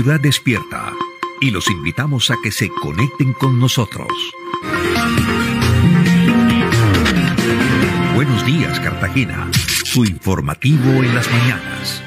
Ciudad 0.00 0.18
despierta 0.18 0.94
y 1.42 1.50
los 1.50 1.70
invitamos 1.70 2.30
a 2.30 2.36
que 2.42 2.50
se 2.50 2.70
conecten 2.70 3.34
con 3.34 3.60
nosotros. 3.60 4.08
Buenos 8.14 8.46
días, 8.46 8.80
Cartagena. 8.80 9.50
Su 9.52 10.06
informativo 10.06 10.90
en 11.04 11.14
las 11.14 11.30
mañanas. 11.30 12.02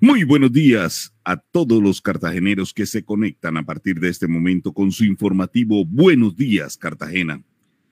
Muy 0.00 0.22
buenos 0.22 0.52
días 0.52 1.12
a 1.24 1.38
todos 1.38 1.82
los 1.82 2.00
cartageneros 2.00 2.72
que 2.72 2.86
se 2.86 3.04
conectan 3.04 3.56
a 3.56 3.64
partir 3.64 3.98
de 3.98 4.08
este 4.08 4.28
momento 4.28 4.72
con 4.72 4.92
su 4.92 5.04
informativo 5.04 5.84
Buenos 5.84 6.36
días, 6.36 6.76
Cartagena. 6.76 7.42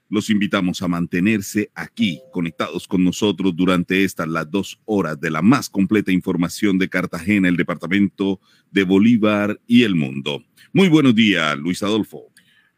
Los 0.09 0.29
invitamos 0.29 0.81
a 0.81 0.87
mantenerse 0.87 1.69
aquí, 1.75 2.21
conectados 2.31 2.87
con 2.87 3.03
nosotros 3.03 3.53
durante 3.55 4.05
estas 4.05 4.27
las 4.27 4.49
dos 4.49 4.79
horas 4.85 5.19
de 5.19 5.29
la 5.29 5.41
más 5.41 5.69
completa 5.69 6.13
información 6.13 6.77
de 6.77 6.87
Cartagena, 6.87 7.49
el 7.49 7.57
departamento 7.57 8.39
de 8.71 8.83
Bolívar 8.83 9.59
y 9.67 9.83
el 9.83 9.95
mundo. 9.95 10.43
Muy 10.71 10.87
buenos 10.87 11.13
días, 11.13 11.57
Luis 11.57 11.83
Adolfo. 11.83 12.31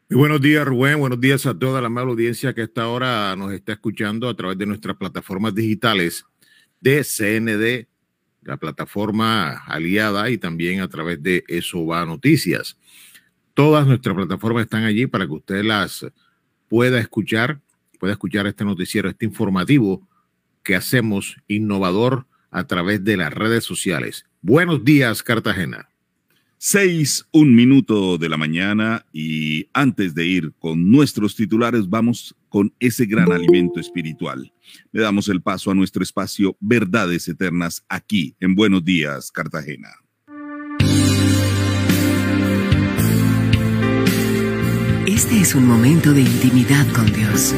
Muy 0.09 0.17
buenos 0.17 0.41
días, 0.41 0.66
Rubén. 0.66 0.97
Buenos 0.97 1.22
días 1.22 1.45
a 1.45 1.57
toda 1.57 1.81
la 1.81 1.88
amable 1.88 2.13
audiencia 2.13 2.56
que 2.56 2.62
a 2.62 2.63
esta 2.63 2.88
hora 2.88 3.35
nos 3.35 3.53
está 3.53 3.73
escuchando 3.73 4.28
a 4.28 4.35
través 4.35 4.57
de 4.57 4.66
nuestras 4.66 4.97
plataformas 4.97 5.53
digitales 5.53 6.25
de 6.81 7.03
CND, 7.03 7.88
la 8.41 8.57
plataforma 8.57 9.51
aliada 9.66 10.31
y 10.31 10.40
también 10.40 10.81
a 10.81 10.88
través 10.88 11.22
de 11.22 11.44
Eso 11.47 11.85
Va 11.85 12.07
Noticias. 12.07 12.75
Todas 13.53 13.85
nuestras 13.85 14.16
plataformas 14.16 14.63
están 14.63 14.84
allí 14.84 15.06
para 15.06 15.28
que 15.28 15.34
usted 15.34 15.63
las 15.63 16.03
pueda 16.69 17.00
escuchar, 17.00 17.59
pueda 18.00 18.13
escuchar 18.13 18.47
este 18.47 18.63
noticiero, 18.63 19.09
este 19.09 19.25
informativo 19.25 20.07
que 20.63 20.75
hacemos 20.75 21.35
innovador 21.47 22.28
a 22.52 22.66
través 22.68 23.03
de 23.03 23.18
las 23.18 23.34
redes 23.34 23.63
sociales. 23.63 24.25
Buenos 24.41 24.84
días, 24.85 25.22
Cartagena. 25.24 25.90
Seis, 26.58 27.25
un 27.31 27.56
minuto 27.56 28.18
de 28.18 28.28
la 28.28 28.35
mañana 28.35 29.06
y 29.13 29.68
antes 29.74 30.13
de 30.13 30.25
ir 30.25 30.53
con 30.59 30.91
nuestros 30.91 31.35
titulares, 31.35 31.90
vamos 31.90 32.35
con 32.50 32.74
ese 32.79 33.06
gran 33.06 33.31
alimento 33.31 33.79
espiritual. 33.79 34.52
Le 34.91 35.02
damos 35.02 35.29
el 35.29 35.41
paso 35.41 35.72
a 35.72 35.75
nuestro 35.75 36.03
espacio 36.03 36.58
Verdades 36.59 37.28
Eternas 37.29 37.85
aquí 37.88 38.35
en 38.41 38.56
Buenos 38.56 38.84
Días, 38.84 39.31
Cartagena. 39.31 39.90
Este 45.19 45.41
es 45.41 45.53
un 45.53 45.68
momento 45.68 46.13
de 46.13 46.22
intimidad 46.22 46.88
con 46.94 47.06
Dios. 47.12 47.53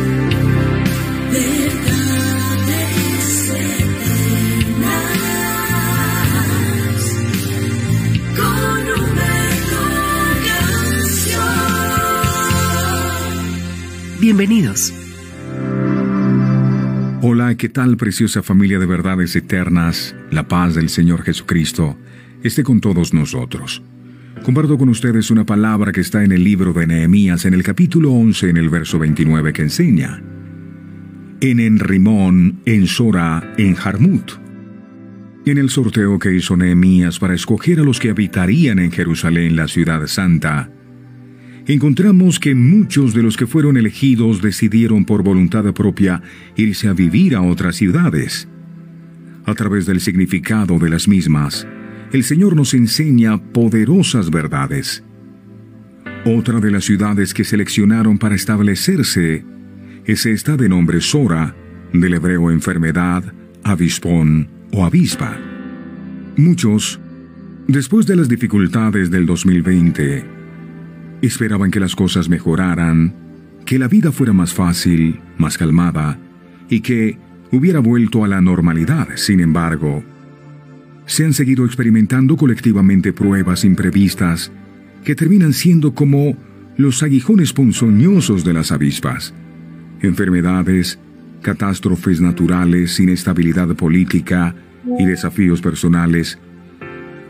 Bienvenidos. 14.20 14.92
Hola, 17.22 17.54
¿qué 17.58 17.70
tal 17.70 17.96
preciosa 17.96 18.42
familia 18.42 18.80
de 18.80 18.88
verdades 18.88 19.36
eternas? 19.36 20.16
La 20.32 20.48
paz 20.48 20.74
del 20.74 20.90
Señor 20.90 21.22
Jesucristo 21.22 21.96
esté 22.42 22.64
con 22.64 22.82
todos 22.82 23.14
nosotros. 23.14 23.84
Comparto 24.44 24.75
con 24.75 24.90
ustedes 24.90 25.29
una 25.29 25.46
palabra 25.46 25.91
que 25.91 26.02
está 26.02 26.24
en 26.24 26.31
el 26.31 26.44
libro 26.44 26.74
de 26.74 26.88
Nehemías 26.88 27.46
en 27.46 27.53
el 27.53 27.62
capítulo 27.62 28.12
11 28.12 28.50
en 28.50 28.57
el 28.57 28.69
verso 28.69 28.97
29 28.97 29.53
que 29.53 29.62
enseña. 29.62 30.19
En 31.41 31.59
Enrimón, 31.59 32.59
en 32.66 32.88
Sora, 32.88 33.53
en 33.59 33.75
Jarmut. 33.75 34.31
En 35.46 35.59
el 35.59 35.69
sorteo 35.69 36.18
que 36.18 36.34
hizo 36.34 36.57
Nehemías 36.57 37.19
para 37.19 37.35
escoger 37.35 37.81
a 37.81 37.84
los 37.84 38.00
que 38.00 38.09
habitarían 38.09 38.79
en 38.79 38.91
Jerusalén, 38.91 39.56
la 39.56 39.68
ciudad 39.68 40.07
santa, 40.07 40.72
encontramos 41.68 42.40
que 42.40 42.56
muchos 42.56 43.13
de 43.13 43.22
los 43.22 43.38
que 43.38 43.46
fueron 43.46 43.78
elegidos 43.78 44.41
decidieron 44.41 45.06
por 45.06 45.22
voluntad 45.22 45.72
propia 45.72 46.23
irse 46.56 46.88
a 46.88 46.94
vivir 46.94 47.35
a 47.35 47.44
otras 47.44 47.75
ciudades. 47.75 48.47
A 49.46 49.53
través 49.53 49.85
del 49.85 50.00
significado 50.00 50.79
de 50.79 50.90
las 50.90 51.08
mismas, 51.08 51.68
el 52.13 52.23
Señor 52.23 52.55
nos 52.55 52.73
enseña 52.73 53.37
poderosas 53.37 54.29
verdades. 54.29 55.03
Otra 56.25 56.59
de 56.59 56.69
las 56.69 56.84
ciudades 56.84 57.34
que 57.34 57.43
seleccionaron 57.43 58.17
para 58.17 58.35
establecerse 58.35 59.46
es 60.05 60.25
esta 60.25 60.58
de 60.58 60.67
nombre 60.67 60.99
Sora, 60.99 61.55
del 61.93 62.13
hebreo 62.13 62.52
enfermedad, 62.52 63.23
avispón 63.63 64.49
o 64.73 64.85
avispa. 64.85 65.37
Muchos, 66.37 66.99
después 67.67 68.05
de 68.08 68.17
las 68.17 68.28
dificultades 68.28 69.09
del 69.09 69.25
2020, 69.25 70.25
esperaban 71.22 71.72
que 71.72 71.79
las 71.79 71.96
cosas 71.96 72.28
mejoraran, 72.28 73.16
que 73.66 73.79
la 73.79 73.87
vida 73.87 74.11
fuera 74.11 74.34
más 74.34 74.53
fácil, 74.53 75.22
más 75.37 75.58
calmada 75.58 76.19
y 76.69 76.81
que 76.81 77.17
hubiera 77.52 77.79
vuelto 77.79 78.25
a 78.25 78.28
la 78.28 78.41
normalidad. 78.41 79.08
Sin 79.16 79.40
embargo, 79.40 80.03
se 81.06 81.26
han 81.26 81.34
seguido 81.34 81.66
experimentando 81.66 82.38
colectivamente 82.38 83.14
pruebas 83.14 83.66
imprevistas 83.66 84.52
que 85.03 85.16
terminan 85.16 85.53
siendo 85.53 85.94
como 85.94 86.38
los 86.78 87.03
aguijones 87.03 87.53
ponzoñosos 87.53 88.44
de 88.44 88.53
las 88.53 88.72
avispas. 88.72 89.34
Enfermedades, 90.02 91.00
catástrofes 91.42 92.22
naturales, 92.22 93.00
inestabilidad 93.00 93.76
política 93.76 94.56
y 95.00 95.06
desafíos 95.06 95.62
personales. 95.62 96.40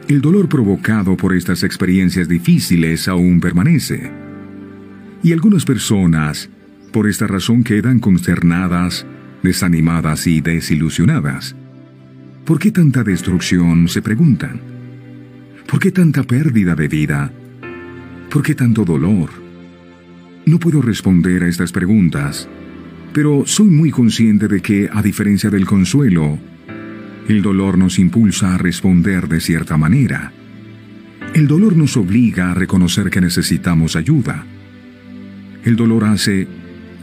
El 0.07 0.21
dolor 0.21 0.49
provocado 0.49 1.15
por 1.17 1.35
estas 1.35 1.63
experiencias 1.63 2.27
difíciles 2.27 3.07
aún 3.07 3.39
permanece. 3.39 4.11
Y 5.23 5.33
algunas 5.33 5.65
personas, 5.65 6.49
por 6.91 7.07
esta 7.07 7.27
razón, 7.27 7.63
quedan 7.63 7.99
consternadas, 7.99 9.05
desanimadas 9.43 10.27
y 10.27 10.41
desilusionadas. 10.41 11.55
¿Por 12.51 12.59
qué 12.59 12.69
tanta 12.69 13.01
destrucción? 13.01 13.87
se 13.87 14.01
preguntan. 14.01 14.59
¿Por 15.69 15.79
qué 15.79 15.89
tanta 15.89 16.23
pérdida 16.23 16.75
de 16.75 16.89
vida? 16.89 17.31
¿Por 18.29 18.43
qué 18.43 18.55
tanto 18.55 18.83
dolor? 18.83 19.29
No 20.45 20.59
puedo 20.59 20.81
responder 20.81 21.43
a 21.43 21.47
estas 21.47 21.71
preguntas, 21.71 22.49
pero 23.13 23.43
soy 23.45 23.67
muy 23.67 23.89
consciente 23.89 24.49
de 24.49 24.59
que, 24.59 24.89
a 24.91 25.01
diferencia 25.01 25.49
del 25.49 25.65
consuelo, 25.65 26.39
el 27.29 27.41
dolor 27.41 27.77
nos 27.77 27.97
impulsa 27.99 28.53
a 28.53 28.57
responder 28.57 29.29
de 29.29 29.39
cierta 29.39 29.77
manera. 29.77 30.33
El 31.33 31.47
dolor 31.47 31.77
nos 31.77 31.95
obliga 31.95 32.51
a 32.51 32.53
reconocer 32.53 33.09
que 33.09 33.21
necesitamos 33.21 33.95
ayuda. 33.95 34.45
El 35.63 35.77
dolor 35.77 36.03
hace 36.03 36.49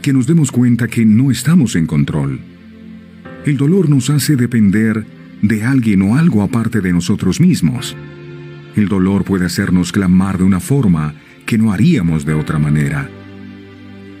que 0.03 0.13
nos 0.13 0.27
demos 0.27 0.51
cuenta 0.51 0.87
que 0.87 1.05
no 1.05 1.31
estamos 1.31 1.75
en 1.75 1.87
control. 1.87 2.39
El 3.47 3.57
dolor 3.57 3.89
nos 3.89 4.11
hace 4.11 4.35
depender 4.35 5.17
de 5.41 5.63
alguien 5.63 6.01
o 6.01 6.17
algo 6.17 6.43
aparte 6.43 6.81
de 6.81 6.91
nosotros 6.91 7.39
mismos. 7.39 7.95
El 8.75 8.87
dolor 8.87 9.23
puede 9.23 9.45
hacernos 9.45 9.91
clamar 9.91 10.37
de 10.37 10.43
una 10.43 10.59
forma 10.59 11.13
que 11.45 11.57
no 11.57 11.71
haríamos 11.71 12.25
de 12.25 12.33
otra 12.33 12.59
manera. 12.59 13.09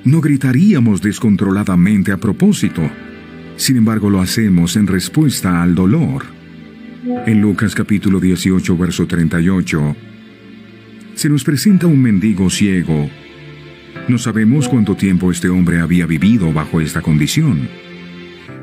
No 0.05 0.21
gritaríamos 0.21 1.01
descontroladamente 1.01 2.11
a 2.11 2.17
propósito, 2.17 2.81
sin 3.57 3.77
embargo 3.77 4.09
lo 4.09 4.21
hacemos 4.21 4.75
en 4.75 4.87
respuesta 4.87 5.61
al 5.61 5.75
dolor. 5.75 6.25
En 7.25 7.41
Lucas 7.41 7.75
capítulo 7.75 8.19
18, 8.19 8.77
verso 8.77 9.07
38, 9.07 9.95
se 11.15 11.29
nos 11.29 11.43
presenta 11.43 11.87
un 11.87 12.01
mendigo 12.01 12.49
ciego. 12.49 13.09
No 14.07 14.17
sabemos 14.17 14.67
cuánto 14.67 14.95
tiempo 14.95 15.31
este 15.31 15.49
hombre 15.49 15.79
había 15.79 16.05
vivido 16.05 16.51
bajo 16.51 16.81
esta 16.81 17.01
condición 17.01 17.88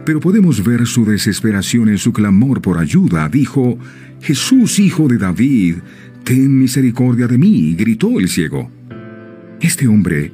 pero 0.06 0.20
podemos 0.20 0.62
ver 0.64 0.86
su 0.86 1.04
desesperación 1.04 1.88
en 1.88 1.98
su 1.98 2.12
clamor 2.12 2.62
por 2.62 2.78
ayuda. 2.78 3.28
Dijo, 3.28 3.76
Jesús, 4.22 4.78
hijo 4.78 5.08
de 5.08 5.18
David, 5.18 5.78
ten 6.22 6.56
misericordia 6.58 7.26
de 7.26 7.36
mí, 7.36 7.74
gritó 7.74 8.20
el 8.20 8.28
ciego. 8.28 8.70
Este 9.60 9.88
hombre 9.88 10.32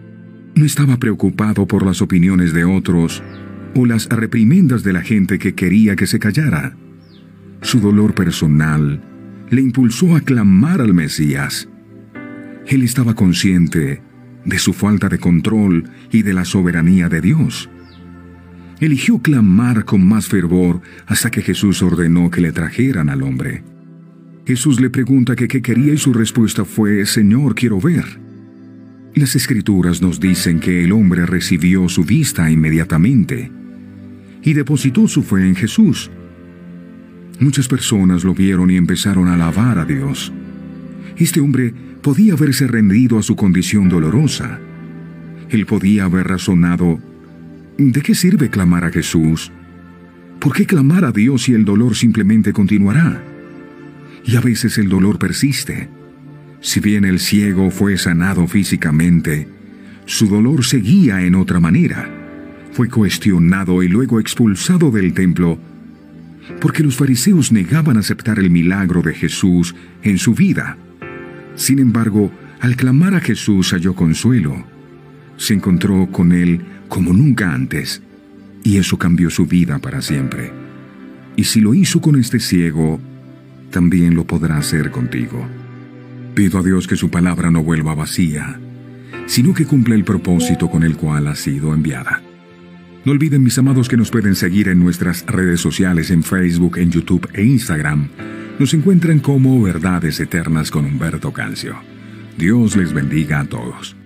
no 0.54 0.66
estaba 0.66 0.98
preocupado 0.98 1.66
por 1.66 1.86
las 1.86 2.02
opiniones 2.02 2.52
de 2.52 2.64
otros 2.64 3.22
o 3.74 3.86
las 3.86 4.10
reprimendas 4.10 4.82
de 4.82 4.92
la 4.92 5.00
gente 5.00 5.38
que 5.38 5.54
quería 5.54 5.96
que 5.96 6.06
se 6.06 6.18
callara. 6.18 6.76
Su 7.62 7.80
dolor 7.80 8.14
personal 8.14 9.00
le 9.48 9.62
impulsó 9.62 10.16
a 10.16 10.20
clamar 10.20 10.82
al 10.82 10.92
Mesías. 10.92 11.66
Él 12.66 12.82
estaba 12.82 13.14
consciente 13.14 14.02
de 14.44 14.58
su 14.58 14.74
falta 14.74 15.08
de 15.08 15.18
control 15.18 15.84
y 16.10 16.22
de 16.22 16.34
la 16.34 16.44
soberanía 16.44 17.08
de 17.08 17.22
Dios 17.22 17.70
eligió 18.86 19.18
clamar 19.20 19.84
con 19.84 20.04
más 20.04 20.26
fervor 20.26 20.80
hasta 21.06 21.30
que 21.30 21.40
Jesús 21.40 21.82
ordenó 21.82 22.32
que 22.32 22.40
le 22.40 22.50
trajeran 22.50 23.08
al 23.10 23.22
hombre. 23.22 23.62
Jesús 24.44 24.80
le 24.80 24.90
pregunta 24.90 25.36
que 25.36 25.46
qué 25.46 25.62
quería 25.62 25.92
y 25.92 25.98
su 25.98 26.12
respuesta 26.12 26.64
fue, 26.64 27.06
Señor, 27.06 27.54
quiero 27.54 27.80
ver. 27.80 28.04
Las 29.14 29.36
escrituras 29.36 30.02
nos 30.02 30.18
dicen 30.18 30.58
que 30.58 30.82
el 30.82 30.90
hombre 30.90 31.26
recibió 31.26 31.88
su 31.88 32.02
vista 32.02 32.50
inmediatamente 32.50 33.52
y 34.42 34.52
depositó 34.52 35.06
su 35.06 35.22
fe 35.22 35.46
en 35.46 35.54
Jesús. 35.54 36.10
Muchas 37.38 37.68
personas 37.68 38.24
lo 38.24 38.34
vieron 38.34 38.68
y 38.68 38.76
empezaron 38.76 39.28
a 39.28 39.34
alabar 39.34 39.78
a 39.78 39.84
Dios. 39.84 40.32
Este 41.16 41.40
hombre 41.40 41.72
podía 42.02 42.32
haberse 42.32 42.66
rendido 42.66 43.16
a 43.16 43.22
su 43.22 43.36
condición 43.36 43.88
dolorosa. 43.88 44.58
Él 45.50 45.66
podía 45.66 46.04
haber 46.04 46.26
razonado, 46.26 46.98
¿de 47.78 48.02
qué 48.02 48.14
sirve 48.14 48.50
clamar 48.50 48.84
a 48.84 48.90
Jesús? 48.90 49.50
¿Por 50.40 50.52
qué 50.54 50.66
clamar 50.66 51.04
a 51.04 51.12
Dios 51.12 51.42
si 51.42 51.54
el 51.54 51.64
dolor 51.64 51.94
simplemente 51.94 52.52
continuará? 52.52 53.22
Y 54.24 54.36
a 54.36 54.40
veces 54.40 54.78
el 54.78 54.88
dolor 54.88 55.18
persiste. 55.18 55.88
Si 56.60 56.80
bien 56.80 57.04
el 57.04 57.18
ciego 57.18 57.70
fue 57.70 57.98
sanado 57.98 58.46
físicamente, 58.46 59.48
su 60.06 60.28
dolor 60.28 60.64
seguía 60.64 61.22
en 61.22 61.34
otra 61.34 61.60
manera. 61.60 62.08
Fue 62.72 62.88
cuestionado 62.88 63.82
y 63.82 63.88
luego 63.88 64.20
expulsado 64.20 64.90
del 64.90 65.12
templo 65.12 65.58
porque 66.60 66.82
los 66.82 66.96
fariseos 66.96 67.52
negaban 67.52 67.96
aceptar 67.96 68.38
el 68.38 68.50
milagro 68.50 69.02
de 69.02 69.14
Jesús 69.14 69.74
en 70.02 70.18
su 70.18 70.34
vida. 70.34 70.76
Sin 71.54 71.78
embargo, 71.78 72.32
al 72.60 72.76
clamar 72.76 73.14
a 73.14 73.20
Jesús 73.20 73.72
halló 73.72 73.94
consuelo. 73.94 74.64
Se 75.36 75.54
encontró 75.54 76.08
con 76.10 76.32
Él 76.32 76.60
como 76.92 77.14
nunca 77.14 77.54
antes, 77.54 78.02
y 78.62 78.76
eso 78.76 78.98
cambió 78.98 79.30
su 79.30 79.46
vida 79.46 79.78
para 79.78 80.02
siempre. 80.02 80.52
Y 81.36 81.44
si 81.44 81.62
lo 81.62 81.72
hizo 81.72 82.02
con 82.02 82.16
este 82.16 82.38
ciego, 82.38 83.00
también 83.70 84.14
lo 84.14 84.26
podrá 84.26 84.58
hacer 84.58 84.90
contigo. 84.90 85.42
Pido 86.34 86.58
a 86.58 86.62
Dios 86.62 86.86
que 86.86 86.96
su 86.96 87.10
palabra 87.10 87.50
no 87.50 87.62
vuelva 87.62 87.94
vacía, 87.94 88.60
sino 89.24 89.54
que 89.54 89.64
cumpla 89.64 89.94
el 89.94 90.04
propósito 90.04 90.68
con 90.70 90.82
el 90.82 90.98
cual 90.98 91.28
ha 91.28 91.34
sido 91.34 91.72
enviada. 91.72 92.20
No 93.06 93.12
olviden, 93.12 93.42
mis 93.42 93.56
amados, 93.56 93.88
que 93.88 93.96
nos 93.96 94.10
pueden 94.10 94.34
seguir 94.34 94.68
en 94.68 94.78
nuestras 94.78 95.24
redes 95.24 95.62
sociales 95.62 96.10
en 96.10 96.22
Facebook, 96.22 96.76
en 96.76 96.90
YouTube 96.90 97.26
e 97.32 97.42
Instagram 97.42 98.10
nos 98.58 98.74
encuentran 98.74 99.18
como 99.20 99.62
Verdades 99.62 100.20
Eternas 100.20 100.70
con 100.70 100.84
Humberto 100.84 101.32
Cancio. 101.32 101.74
Dios 102.36 102.76
les 102.76 102.92
bendiga 102.92 103.40
a 103.40 103.46
todos. 103.46 103.96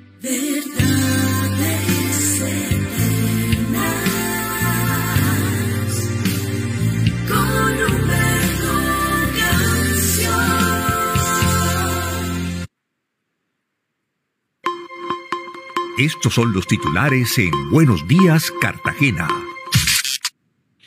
Estos 15.98 16.34
son 16.34 16.52
los 16.52 16.66
titulares 16.66 17.38
en 17.38 17.50
Buenos 17.70 18.06
Días, 18.06 18.52
Cartagena. 18.60 19.28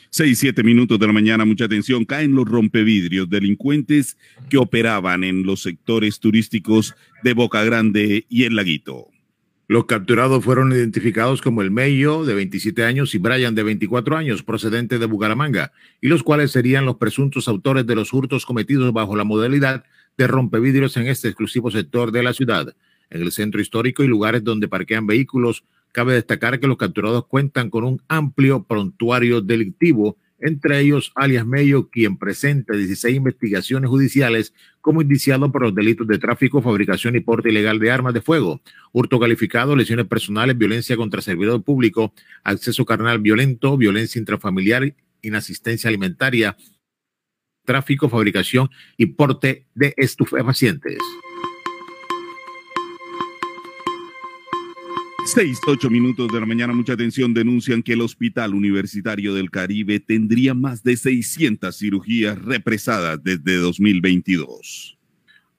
Seis, 0.08 0.38
siete 0.38 0.62
minutos 0.62 1.00
de 1.00 1.06
la 1.08 1.12
mañana, 1.12 1.44
mucha 1.44 1.64
atención, 1.64 2.04
caen 2.04 2.36
los 2.36 2.48
rompevidrios, 2.48 3.28
delincuentes 3.28 4.16
que 4.48 4.56
operaban 4.56 5.24
en 5.24 5.42
los 5.42 5.62
sectores 5.62 6.20
turísticos 6.20 6.94
de 7.24 7.34
Boca 7.34 7.64
Grande 7.64 8.24
y 8.28 8.44
El 8.44 8.54
Laguito. 8.54 9.08
Los 9.66 9.86
capturados 9.86 10.44
fueron 10.44 10.70
identificados 10.70 11.42
como 11.42 11.62
el 11.62 11.72
Mello, 11.72 12.24
de 12.24 12.34
27 12.34 12.84
años, 12.84 13.12
y 13.12 13.18
Brian, 13.18 13.56
de 13.56 13.64
24 13.64 14.16
años, 14.16 14.44
procedente 14.44 15.00
de 15.00 15.06
Bucaramanga, 15.06 15.72
y 16.00 16.06
los 16.06 16.22
cuales 16.22 16.52
serían 16.52 16.86
los 16.86 16.98
presuntos 16.98 17.48
autores 17.48 17.84
de 17.84 17.96
los 17.96 18.12
hurtos 18.12 18.46
cometidos 18.46 18.92
bajo 18.92 19.16
la 19.16 19.24
modalidad 19.24 19.82
de 20.16 20.28
rompevidrios 20.28 20.96
en 20.96 21.08
este 21.08 21.26
exclusivo 21.26 21.72
sector 21.72 22.12
de 22.12 22.22
la 22.22 22.32
ciudad. 22.32 22.76
En 23.10 23.22
el 23.22 23.32
centro 23.32 23.60
histórico 23.60 24.02
y 24.02 24.08
lugares 24.08 24.44
donde 24.44 24.68
parquean 24.68 25.06
vehículos, 25.06 25.64
Cabe 25.92 26.14
destacar 26.14 26.60
que 26.60 26.68
los 26.68 26.76
capturados 26.76 27.26
cuentan 27.26 27.68
con 27.68 27.84
un 27.84 28.00
amplio 28.06 28.62
prontuario 28.64 29.40
delictivo, 29.40 30.16
entre 30.38 30.78
ellos 30.78 31.12
alias 31.16 31.44
Mello, 31.44 31.90
quien 31.90 32.16
presenta 32.16 32.74
16 32.74 33.16
investigaciones 33.16 33.90
judiciales 33.90 34.54
como 34.80 35.02
indiciado 35.02 35.50
por 35.50 35.62
los 35.62 35.74
delitos 35.74 36.06
de 36.06 36.18
tráfico, 36.18 36.62
fabricación 36.62 37.16
y 37.16 37.20
porte 37.20 37.50
ilegal 37.50 37.78
de 37.78 37.90
armas 37.90 38.14
de 38.14 38.22
fuego, 38.22 38.62
hurto 38.92 39.18
calificado, 39.18 39.74
lesiones 39.74 40.06
personales, 40.06 40.56
violencia 40.56 40.96
contra 40.96 41.20
servidor 41.20 41.62
público, 41.62 42.14
acceso 42.44 42.84
carnal 42.86 43.18
violento, 43.18 43.76
violencia 43.76 44.18
intrafamiliar, 44.18 44.94
inasistencia 45.22 45.88
alimentaria, 45.88 46.56
tráfico, 47.66 48.08
fabricación 48.08 48.70
y 48.96 49.06
porte 49.06 49.66
de 49.74 49.92
estupefacientes. 49.96 50.98
Seis, 55.32 55.60
ocho 55.68 55.88
minutos 55.90 56.26
de 56.32 56.40
la 56.40 56.44
mañana, 56.44 56.74
mucha 56.74 56.94
atención, 56.94 57.32
denuncian 57.32 57.84
que 57.84 57.92
el 57.92 58.00
Hospital 58.00 58.52
Universitario 58.52 59.32
del 59.32 59.48
Caribe 59.48 60.00
tendría 60.00 60.54
más 60.54 60.82
de 60.82 60.96
600 60.96 61.76
cirugías 61.76 62.36
represadas 62.36 63.22
desde 63.22 63.58
2022. 63.58 64.98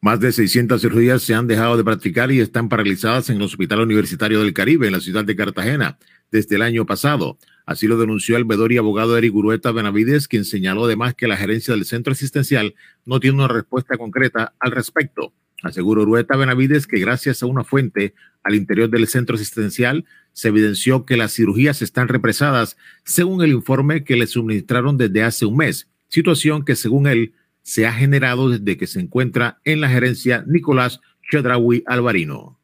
Más 0.02 0.20
de 0.20 0.34
600 0.34 0.82
cirugías 0.82 1.22
se 1.22 1.36
han 1.36 1.48
dejado 1.48 1.78
de 1.78 1.86
practicar 1.86 2.34
y 2.34 2.42
están 2.42 2.68
paralizadas 2.68 3.30
en 3.30 3.38
el 3.38 3.44
Hospital 3.44 3.80
Universitario 3.80 4.42
del 4.42 4.54
Caribe, 4.54 4.88
en 4.88 4.94
la 4.94 5.00
ciudad 5.00 5.24
de 5.24 5.38
Cartagena, 5.38 5.98
desde 6.30 6.58
el 6.58 6.64
año 6.64 6.86
pasado. 6.86 7.38
Así 7.66 7.88
lo 7.88 7.98
denunció 7.98 8.36
el 8.36 8.44
vedor 8.44 8.74
y 8.74 8.78
abogado 8.78 9.18
Eric 9.18 9.34
Urueta 9.34 9.72
Benavides, 9.72 10.28
quien 10.28 10.44
señaló 10.44 10.84
además 10.84 11.16
que 11.16 11.30
la 11.30 11.38
gerencia 11.38 11.74
del 11.74 11.86
centro 11.86 12.12
asistencial 12.12 12.76
no 13.06 13.22
tiene 13.22 13.38
una 13.38 13.48
respuesta 13.48 13.98
concreta 13.98 14.54
al 14.60 14.72
respecto. 14.72 15.34
Aseguró 15.64 16.02
Urueta 16.04 16.36
Benavides 16.36 16.88
que 16.88 17.00
gracias 17.00 17.44
a 17.44 17.46
una 17.46 17.64
fuente 17.64 18.14
al 18.44 18.56
interior 18.56 18.90
del 18.90 19.08
centro 19.08 19.36
asistencial 19.36 20.06
se 20.34 20.48
evidenció 20.48 21.06
que 21.06 21.18
las 21.18 21.34
cirugías 21.34 21.82
están 21.82 22.08
represadas 22.08 22.78
según 23.04 23.44
el 23.44 23.52
informe 23.52 24.04
que 24.04 24.16
le 24.16 24.28
suministraron 24.28 24.98
desde 24.98 25.24
hace 25.24 25.46
un 25.46 25.58
mes, 25.58 25.88
situación 26.08 26.66
que 26.66 26.76
según 26.76 27.08
él 27.08 27.34
se 27.62 27.86
ha 27.86 27.94
generado 27.94 28.50
desde 28.50 28.78
que 28.78 28.88
se 28.88 29.00
encuentra 29.00 29.60
en 29.64 29.82
la 29.82 29.90
gerencia 29.90 30.44
Nicolás 30.48 31.00
Chedraui 31.30 31.84
Alvarino. 31.86 32.58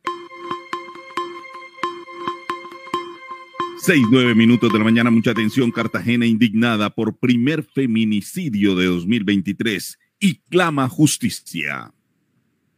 Seis, 3.80 4.06
nueve 4.12 4.36
minutos 4.36 4.74
de 4.74 4.80
la 4.80 4.84
mañana, 4.84 5.12
mucha 5.12 5.32
atención. 5.32 5.72
Cartagena 5.72 6.26
indignada 6.26 6.90
por 6.90 7.20
primer 7.20 7.64
feminicidio 7.64 8.76
de 8.76 8.88
2023 8.88 9.98
y 10.20 10.40
clama 10.50 10.90
justicia. 10.90 11.94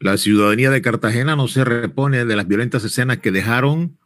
La 0.01 0.18
ciudadanía 0.18 0.70
de 0.70 0.82
Cartagena 0.82 1.36
no 1.36 1.50
se 1.50 1.65
repone 1.65 2.24
de 2.24 2.36
las 2.38 2.48
violentas 2.48 2.86
escenas 2.86 3.18
que 3.18 3.32
dejaron 3.32 3.98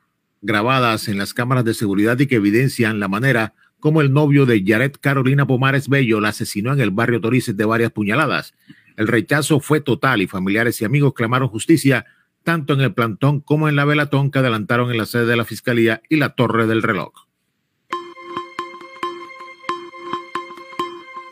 grabadas 0.41 1.07
en 1.07 1.19
las 1.19 1.35
cámaras 1.35 1.65
de 1.65 1.75
seguridad 1.75 2.19
y 2.19 2.25
que 2.25 2.37
evidencian 2.37 2.99
la 2.99 3.07
manera 3.07 3.53
como 3.79 4.01
el 4.01 4.11
novio 4.11 4.47
de 4.47 4.63
Yaret 4.63 4.97
Carolina 4.97 5.45
Pomares 5.45 5.87
Bello 5.87 6.19
la 6.19 6.29
asesinó 6.29 6.73
en 6.73 6.81
el 6.81 6.89
barrio 6.89 7.21
Torices 7.21 7.55
de 7.55 7.65
varias 7.65 7.91
puñaladas. 7.91 8.55
El 8.97 9.07
rechazo 9.07 9.59
fue 9.59 9.81
total 9.81 10.23
y 10.23 10.27
familiares 10.27 10.81
y 10.81 10.85
amigos 10.85 11.13
clamaron 11.13 11.49
justicia 11.49 12.07
tanto 12.43 12.73
en 12.73 12.81
el 12.81 12.95
plantón 12.95 13.39
como 13.39 13.69
en 13.69 13.75
la 13.75 13.85
velatón 13.85 14.31
que 14.31 14.39
adelantaron 14.39 14.89
en 14.89 14.97
la 14.97 15.05
sede 15.05 15.27
de 15.27 15.35
la 15.35 15.45
Fiscalía 15.45 16.01
y 16.09 16.15
la 16.15 16.29
Torre 16.29 16.65
del 16.65 16.81
Reloj. 16.81 17.13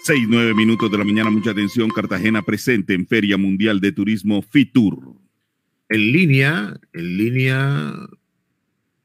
Seis, 0.03 0.25
nueve 0.27 0.55
minutos 0.55 0.89
de 0.89 0.97
la 0.97 1.03
mañana, 1.03 1.29
mucha 1.29 1.51
atención. 1.51 1.87
Cartagena 1.89 2.41
presente 2.41 2.95
en 2.95 3.05
Feria 3.05 3.37
Mundial 3.37 3.79
de 3.79 3.91
Turismo 3.91 4.41
FITUR. 4.41 5.13
En 5.89 6.11
línea, 6.11 6.79
en 6.91 7.17
línea, 7.17 7.93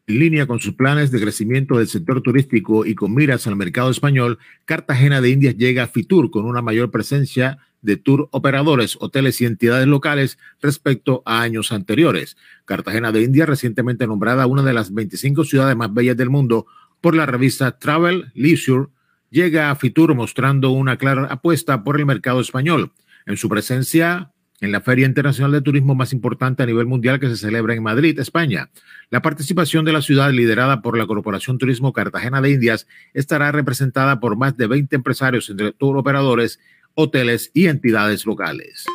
en 0.07 0.19
línea 0.19 0.47
con 0.47 0.59
sus 0.59 0.73
planes 0.73 1.11
de 1.11 1.21
crecimiento 1.21 1.76
del 1.76 1.88
sector 1.88 2.23
turístico 2.23 2.87
y 2.87 2.95
con 2.95 3.15
miras 3.15 3.47
al 3.47 3.57
mercado 3.57 3.91
español, 3.91 4.38
Cartagena 4.65 5.21
de 5.21 5.29
Indias 5.29 5.59
llega 5.59 5.83
a 5.83 5.87
FITUR 5.87 6.31
con 6.31 6.47
una 6.47 6.62
mayor 6.62 6.91
presencia 6.91 7.59
de 7.83 7.99
tour 7.99 8.31
operadores, 8.33 8.97
hoteles 8.99 9.38
y 9.43 9.45
entidades 9.45 9.87
locales 9.87 10.38
respecto 10.62 11.23
a 11.26 11.43
años 11.43 11.73
anteriores. 11.73 12.38
Cartagena 12.65 13.12
de 13.12 13.21
Indias, 13.21 13.50
recientemente 13.50 14.07
nombrada 14.07 14.47
una 14.47 14.62
de 14.62 14.73
las 14.73 14.95
25 14.95 15.45
ciudades 15.45 15.76
más 15.76 15.93
bellas 15.93 16.17
del 16.17 16.31
mundo 16.31 16.65
por 17.03 17.15
la 17.15 17.26
revista 17.26 17.79
Travel 17.79 18.33
Leisure 18.35 18.88
llega 19.37 19.71
a 19.71 19.76
Fitur 19.76 20.14
mostrando 20.14 20.71
una 20.71 20.97
clara 20.97 21.26
apuesta 21.26 21.85
por 21.85 22.00
el 22.00 22.07
mercado 22.07 22.40
español. 22.40 22.93
En 23.26 23.37
su 23.37 23.50
presencia 23.50 24.33
en 24.62 24.73
la 24.73 24.81
Feria 24.81 25.05
Internacional 25.05 25.52
de 25.52 25.61
Turismo 25.61 25.95
más 25.95 26.14
importante 26.14 26.62
a 26.62 26.66
nivel 26.66 26.87
mundial 26.87 27.21
que 27.21 27.28
se 27.28 27.37
celebra 27.37 27.75
en 27.75 27.83
Madrid, 27.83 28.19
España. 28.19 28.71
La 29.11 29.21
participación 29.21 29.85
de 29.85 29.93
la 29.93 30.00
ciudad, 30.00 30.33
liderada 30.33 30.81
por 30.81 30.97
la 30.97 31.07
Corporación 31.07 31.59
Turismo 31.59 31.93
Cartagena 31.93 32.40
de 32.40 32.52
Indias, 32.52 32.87
estará 33.12 33.52
representada 33.52 34.21
por 34.21 34.38
más 34.38 34.57
de 34.57 34.69
20 34.69 34.97
empresarios 34.97 35.50
entre 35.50 35.73
tour 35.73 35.99
operadores, 35.99 36.59
hoteles 36.95 37.50
y 37.52 37.66
entidades 37.66 38.25
locales. 38.25 38.87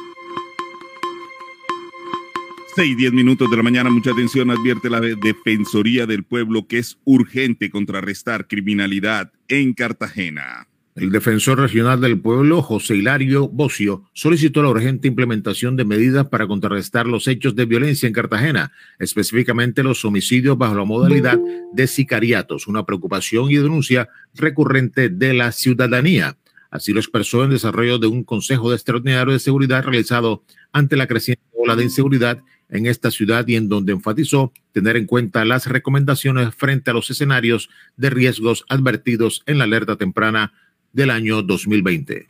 Seis, 2.74 2.96
diez 2.96 3.12
minutos 3.12 3.52
de 3.52 3.58
la 3.58 3.64
mañana, 3.64 3.90
mucha 3.90 4.12
atención, 4.12 4.50
advierte 4.50 4.90
la 4.90 5.02
Defensoría 5.02 6.06
del 6.06 6.24
Pueblo 6.24 6.68
que 6.68 6.78
es 6.78 6.98
urgente 7.04 7.70
contrarrestar 7.70 8.48
criminalidad 8.48 9.34
en 9.50 9.74
Cartagena. 9.74 10.70
El 10.96 11.12
defensor 11.12 11.60
regional 11.60 12.00
del 12.00 12.22
pueblo, 12.22 12.62
José 12.62 12.96
Hilario 12.96 13.50
Bocio, 13.50 14.06
solicitó 14.14 14.64
la 14.64 14.70
urgente 14.70 15.10
implementación 15.10 15.76
de 15.76 15.84
medidas 15.84 16.28
para 16.28 16.48
contrarrestar 16.48 17.08
los 17.08 17.28
hechos 17.28 17.58
de 17.58 17.66
violencia 17.66 18.08
en 18.08 18.14
Cartagena, 18.14 18.72
específicamente 19.00 19.84
los 19.84 20.06
homicidios 20.06 20.58
bajo 20.58 20.76
la 20.76 20.86
modalidad 20.86 21.40
de 21.74 21.88
sicariatos, 21.88 22.68
una 22.68 22.86
preocupación 22.86 23.52
y 23.52 23.58
denuncia 23.58 24.08
recurrente 24.34 25.10
de 25.10 25.34
la 25.34 25.52
ciudadanía. 25.52 26.38
Así 26.70 26.94
lo 26.94 27.02
expresó 27.02 27.44
en 27.44 27.50
desarrollo 27.50 28.00
de 28.00 28.08
un 28.08 28.24
Consejo 28.24 28.70
de 28.70 28.78
Extraordinario 28.78 29.34
de 29.34 29.40
Seguridad 29.40 29.84
realizado 29.84 30.46
ante 30.72 30.96
la 30.96 31.08
creciente 31.08 31.44
ola 31.54 31.76
de 31.76 31.84
inseguridad 31.84 32.42
en 32.72 32.88
esta 32.88 33.12
ciudad 33.12 33.48
y 33.48 33.56
en 33.56 33.70
donde 33.70 33.92
enfatizó 33.92 34.52
tener 34.72 34.98
en 34.98 35.06
cuenta 35.06 35.46
las 35.46 35.68
recomendaciones 35.68 36.56
frente 36.56 36.90
a 36.90 36.94
los 36.94 37.10
escenarios 37.12 37.70
de 37.98 38.10
riesgos 38.10 38.66
advertidos 38.70 39.44
en 39.46 39.60
la 39.60 39.66
alerta 39.66 39.98
temprana 39.98 40.54
del 40.94 41.12
año 41.12 41.44
2020. 41.44 42.28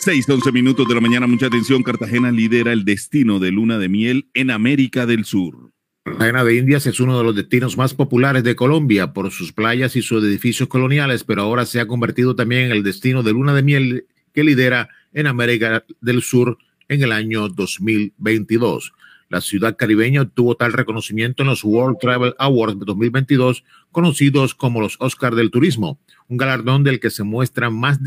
6, 0.00 0.28
11 0.28 0.52
minutos 0.52 0.88
de 0.88 0.94
la 0.94 1.00
mañana, 1.00 1.26
mucha 1.26 1.46
atención. 1.46 1.82
Cartagena 1.82 2.30
lidera 2.30 2.72
el 2.72 2.84
destino 2.84 3.38
de 3.40 3.50
luna 3.50 3.78
de 3.78 3.88
miel 3.88 4.28
en 4.32 4.50
América 4.50 5.06
del 5.06 5.24
Sur. 5.24 5.72
Cartagena 6.04 6.44
de 6.44 6.56
Indias 6.56 6.86
es 6.86 7.00
uno 7.00 7.18
de 7.18 7.24
los 7.24 7.34
destinos 7.34 7.76
más 7.76 7.94
populares 7.94 8.42
de 8.44 8.56
Colombia 8.56 9.12
por 9.12 9.30
sus 9.30 9.52
playas 9.52 9.96
y 9.96 10.02
sus 10.02 10.24
edificios 10.24 10.68
coloniales, 10.68 11.24
pero 11.24 11.42
ahora 11.42 11.66
se 11.66 11.80
ha 11.80 11.86
convertido 11.86 12.34
también 12.36 12.66
en 12.66 12.72
el 12.72 12.82
destino 12.82 13.22
de 13.22 13.32
luna 13.32 13.54
de 13.54 13.62
miel 13.62 14.06
que 14.32 14.44
lidera 14.44 14.88
en 15.12 15.26
América 15.26 15.84
del 16.00 16.22
Sur 16.22 16.58
en 16.88 17.02
el 17.02 17.12
año 17.12 17.48
2022. 17.48 18.92
La 19.28 19.40
ciudad 19.42 19.76
caribeña 19.76 20.22
obtuvo 20.22 20.56
tal 20.56 20.72
reconocimiento 20.72 21.42
en 21.42 21.48
los 21.48 21.62
World 21.62 21.98
Travel 22.00 22.34
Awards 22.38 22.78
de 22.78 22.86
2022, 22.86 23.62
conocidos 23.92 24.54
como 24.54 24.80
los 24.80 24.96
Oscars 25.00 25.36
del 25.36 25.50
Turismo, 25.50 25.98
un 26.28 26.38
galardón 26.38 26.82
del 26.82 26.98
que 26.98 27.10
se 27.10 27.24
muestra 27.24 27.68
más, 27.68 28.00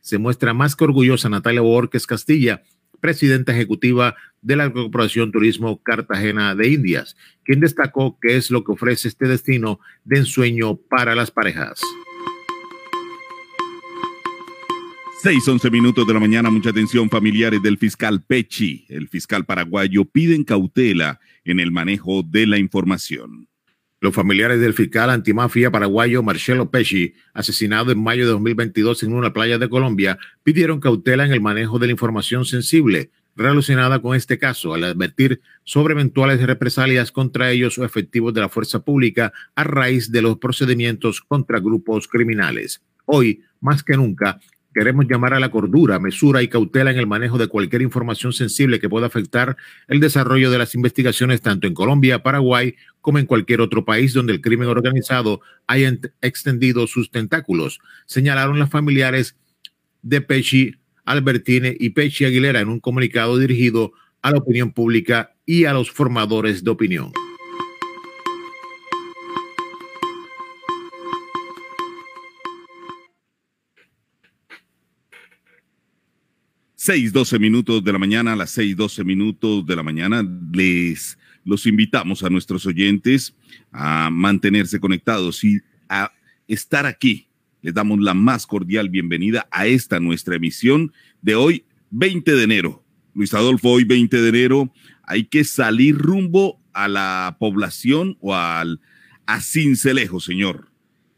se 0.00 0.18
muestra 0.18 0.52
más 0.52 0.76
que 0.76 0.84
orgullosa 0.84 1.30
Natalia 1.30 1.62
Borges 1.62 2.06
Castilla, 2.06 2.62
presidenta 3.00 3.52
ejecutiva 3.52 4.16
de 4.42 4.56
la 4.56 4.70
Corporación 4.70 5.32
Turismo 5.32 5.82
Cartagena 5.82 6.54
de 6.54 6.68
Indias, 6.68 7.16
quien 7.42 7.60
destacó 7.60 8.18
que 8.20 8.36
es 8.36 8.50
lo 8.50 8.62
que 8.62 8.72
ofrece 8.72 9.08
este 9.08 9.26
destino 9.28 9.80
de 10.04 10.18
ensueño 10.18 10.76
para 10.76 11.14
las 11.14 11.30
parejas. 11.30 11.80
6, 15.26 15.48
11 15.48 15.70
minutos 15.72 16.06
de 16.06 16.14
la 16.14 16.20
mañana, 16.20 16.50
mucha 16.50 16.70
atención 16.70 17.10
familiares 17.10 17.60
del 17.60 17.78
fiscal 17.78 18.22
Pechi. 18.22 18.86
El 18.88 19.08
fiscal 19.08 19.44
paraguayo 19.44 20.04
piden 20.04 20.44
cautela 20.44 21.18
en 21.44 21.58
el 21.58 21.72
manejo 21.72 22.22
de 22.22 22.46
la 22.46 22.58
información. 22.58 23.48
Los 23.98 24.14
familiares 24.14 24.60
del 24.60 24.72
fiscal 24.72 25.10
antimafia 25.10 25.72
paraguayo 25.72 26.22
Marcelo 26.22 26.70
Pesci, 26.70 27.14
asesinado 27.34 27.90
en 27.90 28.00
mayo 28.00 28.24
de 28.24 28.30
2022 28.30 29.02
en 29.02 29.14
una 29.14 29.32
playa 29.32 29.58
de 29.58 29.68
Colombia, 29.68 30.16
pidieron 30.44 30.78
cautela 30.78 31.24
en 31.24 31.32
el 31.32 31.40
manejo 31.40 31.80
de 31.80 31.86
la 31.86 31.92
información 31.94 32.44
sensible 32.44 33.10
relacionada 33.34 34.00
con 34.00 34.14
este 34.14 34.38
caso, 34.38 34.74
al 34.74 34.84
advertir 34.84 35.40
sobre 35.64 35.94
eventuales 35.94 36.40
represalias 36.40 37.10
contra 37.10 37.50
ellos 37.50 37.76
o 37.78 37.84
efectivos 37.84 38.32
de 38.32 38.42
la 38.42 38.48
fuerza 38.48 38.84
pública 38.84 39.32
a 39.56 39.64
raíz 39.64 40.12
de 40.12 40.22
los 40.22 40.38
procedimientos 40.38 41.20
contra 41.20 41.58
grupos 41.58 42.06
criminales. 42.06 42.80
Hoy, 43.06 43.42
más 43.60 43.82
que 43.82 43.96
nunca, 43.96 44.40
Queremos 44.76 45.06
llamar 45.08 45.32
a 45.32 45.40
la 45.40 45.48
cordura, 45.48 45.98
mesura 45.98 46.42
y 46.42 46.48
cautela 46.48 46.90
en 46.90 46.98
el 46.98 47.06
manejo 47.06 47.38
de 47.38 47.46
cualquier 47.46 47.80
información 47.80 48.34
sensible 48.34 48.78
que 48.78 48.90
pueda 48.90 49.06
afectar 49.06 49.56
el 49.88 50.00
desarrollo 50.00 50.50
de 50.50 50.58
las 50.58 50.74
investigaciones 50.74 51.40
tanto 51.40 51.66
en 51.66 51.72
Colombia, 51.72 52.22
Paraguay, 52.22 52.74
como 53.00 53.18
en 53.18 53.24
cualquier 53.24 53.62
otro 53.62 53.86
país 53.86 54.12
donde 54.12 54.34
el 54.34 54.42
crimen 54.42 54.68
organizado 54.68 55.40
haya 55.66 55.96
extendido 56.20 56.86
sus 56.86 57.10
tentáculos, 57.10 57.78
señalaron 58.04 58.58
las 58.58 58.68
familiares 58.68 59.38
de 60.02 60.20
Pechi 60.20 60.74
Albertine 61.06 61.74
y 61.80 61.88
Pechi 61.90 62.26
Aguilera 62.26 62.60
en 62.60 62.68
un 62.68 62.78
comunicado 62.78 63.38
dirigido 63.38 63.94
a 64.20 64.30
la 64.30 64.36
opinión 64.36 64.72
pública 64.72 65.36
y 65.46 65.64
a 65.64 65.72
los 65.72 65.90
formadores 65.90 66.64
de 66.64 66.70
opinión. 66.70 67.12
6, 76.86 77.12
12 77.12 77.40
minutos 77.40 77.82
de 77.82 77.92
la 77.92 77.98
mañana, 77.98 78.34
a 78.34 78.36
las 78.36 78.50
6, 78.52 78.76
12 78.76 79.02
minutos 79.02 79.66
de 79.66 79.74
la 79.74 79.82
mañana, 79.82 80.22
les 80.52 81.18
los 81.44 81.66
invitamos 81.66 82.22
a 82.22 82.30
nuestros 82.30 82.64
oyentes 82.64 83.34
a 83.72 84.08
mantenerse 84.08 84.78
conectados 84.78 85.42
y 85.42 85.58
a 85.88 86.12
estar 86.46 86.86
aquí. 86.86 87.26
Les 87.60 87.74
damos 87.74 87.98
la 87.98 88.14
más 88.14 88.46
cordial 88.46 88.88
bienvenida 88.88 89.48
a 89.50 89.66
esta 89.66 89.98
nuestra 89.98 90.36
emisión 90.36 90.92
de 91.22 91.34
hoy, 91.34 91.64
20 91.90 92.36
de 92.36 92.44
enero. 92.44 92.84
Luis 93.14 93.34
Adolfo, 93.34 93.70
hoy 93.70 93.82
20 93.82 94.20
de 94.20 94.28
enero 94.28 94.72
hay 95.02 95.24
que 95.24 95.42
salir 95.42 95.98
rumbo 95.98 96.60
a 96.72 96.86
la 96.86 97.36
población 97.40 98.16
o 98.20 98.32
al 98.32 98.80
a 99.26 99.40
Cincelejo, 99.40 100.20
señor. 100.20 100.70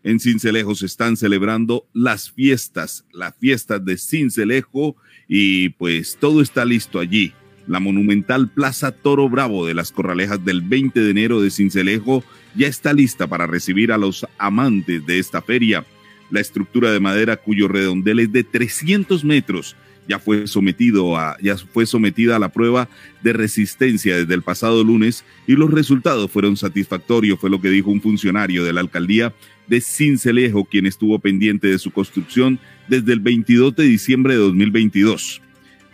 En 0.02 0.18
Cincelejo 0.18 0.74
se 0.74 0.86
están 0.86 1.18
celebrando 1.18 1.86
las 1.92 2.30
fiestas, 2.30 3.04
las 3.12 3.36
fiestas 3.36 3.84
de 3.84 3.98
Cincelejo 3.98 4.96
y 5.28 5.68
pues 5.70 6.16
todo 6.18 6.40
está 6.40 6.64
listo 6.64 6.98
allí. 6.98 7.32
La 7.66 7.80
monumental 7.80 8.48
Plaza 8.48 8.92
Toro 8.92 9.28
Bravo 9.28 9.66
de 9.66 9.74
las 9.74 9.92
Corralejas 9.92 10.42
del 10.42 10.62
20 10.62 10.98
de 10.98 11.10
enero 11.10 11.42
de 11.42 11.50
Cincelejo 11.50 12.24
ya 12.56 12.66
está 12.66 12.94
lista 12.94 13.26
para 13.26 13.46
recibir 13.46 13.92
a 13.92 13.98
los 13.98 14.26
amantes 14.38 15.04
de 15.04 15.18
esta 15.18 15.42
feria. 15.42 15.84
La 16.30 16.40
estructura 16.40 16.90
de 16.90 17.00
madera 17.00 17.36
cuyo 17.36 17.68
redondel 17.68 18.20
es 18.20 18.32
de 18.32 18.42
300 18.42 19.22
metros 19.24 19.76
ya 20.08 20.18
fue 20.18 20.46
sometido 20.46 21.16
a 21.16 21.36
ya 21.40 21.56
fue 21.56 21.86
sometida 21.86 22.36
a 22.36 22.38
la 22.38 22.48
prueba 22.48 22.88
de 23.22 23.32
resistencia 23.32 24.16
desde 24.16 24.34
el 24.34 24.42
pasado 24.42 24.82
lunes 24.82 25.24
y 25.46 25.52
los 25.52 25.70
resultados 25.70 26.30
fueron 26.30 26.56
satisfactorios, 26.56 27.38
fue 27.38 27.50
lo 27.50 27.60
que 27.60 27.70
dijo 27.70 27.90
un 27.90 28.00
funcionario 28.00 28.64
de 28.64 28.72
la 28.72 28.80
alcaldía 28.80 29.34
de 29.66 29.80
Cincelejo, 29.80 30.64
quien 30.64 30.86
estuvo 30.86 31.18
pendiente 31.18 31.68
de 31.68 31.78
su 31.78 31.90
construcción 31.90 32.58
desde 32.88 33.12
el 33.12 33.20
22 33.20 33.76
de 33.76 33.84
diciembre 33.84 34.34
de 34.34 34.40
2022. 34.40 35.42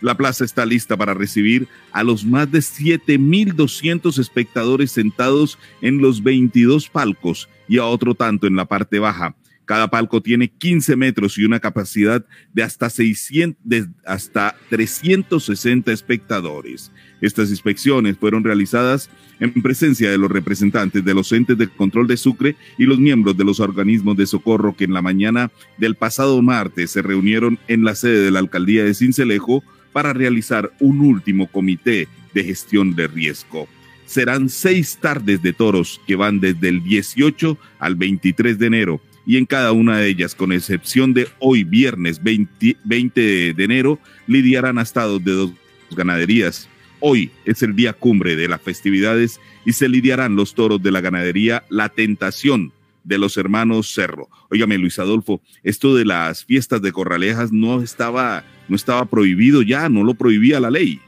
La 0.01 0.15
plaza 0.15 0.45
está 0.45 0.65
lista 0.65 0.95
para 0.97 1.13
recibir 1.13 1.67
a 1.91 2.03
los 2.03 2.25
más 2.25 2.51
de 2.51 2.59
7.200 2.59 4.19
espectadores 4.19 4.91
sentados 4.91 5.57
en 5.81 5.99
los 5.99 6.21
22 6.23 6.89
palcos 6.89 7.49
y 7.67 7.79
a 7.79 7.85
otro 7.85 8.13
tanto 8.13 8.47
en 8.47 8.55
la 8.55 8.65
parte 8.65 8.99
baja. 8.99 9.35
Cada 9.65 9.89
palco 9.89 10.21
tiene 10.21 10.47
15 10.47 10.95
metros 10.95 11.37
y 11.37 11.45
una 11.45 11.59
capacidad 11.59 12.23
de 12.53 12.63
hasta, 12.63 12.89
600, 12.89 13.59
de 13.63 13.87
hasta 14.05 14.55
360 14.69 15.91
espectadores. 15.91 16.91
Estas 17.19 17.49
inspecciones 17.49 18.17
fueron 18.17 18.43
realizadas 18.43 19.09
en 19.39 19.51
presencia 19.61 20.09
de 20.09 20.17
los 20.17 20.31
representantes 20.31 21.03
de 21.03 21.13
los 21.13 21.31
entes 21.31 21.57
de 21.57 21.67
control 21.67 22.07
de 22.07 22.17
Sucre 22.17 22.55
y 22.77 22.85
los 22.85 22.99
miembros 22.99 23.35
de 23.35 23.43
los 23.43 23.59
organismos 23.59 24.15
de 24.15 24.27
socorro 24.27 24.75
que 24.75 24.85
en 24.85 24.93
la 24.93 25.01
mañana 25.01 25.51
del 25.77 25.95
pasado 25.95 26.41
martes 26.41 26.91
se 26.91 27.01
reunieron 27.01 27.59
en 27.67 27.83
la 27.83 27.95
sede 27.95 28.23
de 28.23 28.31
la 28.31 28.39
alcaldía 28.39 28.83
de 28.83 28.93
Cincelejo 28.93 29.63
para 29.91 30.13
realizar 30.13 30.71
un 30.79 31.01
último 31.01 31.47
comité 31.47 32.07
de 32.33 32.43
gestión 32.43 32.95
de 32.95 33.07
riesgo. 33.07 33.67
Serán 34.05 34.49
seis 34.49 34.99
tardes 35.01 35.41
de 35.41 35.53
toros 35.53 35.99
que 36.05 36.15
van 36.15 36.39
desde 36.39 36.69
el 36.69 36.83
18 36.83 37.57
al 37.79 37.95
23 37.95 38.59
de 38.59 38.67
enero 38.67 39.01
y 39.25 39.37
en 39.37 39.45
cada 39.45 39.71
una 39.71 39.97
de 39.97 40.07
ellas, 40.07 40.35
con 40.35 40.51
excepción 40.51 41.13
de 41.13 41.27
hoy 41.39 41.63
viernes 41.63 42.21
20, 42.21 43.53
de 43.53 43.63
enero, 43.63 43.99
lidiarán 44.27 44.77
astados 44.77 45.23
de 45.23 45.31
dos 45.31 45.51
ganaderías. 45.91 46.69
Hoy 46.99 47.31
es 47.43 47.63
el 47.63 47.75
día 47.75 47.93
cumbre 47.93 48.35
de 48.35 48.47
las 48.47 48.61
festividades 48.61 49.39
y 49.65 49.73
se 49.73 49.89
lidiarán 49.89 50.35
los 50.35 50.53
toros 50.53 50.81
de 50.81 50.91
la 50.91 51.01
ganadería 51.01 51.63
La 51.69 51.89
Tentación 51.89 52.71
de 53.03 53.17
los 53.17 53.37
hermanos 53.37 53.93
Cerro. 53.93 54.29
Óigame, 54.49 54.77
Luis 54.77 54.99
Adolfo, 54.99 55.41
esto 55.63 55.95
de 55.95 56.05
las 56.05 56.45
fiestas 56.45 56.81
de 56.81 56.91
corralejas 56.91 57.51
no 57.51 57.81
estaba, 57.81 58.43
no 58.67 58.75
estaba 58.75 59.05
prohibido 59.05 59.61
ya, 59.61 59.89
no 59.89 60.03
lo 60.03 60.13
prohibía 60.15 60.59
la 60.59 60.71
ley. 60.71 60.99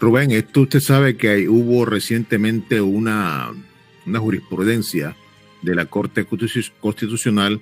Rubén, 0.00 0.32
esto 0.32 0.62
usted 0.62 0.80
sabe 0.80 1.16
que 1.16 1.48
hubo 1.48 1.84
recientemente 1.84 2.80
una, 2.80 3.50
una 4.06 4.18
jurisprudencia 4.18 5.16
de 5.64 5.74
la 5.74 5.86
Corte 5.86 6.26
Constitucional 6.26 7.60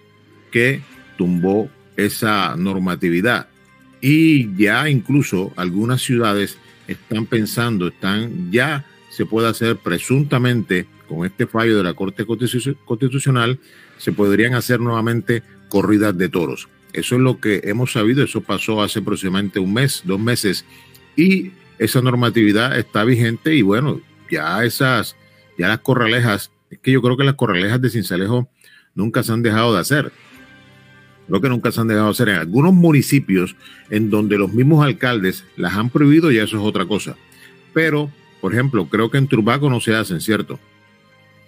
que 0.51 0.83
tumbó 1.17 1.71
esa 1.97 2.57
normatividad. 2.57 3.49
Y 4.01 4.55
ya 4.57 4.89
incluso 4.89 5.53
algunas 5.57 6.03
ciudades 6.03 6.59
están 6.89 7.27
pensando, 7.27 7.89
están 7.89 8.51
ya 8.51 8.85
se 9.11 9.27
puede 9.27 9.49
hacer 9.49 9.77
presuntamente 9.77 10.87
con 11.09 11.27
este 11.27 11.47
fallo 11.47 11.77
de 11.77 11.85
la 11.85 11.95
Corte 11.95 12.25
Constitucional, 12.25 13.59
se 13.99 14.13
podrían 14.13 14.55
hacer 14.55 14.81
nuevamente 14.81 15.43
corridas 15.69 16.17
de 16.17 16.29
toros. 16.29 16.69
Eso 16.93 17.17
es 17.17 17.21
lo 17.21 17.39
que 17.39 17.61
hemos 17.65 17.93
sabido, 17.93 18.25
eso 18.25 18.41
pasó 18.41 18.83
hace 18.83 19.01
aproximadamente 19.01 19.59
un 19.59 19.75
mes, 19.75 20.03
dos 20.05 20.19
meses, 20.19 20.65
y 21.17 21.53
esa 21.79 22.01
normatividad 22.01 22.79
está 22.79 23.05
vigente 23.05 23.55
y 23.55 23.63
bueno, 23.63 24.01
ya 24.31 24.65
esas, 24.65 25.17
ya 25.59 25.69
las 25.69 25.81
corralejas 25.81 26.51
es 26.73 26.79
que 26.79 26.91
yo 26.91 27.03
creo 27.03 27.19
que 27.19 27.25
las 27.25 27.35
corralejas 27.35 27.83
de 27.83 27.91
Cincelejo 27.91 28.49
nunca 28.95 29.23
se 29.23 29.31
han 29.31 29.43
dejado 29.43 29.75
de 29.75 29.81
hacer. 29.81 30.11
Creo 31.29 31.41
que 31.43 31.51
nunca 31.51 31.71
se 31.71 31.83
han 31.83 31.87
dejado 31.87 32.07
de 32.07 32.13
hacer. 32.13 32.31
En 32.31 32.37
algunos 32.37 32.73
municipios 32.73 33.55
en 33.91 34.09
donde 34.09 34.39
los 34.39 34.55
mismos 34.55 34.83
alcaldes 34.83 35.45
las 35.57 35.75
han 35.75 35.91
prohibido, 35.91 36.31
ya 36.31 36.45
eso 36.45 36.57
es 36.57 36.63
otra 36.63 36.87
cosa. 36.87 37.15
Pero, 37.75 38.11
por 38.41 38.55
ejemplo, 38.55 38.87
creo 38.87 39.11
que 39.11 39.19
en 39.19 39.29
Turbaco 39.29 39.69
no 39.69 39.81
se 39.81 39.95
hacen, 39.95 40.23
¿cierto? 40.23 40.59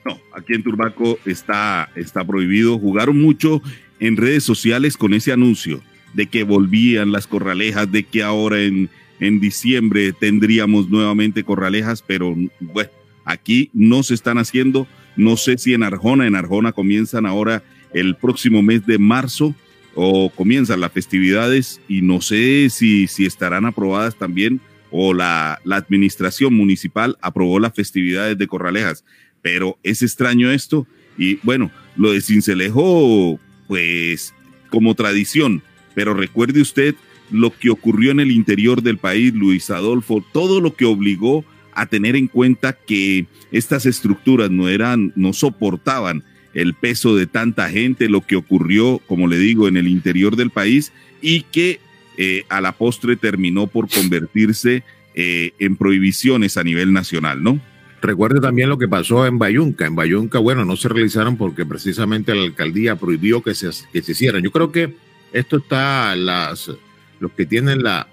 No, 0.05 0.21
aquí 0.35 0.53
en 0.53 0.63
Turbaco 0.63 1.19
está, 1.25 1.91
está 1.95 2.23
prohibido. 2.23 2.79
Jugaron 2.79 3.19
mucho 3.19 3.63
en 4.01 4.19
redes 4.19 4.45
sociales 4.45 4.99
con 4.99 5.15
ese 5.15 5.33
anuncio 5.33 5.81
de 6.13 6.27
que 6.27 6.45
volvían 6.45 7.13
las 7.13 7.27
corralejas, 7.27 7.91
de 7.91 8.05
que 8.05 8.23
ahora 8.23 8.61
en, 8.61 8.91
en 9.21 9.41
diciembre 9.41 10.13
tendríamos 10.13 10.91
nuevamente 10.91 11.45
corralejas, 11.45 12.03
pero 12.07 12.37
bueno, 12.61 12.91
aquí 13.25 13.71
no 13.73 14.03
se 14.03 14.15
están 14.15 14.39
haciendo. 14.39 14.87
No 15.17 15.37
sé 15.37 15.59
si 15.59 15.75
en 15.75 15.83
Arjona, 15.83 16.27
en 16.27 16.35
Arjona 16.35 16.73
comienzan 16.73 17.27
ahora 17.27 17.63
el 17.93 18.17
próximo 18.17 18.63
mes 18.63 18.85
de 18.87 18.99
marzo 18.99 19.55
o 19.95 20.31
comienzan 20.31 20.81
las 20.81 20.93
festividades 20.93 21.81
y 21.89 22.03
no 22.03 22.21
sé 22.21 22.69
si, 22.71 23.07
si 23.07 23.27
estarán 23.27 23.65
aprobadas 23.65 24.17
también 24.17 24.61
o 24.91 25.15
la, 25.15 25.61
la 25.65 25.77
administración 25.77 26.55
municipal 26.55 27.17
aprobó 27.21 27.61
las 27.61 27.75
festividades 27.75 28.37
de 28.37 28.47
Corralejas. 28.47 29.05
Pero 29.43 29.79
es 29.83 30.03
extraño 30.03 30.51
esto 30.51 30.87
y 31.17 31.37
bueno, 31.43 31.71
lo 31.97 32.13
de 32.13 32.21
Cincelejo, 32.21 33.39
pues 33.69 34.35
como 34.71 34.95
tradición, 34.95 35.63
pero 35.95 36.15
recuerde 36.15 36.61
usted 36.61 36.95
lo 37.31 37.57
que 37.57 37.71
ocurrió 37.71 38.11
en 38.11 38.21
el 38.21 38.31
interior 38.31 38.83
del 38.83 38.99
país, 38.99 39.33
Luis 39.33 39.71
Adolfo, 39.71 40.25
todo 40.33 40.61
lo 40.61 40.75
que 40.75 40.85
obligó 40.85 41.45
a 41.75 41.87
tener 41.87 42.17
en 42.17 42.29
cuenta 42.29 42.73
que 42.73 43.27
estas 43.53 43.87
estructuras 43.87 44.51
no 44.51 44.69
eran, 44.69 45.13
no 45.17 45.33
soportaban 45.33 46.23
el 46.55 46.75
peso 46.75 47.17
de 47.17 47.27
tanta 47.27 47.69
gente, 47.69 48.09
lo 48.09 48.21
que 48.21 48.37
ocurrió, 48.37 49.01
como 49.07 49.27
le 49.27 49.39
digo, 49.39 49.69
en 49.69 49.77
el 49.77 49.89
interior 49.89 50.37
del 50.37 50.51
país 50.51 50.93
y 51.21 51.43
que 51.43 51.81
eh, 52.17 52.45
a 52.49 52.61
la 52.61 52.73
postre 52.73 53.17
terminó 53.17 53.67
por 53.67 53.89
convertirse 53.89 54.85
eh, 55.15 55.53
en 55.59 55.77
prohibiciones 55.77 56.57
a 56.57 56.65
nivel 56.65 56.93
nacional, 56.93 57.43
¿no? 57.43 57.61
Recuerde 58.03 58.41
también 58.41 58.69
lo 58.69 58.79
que 58.79 58.87
pasó 58.87 59.27
en 59.27 59.39
Bayunca. 59.39 59.87
En 59.87 59.97
Bayunca, 59.97 60.39
bueno, 60.39 60.65
no 60.65 60.77
se 60.77 60.91
realizaron 60.91 61.37
porque 61.37 61.65
precisamente 61.65 62.35
la 62.35 62.43
alcaldía 62.43 62.97
prohibió 62.97 63.43
que 63.43 63.55
se, 63.55 63.71
que 63.93 64.03
se 64.03 64.13
hicieran. 64.13 64.43
Yo 64.43 64.51
creo 64.51 64.71
que 64.71 64.95
esto 65.33 65.57
está, 65.57 66.15
las, 66.15 66.71
los 67.19 67.33
que 67.33 67.47
tienen 67.47 67.83
la, 67.83 68.07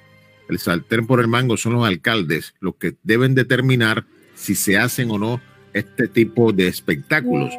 el 0.52 0.60
sartén 0.60 1.08
por 1.08 1.20
el 1.20 1.28
mango 1.28 1.58
son 1.58 1.74
los 1.74 1.86
alcaldes, 1.86 2.54
los 2.60 2.76
que 2.76 2.96
deben 3.04 3.36
determinar 3.36 4.06
si 4.36 4.56
se 4.56 4.78
hacen 4.78 5.10
o 5.12 5.18
no 5.18 5.42
este 5.74 6.08
tipo 6.08 6.52
de 6.52 6.68
espectáculos. 6.68 7.54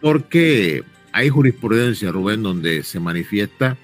Porque 0.00 0.84
hay 1.12 1.28
jurisprudencia, 1.28 2.12
Rubén, 2.12 2.42
donde 2.42 2.82
se 2.82 3.00
manifiesta, 3.00 3.76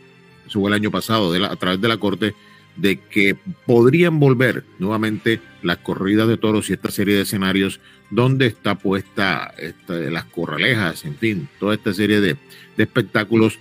eso 0.47 0.67
el 0.67 0.75
año 0.75 0.91
pasado, 0.91 1.33
a 1.45 1.57
través 1.57 1.81
de 1.81 1.89
la 1.89 1.97
Corte, 1.97 2.35
de 2.77 3.01
que 3.01 3.37
podrían 3.67 4.19
volver 4.19 4.65
nuevamente 4.79 5.41
las 5.63 5.79
corridas 5.79 6.29
de 6.29 6.39
toros 6.39 6.71
y 6.71 6.75
esta 6.75 6.91
serie 6.91 7.17
de 7.17 7.23
escenarios 7.23 7.81
donde 8.11 8.47
está 8.47 8.77
puesta 8.77 9.55
las 9.89 10.25
corralejas, 10.27 11.05
en 11.05 11.17
fin, 11.17 11.49
toda 11.59 11.75
esta 11.75 11.93
serie 11.93 12.21
de, 12.21 12.37
de 12.77 12.83
espectáculos. 12.83 13.59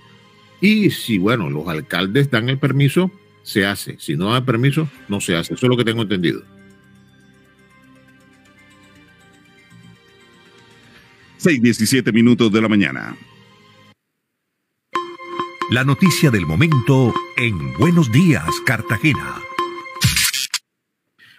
Y 0.61 0.91
si, 0.91 1.17
bueno, 1.17 1.49
los 1.49 1.67
alcaldes 1.67 2.29
dan 2.29 2.49
el 2.49 2.57
permiso, 2.57 3.11
se 3.43 3.65
hace. 3.65 3.97
Si 3.99 4.15
no 4.15 4.31
dan 4.31 4.45
permiso, 4.45 4.89
no 5.07 5.21
se 5.21 5.35
hace. 5.35 5.53
Eso 5.53 5.65
es 5.65 5.69
lo 5.69 5.77
que 5.77 5.85
tengo 5.85 6.01
entendido. 6.01 6.43
6:17 11.39 12.13
minutos 12.13 12.51
de 12.51 12.61
la 12.61 12.67
mañana. 12.67 13.15
La 15.71 15.83
noticia 15.83 16.29
del 16.29 16.45
momento 16.45 17.13
en 17.37 17.73
Buenos 17.79 18.11
Días, 18.11 18.45
Cartagena. 18.65 19.37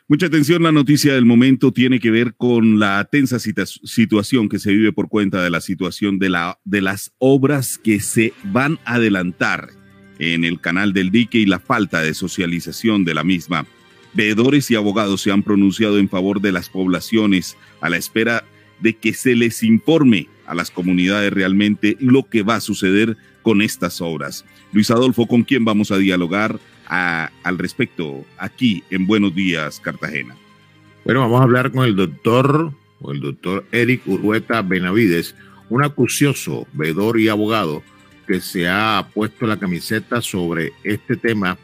Mucha 0.08 0.26
atención, 0.26 0.62
la 0.62 0.72
noticia 0.72 1.14
del 1.14 1.24
momento 1.24 1.72
tiene 1.72 2.00
que 2.00 2.10
ver 2.10 2.34
con 2.34 2.78
la 2.78 3.04
tensa 3.10 3.38
situación 3.38 4.48
que 4.48 4.58
se 4.58 4.72
vive 4.72 4.92
por 4.92 5.08
cuenta 5.08 5.42
de 5.42 5.50
la 5.50 5.60
situación 5.60 6.18
de, 6.18 6.30
la, 6.30 6.58
de 6.64 6.82
las 6.82 7.12
obras 7.18 7.78
que 7.78 8.00
se 8.00 8.32
van 8.44 8.78
a 8.84 8.94
adelantar 8.94 9.81
en 10.22 10.44
el 10.44 10.60
canal 10.60 10.92
del 10.92 11.10
dique 11.10 11.38
y 11.38 11.46
la 11.46 11.58
falta 11.58 12.00
de 12.00 12.14
socialización 12.14 13.04
de 13.04 13.14
la 13.14 13.24
misma. 13.24 13.66
Veedores 14.14 14.70
y 14.70 14.76
abogados 14.76 15.22
se 15.22 15.32
han 15.32 15.42
pronunciado 15.42 15.98
en 15.98 16.08
favor 16.08 16.40
de 16.40 16.52
las 16.52 16.68
poblaciones 16.68 17.56
a 17.80 17.88
la 17.88 17.96
espera 17.96 18.44
de 18.80 18.94
que 18.94 19.14
se 19.14 19.34
les 19.34 19.64
informe 19.64 20.28
a 20.46 20.54
las 20.54 20.70
comunidades 20.70 21.32
realmente 21.32 21.96
lo 21.98 22.28
que 22.28 22.42
va 22.42 22.56
a 22.56 22.60
suceder 22.60 23.16
con 23.42 23.62
estas 23.62 24.00
obras. 24.00 24.44
Luis 24.72 24.90
Adolfo, 24.92 25.26
¿con 25.26 25.42
quién 25.42 25.64
vamos 25.64 25.90
a 25.90 25.98
dialogar 25.98 26.60
al 26.86 27.58
respecto 27.58 28.24
aquí 28.38 28.84
en 28.90 29.06
Buenos 29.06 29.34
Días, 29.34 29.80
Cartagena? 29.80 30.36
Bueno, 31.04 31.20
vamos 31.20 31.40
a 31.40 31.44
hablar 31.44 31.72
con 31.72 31.84
el 31.84 31.96
doctor, 31.96 32.72
o 33.00 33.12
el 33.12 33.20
doctor 33.20 33.64
Eric 33.72 34.06
Urrueta 34.06 34.62
Benavides, 34.62 35.34
un 35.68 35.82
acucioso 35.82 36.68
veedor 36.74 37.18
y 37.18 37.28
abogado 37.28 37.82
que 38.32 38.40
se 38.40 38.66
ha 38.66 39.10
puesto 39.12 39.46
la 39.46 39.58
camiseta 39.58 40.22
sobre 40.22 40.72
este 40.84 41.16
tema 41.16 41.58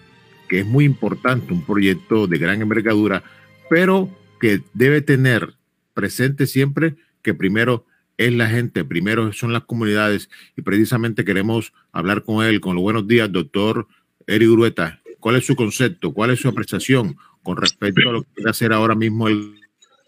que 0.50 0.60
es 0.60 0.66
muy 0.66 0.84
importante, 0.84 1.54
un 1.54 1.64
proyecto 1.64 2.26
de 2.26 2.36
gran 2.36 2.60
envergadura, 2.60 3.22
pero 3.70 4.10
que 4.38 4.60
debe 4.74 5.00
tener 5.00 5.54
presente 5.94 6.46
siempre 6.46 6.96
que 7.22 7.32
primero 7.32 7.86
es 8.18 8.34
la 8.34 8.50
gente, 8.50 8.84
primero 8.84 9.32
son 9.32 9.54
las 9.54 9.64
comunidades 9.64 10.28
y 10.58 10.60
precisamente 10.60 11.24
queremos 11.24 11.72
hablar 11.90 12.22
con 12.22 12.44
él, 12.44 12.60
con 12.60 12.74
los 12.74 12.82
buenos 12.82 13.08
días, 13.08 13.32
doctor 13.32 13.88
Eric 14.26 14.50
Urueta. 14.50 15.00
¿Cuál 15.20 15.36
es 15.36 15.46
su 15.46 15.56
concepto? 15.56 16.12
¿Cuál 16.12 16.32
es 16.32 16.40
su 16.40 16.48
apreciación 16.48 17.16
con 17.42 17.56
respecto 17.56 18.10
a 18.10 18.12
lo 18.12 18.22
que 18.24 18.28
quiere 18.34 18.50
hacer 18.50 18.74
ahora 18.74 18.94
mismo 18.94 19.26
el 19.26 19.54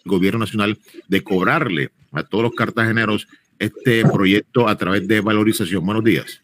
gobierno 0.04 0.40
nacional 0.40 0.78
de 1.08 1.24
cobrarle 1.24 1.90
a 2.12 2.22
todos 2.22 2.44
los 2.44 2.52
cartageneros 2.52 3.28
este 3.58 4.04
proyecto 4.04 4.68
a 4.68 4.76
través 4.76 5.08
de 5.08 5.22
valorización? 5.22 5.86
Buenos 5.86 6.04
días. 6.04 6.42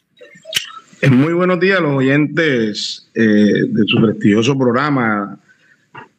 Eh, 1.03 1.11
muy 1.11 1.35
buenos 1.35 1.61
días 1.61 1.79
a 1.79 1.83
los 1.83 1.93
oyentes 1.93 3.11
eh, 3.15 3.23
de 3.69 3.85
su 3.87 4.01
prestigioso 4.01 4.57
programa, 4.57 5.39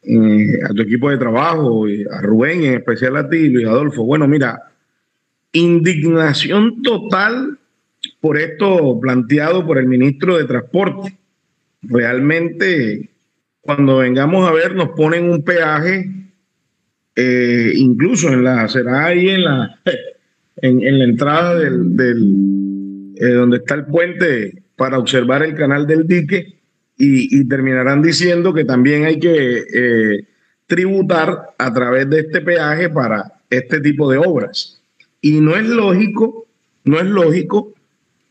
eh, 0.04 0.60
a 0.64 0.68
tu 0.68 0.82
equipo 0.82 1.10
de 1.10 1.18
trabajo, 1.18 1.86
a 2.12 2.22
Rubén, 2.22 2.62
en 2.62 2.74
especial 2.74 3.16
a 3.16 3.28
ti, 3.28 3.48
Luis 3.48 3.66
Adolfo. 3.66 4.04
Bueno, 4.04 4.28
mira, 4.28 4.70
indignación 5.50 6.80
total 6.82 7.58
por 8.20 8.38
esto 8.38 9.00
planteado 9.00 9.66
por 9.66 9.78
el 9.78 9.88
ministro 9.88 10.38
de 10.38 10.44
Transporte. 10.44 11.18
Realmente, 11.82 13.10
cuando 13.60 13.96
vengamos 13.96 14.48
a 14.48 14.52
ver, 14.52 14.76
nos 14.76 14.90
ponen 14.90 15.28
un 15.28 15.42
peaje, 15.42 16.08
incluso 17.74 18.28
en 18.28 18.44
la, 18.44 18.68
será 18.68 19.06
ahí 19.06 19.30
en 19.30 19.42
la, 19.42 19.80
en, 20.58 20.98
la 20.98 21.04
entrada 21.04 21.58
del, 21.58 21.96
del 21.96 23.14
donde 23.16 23.56
está 23.56 23.74
el 23.74 23.86
puente 23.86 24.67
para 24.78 24.96
observar 24.96 25.42
el 25.42 25.56
canal 25.56 25.88
del 25.88 26.06
dique 26.06 26.54
y, 26.96 27.44
terminarán 27.48 28.00
diciendo 28.00 28.54
que 28.54 28.64
también 28.64 29.04
hay 29.04 29.18
que 29.18 29.64
eh, 29.72 30.24
tributar 30.66 31.50
a 31.58 31.72
través 31.72 32.08
de 32.08 32.20
este 32.20 32.40
peaje 32.40 32.88
para 32.88 33.24
este 33.50 33.80
tipo 33.80 34.10
de 34.10 34.18
obras. 34.18 34.80
Y 35.20 35.40
no 35.40 35.56
es 35.56 35.66
lógico, 35.66 36.46
no 36.84 36.98
es 36.98 37.06
lógico 37.06 37.74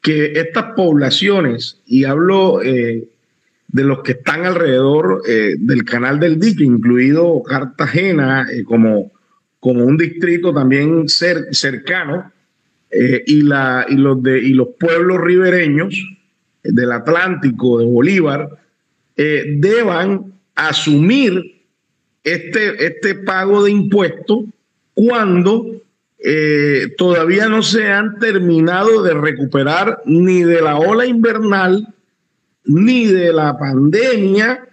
que 0.01 0.33
estas 0.39 0.73
poblaciones, 0.75 1.81
y 1.85 2.05
hablo 2.05 2.61
eh, 2.61 3.09
de 3.67 3.83
los 3.83 4.01
que 4.01 4.13
están 4.13 4.45
alrededor 4.45 5.23
eh, 5.27 5.55
del 5.59 5.83
canal 5.83 6.17
del 6.19 6.39
dique, 6.39 6.63
incluido 6.63 7.43
Cartagena 7.43 8.47
como, 8.65 9.11
como 9.59 9.83
un 9.83 9.97
distrito 9.97 10.53
también 10.53 11.09
cercano, 11.09 12.31
y, 12.89 13.41
la, 13.41 13.85
y, 13.89 13.95
los 13.95 14.23
de, 14.23 14.39
y 14.39 14.53
los 14.53 14.69
pueblos 14.79 15.19
ribereños 15.19 15.93
del 16.67 16.91
Atlántico, 16.91 17.79
de 17.79 17.85
Bolívar, 17.85 18.49
deban 19.15 20.33
asumir 20.55 21.57
este, 22.23 22.85
este 22.85 23.15
pago 23.15 23.63
de 23.63 23.71
impuestos 23.71 24.45
cuando 24.93 25.81
eh, 26.19 26.93
todavía 26.97 27.47
no 27.47 27.61
se 27.61 27.89
han 27.89 28.19
terminado 28.19 29.03
de 29.03 29.13
recuperar 29.13 30.01
ni 30.05 30.43
de 30.43 30.61
la 30.61 30.77
ola 30.77 31.05
invernal, 31.05 31.93
ni 32.65 33.05
de 33.05 33.31
la 33.31 33.57
pandemia, 33.57 34.67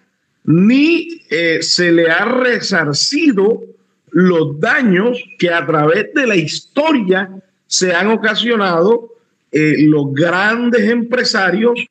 ni 0.45 1.23
eh, 1.31 1.59
se 1.63 1.93
le 1.93 2.11
ha 2.11 2.25
resarcido 2.25 3.63
los 4.11 4.59
daños 4.59 5.23
que 5.39 5.51
a 5.51 5.65
través 5.67 6.13
de 6.15 6.27
la 6.27 6.37
historia 6.37 7.31
se 7.67 7.95
han 7.95 8.09
ocasionado 8.09 9.14
eh, 9.55 9.77
los 9.79 10.13
grandes 10.13 10.83
empresarios 10.91 11.87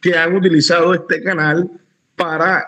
que 0.00 0.16
han 0.16 0.36
utilizado 0.36 0.92
este 0.92 1.22
canal 1.22 1.70
para 2.16 2.66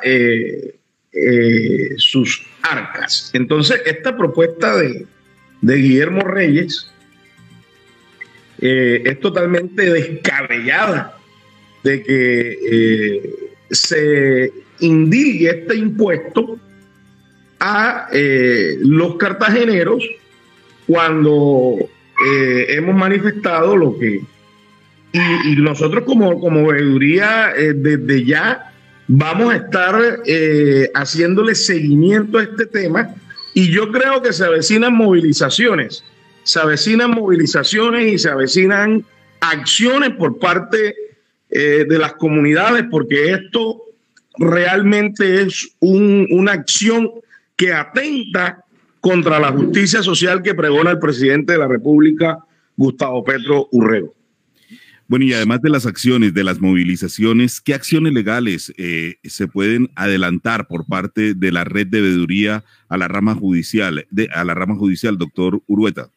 sus 1.96 2.46
arcas. 2.62 3.30
Entonces, 3.34 3.80
esta 3.86 4.16
propuesta 4.16 4.76
de, 4.76 5.06
Guillermo 5.62 6.22
Reyes 6.22 6.90
eh, 8.60 9.02
es 9.04 9.20
totalmente 9.20 9.90
descabellada 9.90 11.18
de 11.82 12.02
que 12.02 12.58
eh, 12.70 13.34
se 13.70 14.52
indique 14.80 15.50
este 15.50 15.76
impuesto 15.76 16.58
a 17.58 18.08
eh, 18.12 18.76
los 18.80 19.16
cartageneros 19.16 20.04
cuando 20.86 21.76
hemos 22.68 22.94
manifestado 22.94 23.76
lo 23.76 23.98
que 23.98 24.22
y, 25.44 25.56
nosotros 25.56 26.04
como, 26.04 26.40
como 26.40 26.66
veeduría 26.68 27.52
eh, 27.56 27.72
desde 27.74 28.24
ya 28.24 28.72
vamos 29.08 29.52
a 29.52 29.56
estar 29.56 30.20
eh, 30.26 30.90
haciéndole 30.94 31.54
seguimiento 31.54 32.38
a 32.38 32.42
este 32.42 32.66
tema 32.66 33.14
y 33.54 33.70
yo 33.70 33.90
creo 33.90 34.20
que 34.20 34.32
se 34.32 34.44
avecinan 34.44 34.94
movilizaciones, 34.94 36.04
se 36.42 36.60
avecinan 36.60 37.12
movilizaciones 37.12 38.12
y 38.12 38.18
se 38.18 38.28
avecinan 38.28 39.04
acciones 39.40 40.10
por 40.10 40.38
parte 40.38 40.94
eh, 41.50 41.86
de 41.88 41.98
las 41.98 42.14
comunidades 42.14 42.84
porque 42.90 43.32
esto 43.32 43.82
realmente 44.38 45.42
es 45.42 45.76
una 45.80 46.52
acción 46.52 47.10
que 47.54 47.72
atenta 47.72 48.64
contra 49.00 49.38
la 49.38 49.52
justicia 49.52 50.02
social 50.02 50.42
que 50.42 50.54
pregona 50.54 50.90
el 50.90 50.98
presidente 50.98 51.52
de 51.52 51.58
la 51.58 51.68
República, 51.68 52.38
Gustavo 52.76 53.24
Petro 53.24 53.68
Urrego. 53.70 54.12
Bueno, 55.08 55.24
y 55.24 55.32
además 55.32 55.62
de 55.62 55.70
las 55.70 55.86
acciones, 55.86 56.34
de 56.34 56.42
las 56.42 56.60
movilizaciones, 56.60 57.60
¿qué 57.60 57.74
acciones 57.74 58.12
legales 58.12 58.72
eh, 58.76 59.16
se 59.22 59.46
pueden 59.46 59.88
adelantar 59.94 60.66
por 60.66 60.84
parte 60.84 61.34
de 61.34 61.52
la 61.52 61.62
red 61.62 61.86
de 61.86 62.00
veeduría 62.00 62.64
a 62.88 62.96
la 62.96 63.06
rama 63.06 63.34
judicial, 63.34 64.04
de, 64.10 64.28
a 64.34 64.42
la 64.42 64.54
rama 64.54 64.74
judicial, 64.74 65.16
doctor 65.16 65.62
Urueta? 65.68 66.08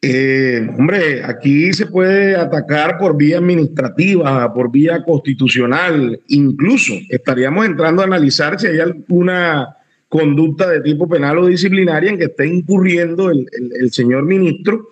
Eh, 0.00 0.66
hombre, 0.78 1.22
aquí 1.22 1.72
se 1.74 1.86
puede 1.86 2.36
atacar 2.36 2.96
por 2.96 3.16
vía 3.16 3.38
administrativa, 3.38 4.52
por 4.54 4.70
vía 4.70 5.02
constitucional, 5.02 6.18
incluso 6.28 6.94
estaríamos 7.10 7.66
entrando 7.66 8.00
a 8.00 8.06
analizar 8.06 8.58
si 8.58 8.68
hay 8.68 8.78
alguna 8.78 9.76
conducta 10.08 10.70
de 10.70 10.80
tipo 10.80 11.06
penal 11.08 11.38
o 11.38 11.46
disciplinaria 11.46 12.10
en 12.10 12.18
que 12.18 12.24
esté 12.24 12.46
incurriendo 12.46 13.30
el, 13.30 13.46
el 13.78 13.92
señor 13.92 14.24
ministro 14.24 14.88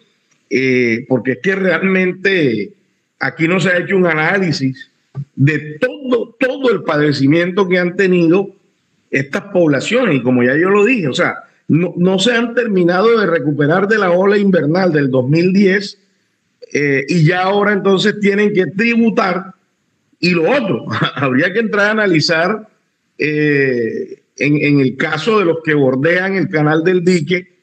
eh, 0.56 1.04
porque 1.08 1.32
es 1.32 1.38
que 1.42 1.56
realmente 1.56 2.74
aquí 3.18 3.48
no 3.48 3.58
se 3.58 3.70
ha 3.70 3.78
hecho 3.78 3.96
un 3.96 4.06
análisis 4.06 4.88
de 5.34 5.78
todo, 5.80 6.36
todo 6.38 6.70
el 6.70 6.84
padecimiento 6.84 7.68
que 7.68 7.80
han 7.80 7.96
tenido 7.96 8.54
estas 9.10 9.42
poblaciones. 9.52 10.14
Y 10.14 10.22
como 10.22 10.44
ya 10.44 10.56
yo 10.56 10.70
lo 10.70 10.84
dije, 10.84 11.08
o 11.08 11.12
sea, 11.12 11.38
no, 11.66 12.18
se 12.20 12.34
han 12.34 12.54
terminado 12.54 13.18
de 13.18 13.26
recuperar 13.26 13.88
de 13.88 13.98
la 13.98 14.12
ola 14.12 14.38
invernal 14.38 14.92
del 14.92 15.10
2010 15.10 15.98
eh, 16.72 17.04
y 17.08 17.26
ya 17.26 17.42
ahora 17.42 17.72
entonces 17.72 18.20
tienen 18.20 18.52
que 18.52 18.66
tributar. 18.66 19.54
Y 20.20 20.30
lo 20.30 20.48
otro, 20.48 20.86
habría 21.16 21.52
que 21.52 21.58
entrar 21.58 21.86
a 21.86 21.90
analizar 21.90 22.68
eh, 23.18 24.22
en, 24.36 24.78
el 24.78 24.96
caso 24.96 25.40
de 25.40 25.46
los 25.46 25.58
que 25.64 25.74
bordean 25.74 26.36
el 26.36 26.48
canal 26.48 26.84
del 26.84 27.04
dique, 27.04 27.54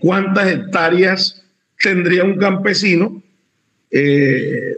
cuántas 0.00 0.50
hectáreas 0.50 1.40
tendría 1.82 2.24
un 2.24 2.36
campesino 2.36 3.22
eh, 3.90 4.76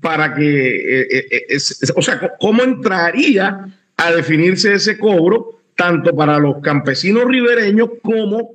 para 0.00 0.34
que, 0.34 1.00
eh, 1.00 1.26
eh, 1.30 1.58
o 1.94 2.02
sea, 2.02 2.32
¿cómo 2.38 2.62
entraría 2.62 3.66
a 3.96 4.12
definirse 4.12 4.74
ese 4.74 4.98
cobro 4.98 5.60
tanto 5.76 6.14
para 6.14 6.38
los 6.38 6.60
campesinos 6.62 7.24
ribereños 7.26 7.90
como 8.02 8.52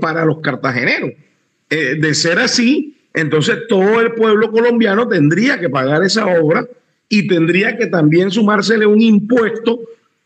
para 0.00 0.24
los 0.24 0.40
cartageneros? 0.40 1.10
de 1.70 2.14
ser 2.14 2.40
así, 2.40 2.96
entonces 3.14 3.58
todo 3.68 4.00
el 4.00 4.14
pueblo 4.14 4.50
colombiano 4.50 5.06
tendría 5.06 5.60
que 5.60 5.70
pagar 5.70 6.02
esa 6.02 6.26
obra 6.26 6.66
y 7.08 7.28
tendría 7.28 7.76
que 7.76 7.86
también 7.86 8.32
sumársele 8.32 8.86
un 8.86 9.00
impuesto 9.00 9.78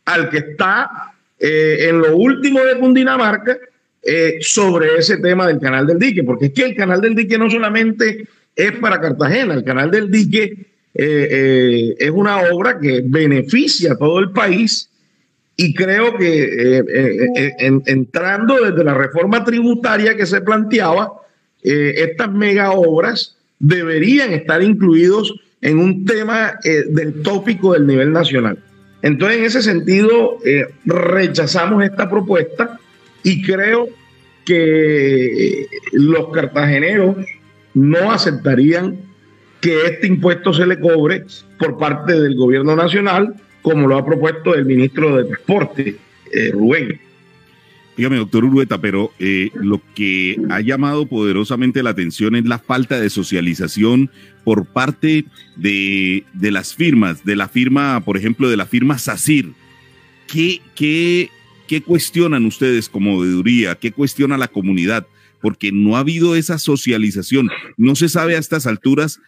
al 0.07 0.31
que 0.31 0.39
está 0.39 1.13
en 1.39 1.99
lo 1.99 2.17
último 2.17 2.61
de 2.61 2.79
Cundinamarca, 2.79 3.59
eh, 4.07 4.37
sobre 4.41 4.99
ese 4.99 5.17
tema 5.17 5.47
del 5.47 5.59
canal 5.59 5.87
del 5.87 5.99
dique, 5.99 6.23
porque 6.25 6.47
es 6.47 6.53
que 6.53 6.65
el 6.65 6.77
canal 6.77 7.01
del 7.01 7.15
dique 7.15 7.39
no 7.39 7.49
solamente 7.49 8.29
es 8.55 8.73
para 8.73 9.01
Cartagena, 9.01 9.55
el 9.55 9.65
canal 9.65 9.91
del 9.91 10.11
dique 10.11 10.45
eh, 10.95 11.29
eh, 11.31 11.97
es 11.99 12.11
una 12.11 12.37
obra 12.53 12.79
que 12.79 13.03
beneficia 13.03 13.93
a 13.93 13.97
todo 13.97 14.19
el 14.19 14.31
país 14.31 14.91
y 15.57 15.73
creo 15.73 16.19
que 16.19 16.83
entrando 17.87 18.63
desde 18.63 18.85
la 18.85 18.93
reforma 18.93 19.43
tributaria 19.43 20.17
que 20.17 20.27
se 20.27 20.41
planteaba, 20.41 21.13
estas 21.63 22.31
mega 22.31 22.73
obras 22.73 23.37
deberían 23.59 24.33
estar 24.33 24.63
incluidos 24.63 25.33
en 25.63 25.79
un 25.79 26.05
tema 26.05 26.59
del 26.63 27.23
tópico 27.23 27.73
del 27.73 27.87
nivel 27.87 28.13
nacional. 28.13 28.59
Entonces, 29.01 29.39
en 29.39 29.45
ese 29.45 29.63
sentido, 29.63 30.39
rechazamos 30.85 31.85
esta 31.85 32.11
propuesta 32.11 32.81
y 33.25 33.43
creo 33.43 33.89
que 34.45 35.67
los 35.93 36.29
cartageneros 36.33 37.17
no 37.73 38.13
aceptarían 38.13 38.97
que 39.61 39.87
este 39.87 40.07
impuesto 40.07 40.53
se 40.53 40.67
le 40.67 40.79
cobre 40.79 41.25
por 41.59 41.79
parte 41.79 42.13
del 42.21 42.37
gobierno 42.37 42.77
nacional, 42.77 43.35
como 43.63 43.89
lo 43.89 43.97
ha 43.97 44.05
propuesto 44.05 44.55
el 44.55 44.67
ministro 44.67 45.17
de 45.17 45.25
Transporte, 45.25 45.97
eh, 46.33 46.51
Rubén. 46.53 47.01
Dígame, 47.97 48.17
doctor 48.17 48.45
Urueta, 48.45 48.79
pero 48.79 49.13
eh, 49.19 49.51
lo 49.55 49.81
que 49.95 50.39
ha 50.51 50.61
llamado 50.61 51.07
poderosamente 51.07 51.83
la 51.83 51.91
atención 51.91 52.35
es 52.35 52.45
la 52.45 52.59
falta 52.59 53.01
de 53.01 53.09
socialización 53.09 54.11
por 54.43 54.67
parte 54.67 55.25
de, 55.57 56.25
de 56.35 56.51
las 56.51 56.75
firmas, 56.75 57.25
de 57.25 57.37
la 57.37 57.49
firma, 57.49 58.03
por 58.05 58.17
ejemplo, 58.19 58.51
de 58.51 58.57
la 58.57 58.67
firma 58.67 58.99
SACIR. 58.99 59.53
¿Qué, 60.27 60.61
qué 60.75 61.31
¿Qué 61.75 61.83
cuestionan 61.83 62.47
ustedes 62.47 62.89
como 62.89 63.19
veeduría? 63.19 63.75
¿Qué 63.75 63.91
cuestiona 63.91 64.39
la 64.39 64.47
comunidad? 64.47 65.09
Porque 65.41 65.73
no 65.73 65.97
ha 65.97 65.99
habido 65.99 66.37
esa 66.37 66.59
socialización. 66.59 67.51
No 67.77 67.97
se 67.97 68.09
sabe 68.09 68.37
a 68.37 68.39
estas 68.39 68.69
alturas 68.69 69.19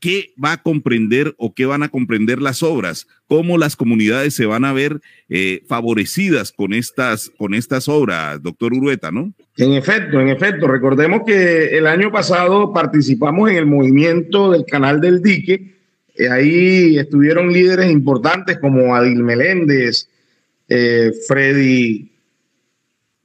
qué 0.00 0.32
va 0.42 0.52
a 0.52 0.62
comprender 0.62 1.34
o 1.36 1.52
qué 1.52 1.66
van 1.66 1.82
a 1.82 1.90
comprender 1.90 2.40
las 2.40 2.62
obras, 2.62 3.06
cómo 3.26 3.58
las 3.58 3.76
comunidades 3.76 4.32
se 4.32 4.46
van 4.46 4.64
a 4.64 4.72
ver 4.72 5.02
eh, 5.28 5.62
favorecidas 5.68 6.52
con 6.52 6.72
estas, 6.72 7.30
con 7.36 7.52
estas 7.52 7.86
obras, 7.86 8.42
doctor 8.42 8.72
Urueta, 8.72 9.12
¿no? 9.12 9.34
En 9.58 9.74
efecto, 9.74 10.22
en 10.22 10.30
efecto. 10.30 10.68
Recordemos 10.68 11.20
que 11.26 11.76
el 11.76 11.86
año 11.86 12.10
pasado 12.10 12.72
participamos 12.72 13.50
en 13.50 13.56
el 13.58 13.66
movimiento 13.66 14.52
del 14.52 14.64
Canal 14.64 15.02
del 15.02 15.20
Dique. 15.20 15.74
Eh, 16.16 16.30
ahí 16.30 16.96
estuvieron 16.96 17.52
líderes 17.52 17.90
importantes 17.90 18.58
como 18.58 18.96
Adil 18.96 19.22
Meléndez, 19.22 20.08
eh, 20.70 21.10
Freddy, 21.26 22.12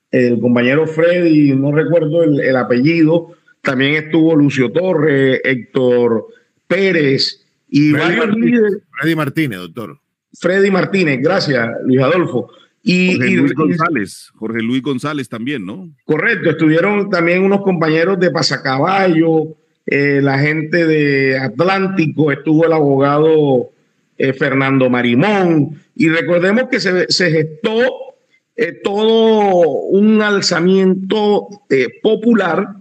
el 0.09 0.39
compañero 0.39 0.87
Freddy, 0.87 1.51
no 1.53 1.71
recuerdo 1.71 2.23
el, 2.23 2.55
apellido, 2.55 3.33
también 3.61 4.03
estuvo 4.03 4.35
Lucio 4.35 4.71
Torres, 4.71 5.41
Héctor 5.43 6.25
Pérez 6.67 7.45
y 7.69 7.91
varios 7.91 8.35
líderes. 8.35 8.77
Freddy 8.99 9.15
Martínez, 9.15 9.59
doctor. 9.59 9.99
Freddy 10.33 10.71
Martínez, 10.71 11.19
gracias, 11.21 11.69
Luis 11.85 12.01
Adolfo. 12.01 12.49
Y, 12.81 13.15
Jorge 13.15 13.35
Luis 13.35 13.53
González, 13.53 14.31
Jorge 14.35 14.61
Luis 14.61 14.81
González 14.81 15.29
también, 15.29 15.65
¿no? 15.65 15.89
Correcto, 16.03 16.49
estuvieron 16.49 17.09
también 17.11 17.43
unos 17.43 17.61
compañeros 17.61 18.19
de 18.19 18.31
Pasacaballo, 18.31 19.55
eh, 19.85 20.19
la 20.21 20.39
gente 20.39 20.85
de 20.87 21.37
Atlántico, 21.37 22.31
estuvo 22.31 22.65
el 22.65 22.73
abogado 22.73 23.69
eh, 24.17 24.31
Fernando 24.31 24.89
Marimón, 24.89 25.81
y 25.93 26.07
recordemos 26.07 26.69
que 26.71 26.79
se, 26.79 27.31
gestó 27.31 28.15
eh, 28.55 28.71
todo 28.81 29.59
un 29.89 30.21
alzamiento 30.21 31.49
eh, 31.69 31.87
popular 32.01 32.75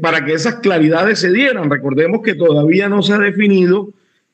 para 0.00 0.24
que 0.24 0.32
esas 0.32 0.60
claridades 0.60 1.18
se 1.18 1.32
dieran. 1.32 1.68
Recordemos 1.68 2.20
que 2.22 2.36
todavía 2.36 2.88
no 2.88 3.02
se 3.02 3.14
ha 3.14 3.18
definido 3.18 3.88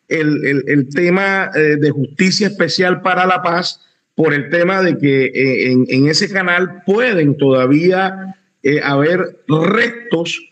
el, 0.09 0.90
tema 0.94 1.50
de 1.55 1.90
justicia 1.90 2.48
especial 2.48 3.00
para 3.00 3.24
la 3.24 3.42
paz 3.42 3.81
por 4.14 4.35
el 4.35 4.50
tema 4.50 4.83
de 4.83 4.98
que 4.98 5.70
en, 5.72 5.87
en, 5.88 6.07
ese 6.07 6.31
canal 6.31 6.83
pueden 6.85 7.38
todavía 7.38 8.37
haber 8.83 9.38
restos 9.48 10.50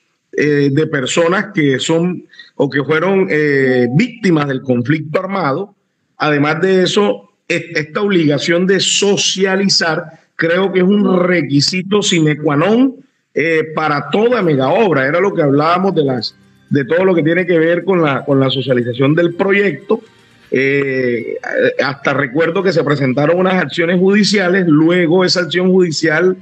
de 0.70 0.86
personas 0.86 1.46
que 1.52 1.78
son 1.78 2.24
o 2.58 2.68
que 2.68 2.84
fueron 2.84 3.28
eh, 3.30 3.88
víctimas 3.94 4.48
del 4.48 4.62
conflicto 4.62 5.20
armado. 5.20 5.74
Además 6.18 6.60
de 6.60 6.82
eso, 6.82 7.30
esta 7.46 8.02
obligación 8.02 8.66
de 8.66 8.80
socializar 8.80 10.04
creo 10.34 10.72
que 10.72 10.80
es 10.80 10.84
un 10.84 11.20
requisito 11.20 12.02
sine 12.02 12.36
qua 12.36 12.56
non 12.56 12.98
eh, 13.32 13.72
para 13.74 14.10
toda 14.10 14.42
mega 14.42 14.68
obra. 14.68 15.06
Era 15.06 15.20
lo 15.20 15.32
que 15.32 15.42
hablábamos 15.42 15.94
de, 15.94 16.04
las, 16.04 16.34
de 16.68 16.84
todo 16.84 17.04
lo 17.04 17.14
que 17.14 17.22
tiene 17.22 17.46
que 17.46 17.58
ver 17.58 17.84
con 17.84 18.02
la, 18.02 18.24
con 18.24 18.40
la 18.40 18.50
socialización 18.50 19.14
del 19.14 19.34
proyecto. 19.34 20.02
Eh, 20.50 21.38
hasta 21.82 22.12
recuerdo 22.12 22.62
que 22.62 22.72
se 22.72 22.82
presentaron 22.82 23.38
unas 23.38 23.54
acciones 23.54 24.00
judiciales, 24.00 24.66
luego 24.66 25.24
esa 25.24 25.40
acción 25.40 25.70
judicial 25.70 26.36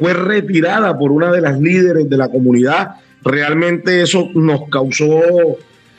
fue 0.00 0.12
retirada 0.12 0.98
por 0.98 1.12
una 1.12 1.30
de 1.30 1.40
las 1.40 1.60
líderes 1.60 2.08
de 2.08 2.16
la 2.16 2.28
comunidad 2.28 2.96
Realmente 3.24 4.02
eso 4.02 4.30
nos 4.34 4.68
causó 4.68 5.20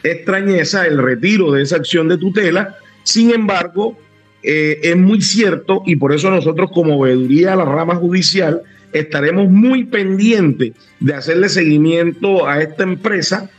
extrañeza 0.04 0.88
el 0.88 0.98
retiro 0.98 1.52
de 1.52 1.64
esa 1.64 1.78
acción 1.78 2.08
de 2.08 2.18
tutela. 2.18 2.78
Sin 3.04 3.32
embargo, 3.32 3.98
eh, 4.44 4.80
es 4.84 4.98
muy 4.98 5.22
cierto 5.22 5.84
y 5.86 5.96
por 5.98 6.14
eso 6.14 6.30
nosotros 6.30 6.72
como 6.74 7.00
veeduría 7.00 7.54
a 7.54 7.58
la 7.58 7.66
rama 7.66 7.96
judicial 7.96 8.62
estaremos 8.94 9.50
muy 9.50 9.84
pendientes 9.84 10.74
de 11.00 11.14
hacerle 11.14 11.50
seguimiento 11.50 12.48
a 12.48 12.62
esta 12.62 12.84
empresa 12.84 13.50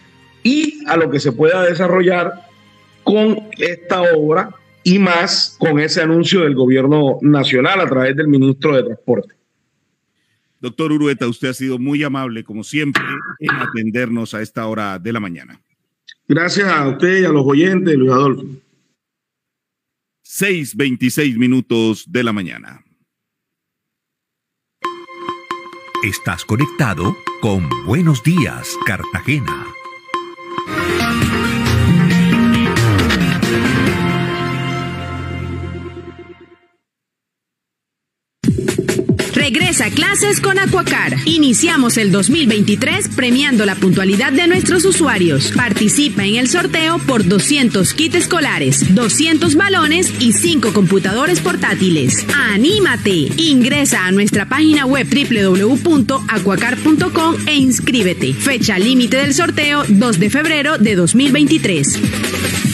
y 0.42 0.82
a 0.86 0.96
lo 0.96 1.10
que 1.10 1.20
se 1.20 1.32
pueda 1.32 1.64
desarrollar 1.64 2.32
con 3.04 3.48
esta 3.58 4.02
obra 4.02 4.50
y 4.82 4.98
más 4.98 5.56
con 5.58 5.78
ese 5.78 6.00
anuncio 6.00 6.40
del 6.40 6.54
gobierno 6.54 7.18
nacional 7.20 7.80
a 7.80 7.88
través 7.88 8.16
del 8.16 8.28
ministro 8.28 8.74
de 8.74 8.84
Transporte. 8.84 9.39
Doctor 10.60 10.92
Urueta, 10.92 11.26
usted 11.26 11.48
ha 11.48 11.54
sido 11.54 11.78
muy 11.78 12.02
amable, 12.04 12.44
como 12.44 12.62
siempre, 12.62 13.02
en 13.38 13.50
atendernos 13.50 14.34
a 14.34 14.42
esta 14.42 14.66
hora 14.66 14.98
de 14.98 15.12
la 15.12 15.20
mañana. 15.20 15.60
Gracias 16.28 16.68
a 16.68 16.86
usted 16.86 17.22
y 17.22 17.24
a 17.24 17.30
los 17.30 17.44
oyentes, 17.46 17.96
Luis 17.96 18.12
Adolfo. 18.12 18.44
6:26 20.22 21.36
minutos 21.36 22.04
de 22.06 22.22
la 22.22 22.32
mañana. 22.32 22.84
Estás 26.04 26.44
conectado 26.44 27.16
con 27.42 27.68
Buenos 27.84 28.22
Días, 28.22 28.76
Cartagena. 28.86 29.66
Regresa 39.70 39.86
a 39.86 39.94
clases 39.94 40.40
con 40.40 40.58
Aquacar. 40.58 41.14
Iniciamos 41.26 41.96
el 41.96 42.10
2023 42.10 43.06
premiando 43.10 43.64
la 43.64 43.76
puntualidad 43.76 44.32
de 44.32 44.48
nuestros 44.48 44.84
usuarios. 44.84 45.52
Participa 45.54 46.24
en 46.24 46.34
el 46.34 46.48
sorteo 46.48 46.98
por 46.98 47.24
200 47.24 47.94
kits 47.94 48.16
escolares, 48.16 48.96
200 48.96 49.54
balones 49.54 50.12
y 50.18 50.32
5 50.32 50.72
computadores 50.72 51.38
portátiles. 51.38 52.26
¡Anímate! 52.34 53.30
Ingresa 53.36 54.06
a 54.06 54.10
nuestra 54.10 54.48
página 54.48 54.86
web 54.86 55.06
www.aquacar.com 55.06 57.36
e 57.46 57.54
inscríbete. 57.54 58.34
Fecha 58.34 58.76
límite 58.76 59.18
del 59.18 59.34
sorteo 59.34 59.84
2 59.86 60.18
de 60.18 60.30
febrero 60.30 60.78
de 60.78 60.96
2023. 60.96 62.69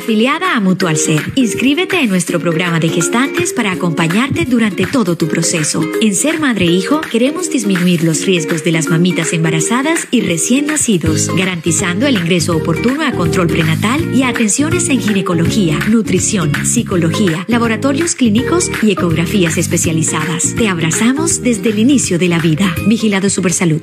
Afiliada 0.00 0.56
a 0.56 0.60
Mutual 0.60 0.96
Ser, 0.96 1.20
inscríbete 1.34 2.00
en 2.00 2.08
nuestro 2.08 2.40
programa 2.40 2.80
de 2.80 2.88
gestantes 2.88 3.52
para 3.52 3.72
acompañarte 3.72 4.46
durante 4.46 4.86
todo 4.86 5.14
tu 5.14 5.28
proceso. 5.28 5.84
En 6.00 6.14
Ser 6.14 6.40
Madre 6.40 6.64
e 6.64 6.72
Hijo 6.72 7.02
queremos 7.02 7.50
disminuir 7.50 8.02
los 8.02 8.24
riesgos 8.24 8.64
de 8.64 8.72
las 8.72 8.88
mamitas 8.88 9.34
embarazadas 9.34 10.08
y 10.10 10.22
recién 10.22 10.68
nacidos, 10.68 11.28
garantizando 11.36 12.06
el 12.06 12.16
ingreso 12.16 12.56
oportuno 12.56 13.06
a 13.06 13.12
control 13.12 13.48
prenatal 13.48 14.14
y 14.14 14.22
a 14.22 14.28
atenciones 14.28 14.88
en 14.88 15.02
ginecología, 15.02 15.78
nutrición, 15.90 16.50
psicología, 16.64 17.44
laboratorios 17.46 18.14
clínicos 18.14 18.70
y 18.82 18.92
ecografías 18.92 19.58
especializadas. 19.58 20.54
Te 20.54 20.68
abrazamos 20.68 21.42
desde 21.42 21.68
el 21.68 21.78
inicio 21.78 22.18
de 22.18 22.28
la 22.28 22.38
vida. 22.38 22.74
Vigilado 22.86 23.28
Supersalud. 23.28 23.82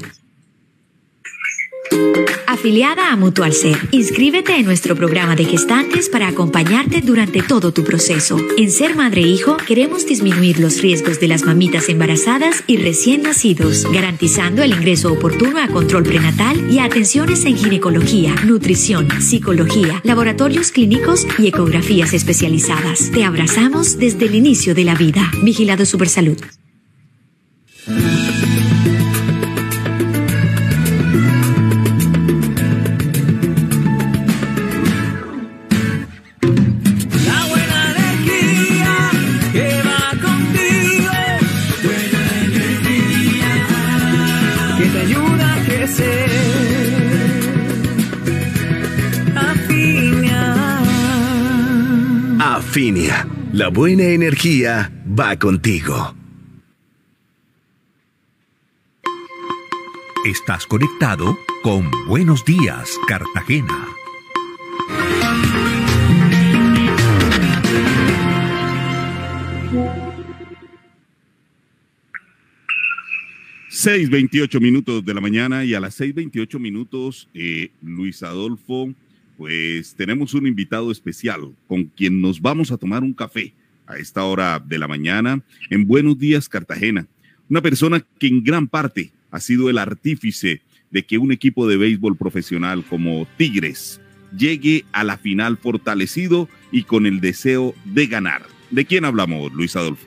Afiliada 2.58 3.12
a 3.12 3.16
Mutual 3.16 3.54
Ser, 3.54 3.78
inscríbete 3.92 4.56
en 4.56 4.66
nuestro 4.66 4.96
programa 4.96 5.36
de 5.36 5.46
gestantes 5.46 6.10
para 6.10 6.28
acompañarte 6.28 7.02
durante 7.02 7.44
todo 7.44 7.72
tu 7.72 7.84
proceso. 7.84 8.40
En 8.58 8.72
Ser 8.72 8.96
Madre 8.96 9.22
e 9.22 9.28
Hijo 9.28 9.58
queremos 9.58 10.08
disminuir 10.08 10.60
los 10.60 10.82
riesgos 10.82 11.20
de 11.20 11.28
las 11.28 11.44
mamitas 11.44 11.88
embarazadas 11.88 12.64
y 12.66 12.78
recién 12.78 13.22
nacidos, 13.22 13.86
garantizando 13.92 14.64
el 14.64 14.74
ingreso 14.74 15.14
oportuno 15.14 15.60
a 15.60 15.68
control 15.68 16.02
prenatal 16.02 16.72
y 16.72 16.80
a 16.80 16.86
atenciones 16.86 17.46
en 17.46 17.58
ginecología, 17.58 18.34
nutrición, 18.44 19.08
psicología, 19.22 20.02
laboratorios 20.04 20.72
clínicos 20.72 21.28
y 21.38 21.50
ecografías 21.50 22.14
especializadas. 22.14 23.12
Te 23.12 23.24
abrazamos 23.24 24.00
desde 24.00 24.26
el 24.26 24.34
inicio 24.34 24.74
de 24.74 24.84
la 24.84 24.96
vida. 24.96 25.32
Vigilado 25.44 25.86
Supersalud. 25.86 26.40
La 53.54 53.70
buena 53.70 54.04
energía 54.04 54.92
va 55.20 55.36
contigo. 55.40 56.14
Estás 60.24 60.68
conectado 60.68 61.40
con 61.64 61.90
Buenos 62.08 62.46
Días, 62.46 63.00
Cartagena. 63.08 63.88
Seis 73.70 74.08
veintiocho 74.12 74.60
minutos 74.60 75.04
de 75.04 75.14
la 75.16 75.22
mañana 75.22 75.66
y 75.66 75.74
a 75.74 75.80
las 75.80 75.96
seis 75.96 76.14
veintiocho 76.14 76.60
minutos, 76.60 77.28
eh, 77.34 77.72
Luis 77.82 78.22
Adolfo, 78.22 78.94
pues 79.38 79.94
tenemos 79.96 80.34
un 80.34 80.48
invitado 80.48 80.92
especial 80.92 81.54
con 81.68 81.86
quien 81.86 82.20
nos 82.20 82.42
vamos 82.42 82.72
a 82.72 82.78
tomar 82.78 83.04
un 83.04 83.14
café 83.14 83.54
a 83.86 83.98
esta 83.98 84.24
hora 84.24 84.60
de 84.60 84.80
la 84.80 84.88
mañana 84.88 85.42
en 85.70 85.88
Buenos 85.88 86.18
Días 86.18 86.50
Cartagena. 86.50 87.08
Una 87.50 87.62
persona 87.62 88.04
que 88.20 88.28
en 88.28 88.44
gran 88.44 88.68
parte 88.68 89.12
ha 89.32 89.40
sido 89.40 89.70
el 89.70 89.78
artífice 89.78 90.62
de 90.90 91.06
que 91.06 91.18
un 91.18 91.32
equipo 91.32 91.68
de 91.68 91.78
béisbol 91.78 92.18
profesional 92.18 92.84
como 92.84 93.28
Tigres 93.38 94.02
llegue 94.36 94.86
a 94.92 95.04
la 95.04 95.18
final 95.18 95.58
fortalecido 95.58 96.50
y 96.72 96.84
con 96.84 97.06
el 97.06 97.22
deseo 97.22 97.76
de 97.86 98.08
ganar. 98.08 98.42
¿De 98.72 98.86
quién 98.86 99.06
hablamos, 99.06 99.54
Luis 99.54 99.76
Adolfo? 99.76 100.06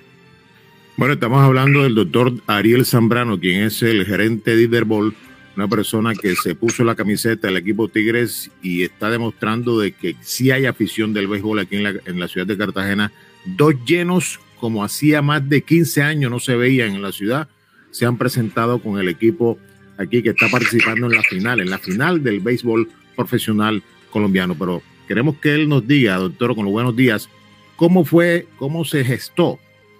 Bueno, 0.96 1.14
estamos 1.14 1.42
hablando 1.42 1.82
del 1.84 1.94
doctor 1.94 2.34
Ariel 2.46 2.84
Zambrano, 2.84 3.40
quien 3.40 3.62
es 3.62 3.82
el 3.82 4.04
gerente 4.04 4.54
de 4.54 4.64
Iberbol, 4.64 5.14
una 5.56 5.68
persona 5.68 6.14
que 6.14 6.34
se 6.36 6.54
puso 6.54 6.84
la 6.84 6.94
camiseta 6.94 7.48
del 7.48 7.56
equipo 7.56 7.88
Tigres 7.88 8.50
y 8.62 8.82
está 8.82 9.10
demostrando 9.10 9.78
de 9.78 9.92
que 9.92 10.16
sí 10.20 10.50
hay 10.50 10.66
afición 10.66 11.12
del 11.12 11.28
béisbol 11.28 11.58
aquí 11.58 11.76
en 11.76 11.82
la, 11.82 11.94
en 12.04 12.20
la 12.20 12.28
ciudad 12.28 12.46
de 12.46 12.56
Cartagena. 12.56 13.12
Dos 13.44 13.74
llenos, 13.84 14.40
como 14.58 14.84
hacía 14.84 15.22
más 15.22 15.48
de 15.48 15.62
15 15.62 16.02
años 16.02 16.30
no 16.30 16.40
se 16.40 16.56
veían 16.56 16.94
en 16.94 17.02
la 17.02 17.12
ciudad, 17.12 17.48
se 17.90 18.06
han 18.06 18.16
presentado 18.16 18.78
con 18.78 18.98
el 18.98 19.08
equipo 19.08 19.58
aquí 19.98 20.22
que 20.22 20.30
está 20.30 20.48
participando 20.48 21.06
en 21.06 21.12
la 21.12 21.22
final, 21.22 21.60
en 21.60 21.70
la 21.70 21.78
final 21.78 22.22
del 22.22 22.40
béisbol 22.40 22.88
profesional 23.16 23.82
colombiano. 24.10 24.54
Pero 24.56 24.82
queremos 25.06 25.36
que 25.36 25.54
él 25.54 25.68
nos 25.68 25.86
diga, 25.86 26.16
doctor, 26.16 26.54
con 26.54 26.64
los 26.64 26.72
buenos 26.72 26.96
días, 26.96 27.28
cómo 27.76 28.04
fue, 28.04 28.46
cómo 28.56 28.84
se 28.84 29.04
gestó 29.04 29.58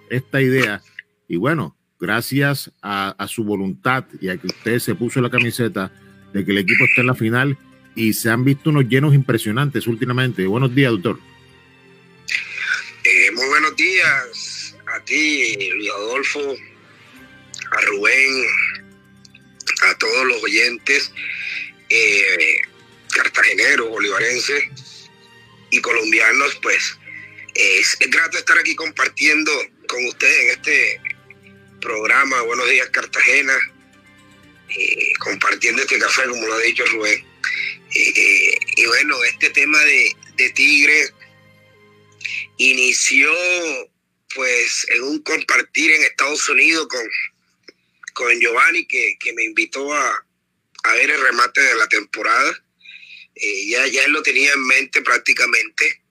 esta 0.09 0.41
idea. 0.41 0.81
Y 1.27 1.37
bueno, 1.37 1.75
gracias 2.01 2.71
a, 2.81 3.15
su 3.29 3.43
voluntad 3.43 4.05
y 4.19 4.29
a 4.29 4.37
que 4.37 4.47
usted 4.47 4.79
se 4.79 4.95
puso 4.95 5.21
la 5.21 5.29
camiseta 5.29 5.91
de 6.33 6.43
que 6.43 6.51
el 6.51 6.57
equipo 6.57 6.83
está 6.85 7.01
en 7.01 7.07
la 7.07 7.15
final 7.15 7.57
y 7.95 8.13
se 8.13 8.29
han 8.29 8.43
visto 8.43 8.71
unos 8.71 8.85
llenos 8.85 9.13
impresionantes 9.13 9.85
últimamente. 9.85 10.45
Buenos 10.47 10.73
días, 10.73 10.91
doctor. 10.91 11.19
Eh, 13.03 13.31
muy 13.33 13.45
buenos 13.45 13.75
días 13.75 14.75
a 14.87 15.05
ti, 15.05 15.69
Luis 15.75 15.89
Adolfo, 15.91 16.55
a 17.71 17.81
Rubén, 17.81 18.45
a 19.83 19.97
todos 19.99 20.25
los 20.25 20.43
oyentes 20.43 21.13
eh, 21.89 22.61
cartageneros, 23.15 23.89
bolivarenses 23.89 25.09
y 25.69 25.79
colombianos, 25.81 26.57
pues 26.63 26.97
es, 27.53 27.97
es, 27.99 28.09
grato 28.09 28.37
estar 28.37 28.57
aquí 28.57 28.75
compartiendo 28.75 29.51
con 29.87 30.03
ustedes 30.05 30.43
en 30.43 30.49
este 30.49 31.00
programa 31.81 32.41
Buenos 32.43 32.69
Días 32.69 32.89
Cartagena, 32.91 33.57
eh, 34.69 35.13
compartiendo 35.19 35.81
este 35.81 35.99
café, 35.99 36.25
como 36.29 36.47
lo 36.47 36.53
ha 36.53 36.59
dicho 36.59 36.85
Rubén. 36.85 37.25
Eh, 37.93 38.57
y 38.77 38.85
bueno, 38.85 39.21
este 39.25 39.49
tema 39.49 39.77
de, 39.79 40.15
de 40.35 40.49
Tigre 40.51 41.09
inició 42.57 43.29
pues 44.33 44.85
en 44.95 45.03
un 45.03 45.21
compartir 45.23 45.91
en 45.91 46.03
Estados 46.03 46.47
Unidos 46.47 46.87
con, 46.87 47.05
con 48.13 48.39
Giovanni, 48.39 48.85
que, 48.85 49.17
que 49.19 49.33
me 49.33 49.43
invitó 49.43 49.93
a, 49.93 50.25
a, 50.83 50.93
ver 50.93 51.09
el 51.09 51.21
remate 51.21 51.59
de 51.59 51.75
la 51.75 51.89
temporada. 51.89 52.63
Eh, 53.35 53.67
ya, 53.67 53.87
ya 53.87 54.03
él 54.03 54.11
lo 54.11 54.21
tenía 54.21 54.53
en 54.53 54.65
mente 54.67 55.01
prácticamente. 55.01 56.01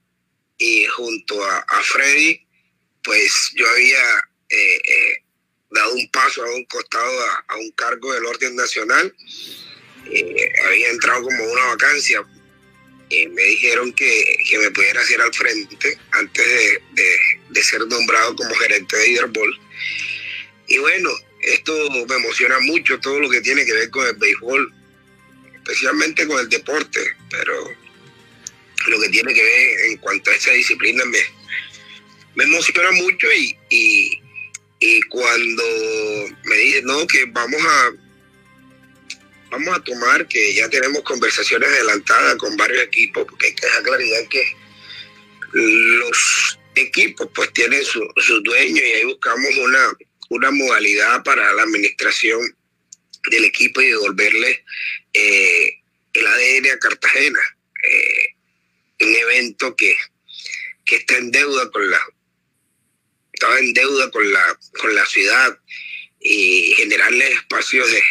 Y 0.59 0.85
junto 0.87 1.42
a, 1.42 1.59
a 1.61 1.83
Freddy, 1.83 2.44
pues 3.02 3.52
yo 3.54 3.66
había 3.70 4.02
dado 5.70 5.94
un 5.94 6.09
paso 6.11 6.44
a 6.44 6.54
un 6.54 6.64
costado 6.64 7.24
a, 7.26 7.44
a 7.48 7.56
un 7.56 7.70
cargo 7.72 8.12
del 8.12 8.26
orden 8.26 8.56
nacional. 8.56 9.14
Eh, 10.11 10.52
había 10.66 10.90
entrado 10.90 11.22
como 11.22 11.44
una 11.44 11.64
vacancia. 11.66 12.22
me 13.11 13.42
dijeron 13.42 13.92
que, 13.92 14.37
que, 14.48 14.59
me 14.59 14.70
pudiera 14.70 15.00
hacer 15.00 15.20
al 15.20 15.33
frente 15.35 15.98
antes 16.12 16.46
de, 16.94 17.18
de, 17.50 17.62
ser 17.62 17.87
nombrado 17.87 18.35
como 18.37 18.54
gerente 18.54 18.96
de 18.96 19.09
Hiderball. 19.09 19.61
Y 20.68 20.78
bueno, 20.78 21.11
esto 21.42 21.72
me 22.09 22.14
emociona 22.14 22.59
mucho, 22.61 23.00
todo 23.00 23.18
lo 23.20 23.30
que 23.30 23.40
tiene 23.40 23.64
que 23.64 23.72
ver 23.72 23.90
con 23.90 24.06
el 24.06 24.14
béisbol. 24.16 24.72
especialmente 25.56 26.26
con 26.26 26.38
el 26.40 26.48
deporte, 26.48 27.00
pero 27.30 27.70
lo 28.87 29.00
que 29.00 29.09
tiene 29.11 29.35
que 29.35 29.42
ver 29.42 29.80
en 29.90 29.96
cuanto 29.98 30.30
a 30.30 30.35
esa 30.35 30.52
disciplina 30.52 31.04
me, 31.04 31.18
me 32.35 32.44
emociona 32.44 32.90
mucho 32.92 33.26
y, 33.33 34.22
y 34.80 35.02
cuando 35.02 35.62
me 36.44 36.56
dicen, 36.56 36.86
no, 36.86 37.06
que 37.06 37.26
vamos 37.26 37.60
a 37.62 37.92
vamos 39.50 39.76
a 39.76 39.84
tomar 39.84 40.26
que 40.26 40.54
ya 40.54 40.68
tenemos 40.70 41.02
conversaciones 41.02 41.68
adelantadas 41.68 42.36
con 42.36 42.56
varios 42.56 42.82
equipos, 42.84 43.26
porque 43.28 43.46
hay 43.46 43.54
que 43.54 43.66
dejar 43.66 43.82
claridad 43.82 44.28
que 44.28 44.56
los 45.52 46.58
equipos 46.76 47.28
pues 47.34 47.52
tienen 47.52 47.84
su, 47.84 48.00
su 48.16 48.40
dueño 48.42 48.80
y 48.82 48.92
ahí 48.92 49.04
buscamos 49.04 49.54
una, 49.56 49.92
una 50.30 50.50
modalidad 50.50 51.22
para 51.24 51.52
la 51.52 51.62
administración 51.62 52.56
del 53.30 53.44
equipo 53.44 53.80
y 53.80 53.88
devolverle 53.88 54.64
eh, 55.12 55.74
el 56.12 56.26
ADN 56.26 56.70
a 56.72 56.78
Cartagena. 56.78 57.40
Eh, 57.82 58.34
un 59.00 59.16
evento 59.16 59.74
que, 59.76 59.96
que 60.84 60.96
está 60.96 61.16
en 61.16 61.30
deuda 61.30 61.70
con 61.70 61.90
la 61.90 61.98
estaba 63.40 63.59
en 63.59 63.72
deuda 63.72 64.11
con 64.11 64.31
la 64.31 64.59
con 64.79 64.94
la 64.94 65.07
ciudad 65.07 65.59
y 66.20 66.74
generarle 66.76 67.33
espacios 67.33 67.90
de, 67.90 68.03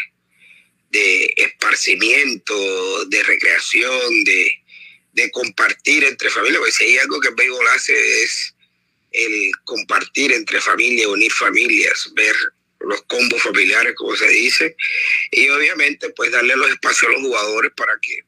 de 0.89 1.34
esparcimiento, 1.38 3.06
de 3.06 3.22
recreación, 3.22 4.24
de, 4.24 4.52
de 5.13 5.30
compartir 5.30 6.04
entre 6.04 6.32
familias, 6.32 6.58
porque 6.58 6.72
si 6.72 6.84
hay 6.86 6.98
algo 6.98 7.20
que 7.20 7.28
el 7.28 7.36
béisbol 7.36 7.68
hace 7.68 8.24
es 8.24 8.56
el 9.12 9.52
compartir 9.65 10.32
entre 10.32 10.60
familias, 10.60 11.08
unir 11.08 11.32
familias, 11.32 12.12
ver 12.15 12.36
los 12.80 13.04
combos 13.04 13.44
familiares, 13.44 13.94
como 13.96 14.15
se 14.15 14.30
dice, 14.30 14.76
y 15.30 15.48
obviamente 15.50 16.10
pues 16.12 16.32
darle 16.32 16.56
los 16.56 16.72
espacios 16.72 17.10
a 17.10 17.13
los 17.13 17.22
jugadores 17.22 17.72
para 17.76 17.94
que 18.02 18.24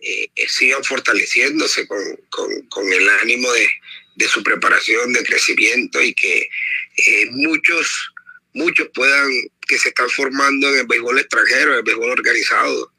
eh, 0.00 0.30
sigan 0.48 0.84
fortaleciéndose 0.84 1.86
con, 1.86 1.98
con, 2.28 2.68
con 2.68 2.92
el 2.92 3.08
ánimo 3.08 3.50
de, 3.52 3.68
de, 4.16 4.28
su 4.28 4.42
preparación, 4.42 5.12
de 5.12 5.24
crecimiento 5.24 6.02
y 6.02 6.12
que 6.14 6.48
eh, 6.96 7.26
muchos, 7.30 8.12
muchos 8.54 8.88
puedan, 8.94 9.30
que 9.66 9.78
se 9.78 9.88
están 9.88 10.10
formando 10.10 10.68
en 10.68 10.80
el 10.80 10.86
béisbol 10.86 11.18
extranjero, 11.18 11.72
en 11.72 11.78
el 11.78 11.84
béisbol 11.84 12.10
organizado, 12.10 12.92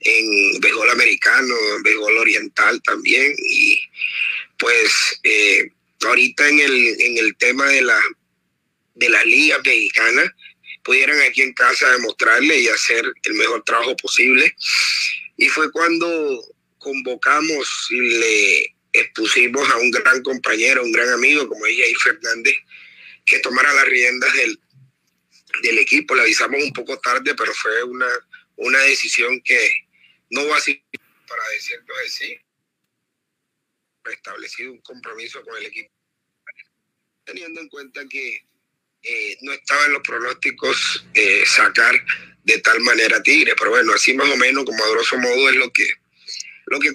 en 0.00 0.60
béisbol 0.60 0.90
americano, 0.90 1.54
en 1.76 1.82
béisbol 1.82 2.18
oriental 2.18 2.80
también, 2.82 3.34
y 3.36 3.80
pues 4.58 5.20
eh, 5.24 5.70
ahorita 6.04 6.48
en 6.48 6.60
el, 6.60 7.00
en 7.00 7.18
el 7.18 7.36
tema 7.36 7.66
de 7.66 7.82
la 7.82 8.00
de 8.98 9.08
la 9.08 9.24
liga 9.24 9.58
mexicana 9.64 10.34
pudieran 10.82 11.20
aquí 11.22 11.42
en 11.42 11.52
casa 11.52 11.90
demostrarle 11.92 12.58
y 12.58 12.68
hacer 12.68 13.04
el 13.22 13.34
mejor 13.34 13.62
trabajo 13.62 13.96
posible. 13.96 14.54
Y 15.36 15.48
fue 15.48 15.70
cuando 15.70 16.42
convocamos 16.78 17.88
y 17.90 18.00
le 18.00 18.74
expusimos 18.92 19.68
a 19.70 19.76
un 19.76 19.90
gran 19.90 20.22
compañero, 20.22 20.82
un 20.82 20.92
gran 20.92 21.10
amigo 21.10 21.48
como 21.48 21.66
es 21.66 21.76
Jair 21.76 21.96
Fernández, 21.98 22.54
que 23.24 23.38
tomara 23.40 23.72
las 23.72 23.84
riendas 23.86 24.32
del, 24.34 24.60
del 25.62 25.78
equipo. 25.78 26.14
Le 26.14 26.22
avisamos 26.22 26.62
un 26.62 26.72
poco 26.72 26.98
tarde, 26.98 27.34
pero 27.34 27.52
fue 27.54 27.82
una, 27.84 28.08
una 28.56 28.78
decisión 28.80 29.40
que 29.42 29.58
no 30.30 30.46
va 30.48 30.56
a 30.56 30.60
ser 30.60 30.82
para 31.26 31.48
decirlo 31.50 31.94
así. 32.06 32.38
Establecido 34.10 34.72
un 34.72 34.80
compromiso 34.80 35.42
con 35.42 35.54
el 35.58 35.66
equipo, 35.66 35.90
teniendo 37.24 37.60
en 37.60 37.68
cuenta 37.68 38.00
que 38.08 38.42
eh, 39.02 39.36
no 39.42 39.52
estaba 39.52 39.84
en 39.84 39.92
los 39.92 40.02
pronósticos 40.02 41.06
eh, 41.12 41.44
sacar 41.46 41.94
de 42.42 42.58
tal 42.60 42.80
manera 42.80 43.22
Tigre, 43.22 43.54
pero 43.56 43.70
bueno, 43.70 43.92
así 43.92 44.14
más 44.14 44.30
o 44.30 44.36
menos, 44.36 44.64
como 44.64 44.82
a 44.82 44.90
grosso 44.90 45.18
modo, 45.18 45.50
es 45.50 45.56
lo 45.56 45.70
que, 45.70 45.86
lo 46.70 46.78
que, 46.78 46.92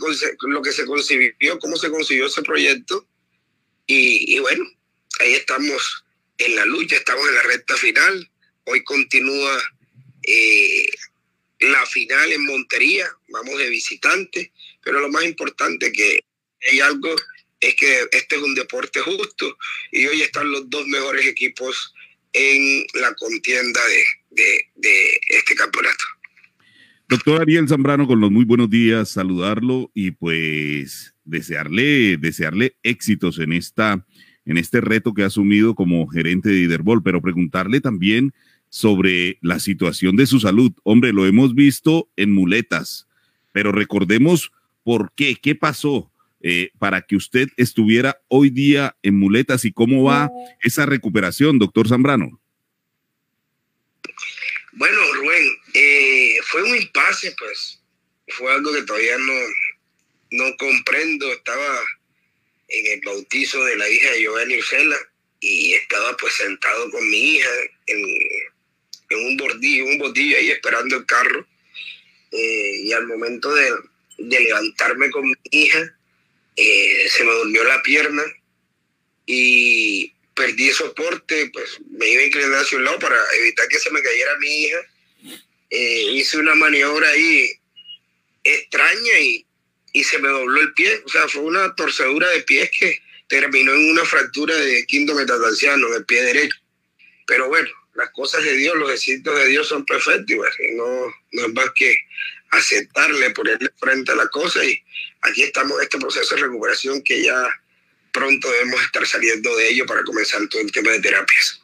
lo 0.48 0.62
que 0.62 0.72
se 0.72 0.86
concibió, 0.86 1.60
cómo 1.60 1.78
se 1.78 1.90
consiguió 1.90 2.28
ese 2.28 2.42
proyecto. 2.42 3.08
Y, 3.88 4.36
y 4.36 4.40
bueno, 4.40 4.66
ahí 5.20 5.34
estamos 5.34 6.06
en 6.38 6.56
la 6.56 6.66
lucha, 6.66 6.96
estamos 6.96 7.28
en 7.28 7.36
la 7.36 7.44
recta 7.44 7.76
final. 7.76 8.32
Hoy 8.66 8.84
continúa 8.84 9.62
eh, 10.24 10.90
la 11.60 11.86
final 11.86 12.32
en 12.32 12.46
Montería, 12.46 13.10
vamos 13.30 13.58
de 13.58 13.70
visitante, 13.70 14.52
pero 14.84 15.00
lo 15.00 15.10
más 15.10 15.24
importante 15.24 15.92
que 15.92 16.24
hay 16.70 16.80
algo 16.80 17.16
es 17.60 17.76
que 17.76 18.08
este 18.12 18.36
es 18.36 18.42
un 18.42 18.56
deporte 18.56 19.00
justo 19.00 19.58
y 19.92 20.06
hoy 20.06 20.22
están 20.22 20.52
los 20.52 20.70
dos 20.70 20.86
mejores 20.88 21.26
equipos 21.26 21.94
en 22.34 22.86
la 22.94 23.14
contienda 23.16 23.82
de, 24.32 24.68
de 24.76 25.22
este 25.28 25.56
campeonato. 25.56 26.04
Doctor 27.14 27.44
Ariel 27.44 27.68
Zambrano, 27.68 28.08
con 28.08 28.20
los 28.20 28.32
muy 28.32 28.44
buenos 28.44 28.72
días, 28.72 29.08
saludarlo 29.08 29.92
y 29.94 30.10
pues 30.10 31.14
desearle, 31.26 32.18
desearle 32.18 32.76
éxitos 32.82 33.38
en 33.38 33.54
esta, 33.54 34.04
en 34.46 34.58
este 34.58 34.82
reto 34.82 35.14
que 35.14 35.22
ha 35.22 35.28
asumido 35.28 35.76
como 35.76 36.08
gerente 36.08 36.50
de 36.50 36.62
Iderbol, 36.62 37.04
pero 37.04 37.22
preguntarle 37.22 37.82
también 37.82 38.34
sobre 38.70 39.38
la 39.42 39.60
situación 39.60 40.16
de 40.16 40.26
su 40.26 40.40
salud. 40.40 40.72
Hombre, 40.82 41.14
lo 41.14 41.28
hemos 41.28 41.54
visto 41.54 42.10
en 42.16 42.32
muletas, 42.32 43.08
pero 43.52 43.72
recordemos 43.72 44.52
por 44.84 45.12
qué, 45.16 45.36
qué 45.36 45.54
pasó 45.54 46.12
eh, 46.42 46.72
para 46.80 47.04
que 47.04 47.16
usted 47.16 47.48
estuviera 47.58 48.18
hoy 48.28 48.50
día 48.50 48.98
en 49.04 49.20
muletas 49.20 49.66
y 49.66 49.72
cómo 49.72 50.02
va 50.02 50.32
esa 50.64 50.88
recuperación, 50.88 51.60
doctor 51.60 51.88
Zambrano. 51.88 52.42
Bueno, 54.76 54.98
Rubén, 55.22 55.44
eh, 55.74 56.38
fue 56.44 56.64
un 56.64 56.76
impasse, 56.76 57.34
pues. 57.38 57.80
Fue 58.30 58.52
algo 58.52 58.72
que 58.74 58.84
todavía 58.84 59.18
no, 59.18 59.34
no 60.32 60.58
comprendo. 60.58 61.32
Estaba 61.32 61.80
en 62.68 62.88
el 62.94 63.02
bautizo 63.02 63.64
de 63.66 63.76
la 63.76 63.90
hija 63.90 64.12
de 64.12 64.22
Giovanni 64.22 64.58
Ursela 64.58 64.98
y 65.40 65.74
estaba 65.74 66.16
pues 66.18 66.34
sentado 66.36 66.90
con 66.90 67.08
mi 67.10 67.36
hija 67.36 67.50
en, 67.88 68.00
en 69.10 69.26
un 69.26 69.38
bordillo, 69.38 69.86
un 69.86 69.98
bordillo 69.98 70.38
ahí 70.38 70.52
esperando 70.52 70.98
el 70.98 71.06
carro. 71.06 71.46
Eh, 72.32 72.76
y 72.84 72.94
al 72.94 73.06
momento 73.06 73.54
de, 73.54 73.72
de, 74.18 74.40
levantarme 74.40 75.12
con 75.12 75.28
mi 75.28 75.36
hija, 75.52 75.96
eh, 76.56 77.08
se 77.10 77.24
me 77.24 77.32
durmió 77.32 77.64
la 77.64 77.84
pierna 77.84 78.24
y 79.26 80.14
perdí 80.34 80.72
soporte, 80.72 81.50
pues 81.54 81.80
me 81.92 82.08
iba 82.08 82.22
a 82.22 82.26
inclinar 82.26 82.62
hacia 82.62 82.78
un 82.78 82.86
lado 82.86 83.00
para 83.00 83.18
evitar 83.38 83.68
que 83.68 83.80
se 83.80 83.92
me 83.92 84.02
cayera 84.02 84.38
mi 84.40 84.64
hija. 84.64 84.78
Eh, 85.76 86.12
hice 86.12 86.38
una 86.38 86.54
maniobra 86.54 87.10
ahí 87.10 87.50
extraña 88.44 89.20
y, 89.20 89.44
y 89.92 90.04
se 90.04 90.20
me 90.20 90.28
dobló 90.28 90.62
el 90.62 90.74
pie. 90.74 91.02
O 91.04 91.10
sea, 91.10 91.28
fue 91.28 91.42
una 91.42 91.74
torcedura 91.74 92.30
de 92.30 92.42
pies 92.44 92.70
que 92.78 93.00
terminó 93.28 93.74
en 93.74 93.90
una 93.90 94.06
fractura 94.06 94.56
de 94.56 94.86
quinto 94.86 95.16
metatarsiano 95.16 95.88
en 95.88 95.94
el 95.96 96.06
pie 96.06 96.22
derecho. 96.22 96.58
Pero 97.26 97.48
bueno, 97.48 97.70
las 97.96 98.12
cosas 98.12 98.44
de 98.44 98.56
Dios, 98.56 98.76
los 98.76 98.90
designios 98.90 99.36
de 99.36 99.48
Dios 99.48 99.68
son 99.68 99.84
perfectos 99.84 100.38
y 100.60 100.76
no, 100.76 100.86
no 101.32 101.46
es 101.48 101.54
más 101.54 101.72
que 101.74 101.98
aceptarle, 102.52 103.32
ponerle 103.32 103.72
frente 103.80 104.12
a 104.12 104.16
la 104.16 104.28
cosa 104.28 104.64
y 104.64 104.80
aquí 105.22 105.42
estamos 105.42 105.78
en 105.78 105.84
este 105.86 105.98
proceso 105.98 106.36
de 106.36 106.42
recuperación 106.42 107.02
que 107.02 107.24
ya 107.24 107.48
pronto 108.12 108.52
debemos 108.52 108.80
estar 108.84 109.08
saliendo 109.08 109.56
de 109.56 109.70
ello 109.70 109.88
para 109.88 110.04
comenzar 110.04 110.48
todo 110.50 110.62
el 110.62 110.72
tema 110.72 110.92
de 110.92 111.00
terapias. 111.00 111.60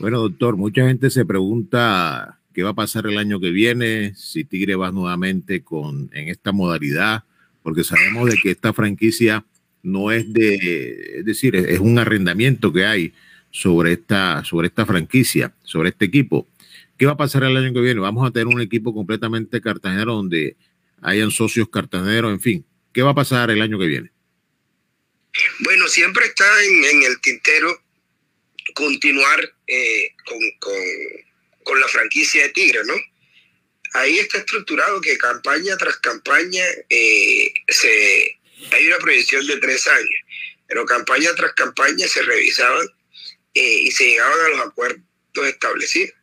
Bueno, 0.00 0.20
doctor, 0.22 0.56
mucha 0.56 0.82
gente 0.86 1.08
se 1.08 1.24
pregunta 1.24 2.40
qué 2.54 2.62
va 2.62 2.70
a 2.70 2.74
pasar 2.74 3.06
el 3.06 3.18
año 3.18 3.40
que 3.40 3.50
viene, 3.50 4.14
si 4.14 4.44
Tigre 4.44 4.76
va 4.76 4.92
nuevamente 4.92 5.62
con, 5.62 6.10
en 6.14 6.28
esta 6.28 6.52
modalidad, 6.52 7.24
porque 7.62 7.84
sabemos 7.84 8.30
de 8.30 8.36
que 8.36 8.52
esta 8.52 8.72
franquicia 8.72 9.44
no 9.82 10.10
es 10.10 10.32
de, 10.32 11.18
es 11.18 11.24
decir, 11.24 11.56
es 11.56 11.80
un 11.80 11.98
arrendamiento 11.98 12.72
que 12.72 12.86
hay 12.86 13.12
sobre 13.50 13.92
esta, 13.92 14.44
sobre 14.44 14.68
esta 14.68 14.86
franquicia, 14.86 15.54
sobre 15.64 15.90
este 15.90 16.06
equipo. 16.06 16.48
¿Qué 16.96 17.06
va 17.06 17.12
a 17.12 17.16
pasar 17.16 17.42
el 17.44 17.56
año 17.56 17.72
que 17.72 17.80
viene? 17.80 18.00
Vamos 18.00 18.26
a 18.26 18.30
tener 18.30 18.46
un 18.46 18.60
equipo 18.60 18.94
completamente 18.94 19.60
cartagenero 19.60 20.14
donde 20.14 20.56
hayan 21.02 21.30
socios 21.30 21.68
cartageneros, 21.68 22.32
en 22.32 22.40
fin. 22.40 22.64
¿Qué 22.92 23.02
va 23.02 23.10
a 23.10 23.14
pasar 23.14 23.50
el 23.50 23.60
año 23.60 23.78
que 23.78 23.86
viene? 23.86 24.10
Bueno, 25.60 25.88
siempre 25.88 26.26
está 26.26 26.44
en, 26.64 27.02
el 27.02 27.20
tintero 27.20 27.76
continuar 28.74 29.40
eh, 29.66 30.12
con, 30.24 30.38
con, 30.60 30.72
con, 31.64 31.80
la 31.80 31.88
franquicia 31.88 32.42
de 32.42 32.48
Tigre, 32.50 32.84
¿no? 32.84 32.94
Ahí 33.94 34.18
está 34.18 34.38
estructurado 34.38 35.00
que 35.00 35.16
campaña 35.18 35.76
tras 35.76 35.96
campaña 35.98 36.64
eh, 36.88 37.52
se, 37.68 38.38
hay 38.72 38.86
una 38.88 38.98
proyección 38.98 39.46
de 39.46 39.58
tres 39.58 39.86
años, 39.86 40.20
pero 40.66 40.84
campaña 40.84 41.34
tras 41.34 41.52
campaña 41.54 42.06
se 42.08 42.22
revisaban 42.22 42.86
eh, 43.54 43.80
y 43.82 43.90
se 43.90 44.08
llegaban 44.08 44.40
a 44.40 44.48
los 44.48 44.60
acuerdos 44.66 45.00
establecidos, 45.44 46.14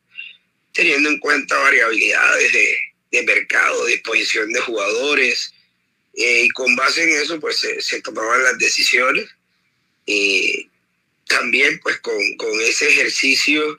teniendo 0.73 1.09
en 1.09 1.19
cuenta 1.19 1.57
variabilidades 1.57 2.51
de, 2.51 2.77
de 3.11 3.23
mercado, 3.23 3.85
disposición 3.85 4.51
de 4.51 4.59
jugadores, 4.61 5.53
eh, 6.13 6.43
y 6.45 6.49
con 6.49 6.75
base 6.75 7.03
en 7.03 7.21
eso 7.21 7.39
pues 7.39 7.57
se, 7.57 7.81
se 7.81 8.01
tomaban 8.01 8.43
las 8.43 8.57
decisiones 8.57 9.29
y 10.05 10.69
también 11.27 11.79
pues 11.79 11.99
con, 11.99 12.19
con 12.37 12.59
ese 12.61 12.89
ejercicio 12.89 13.77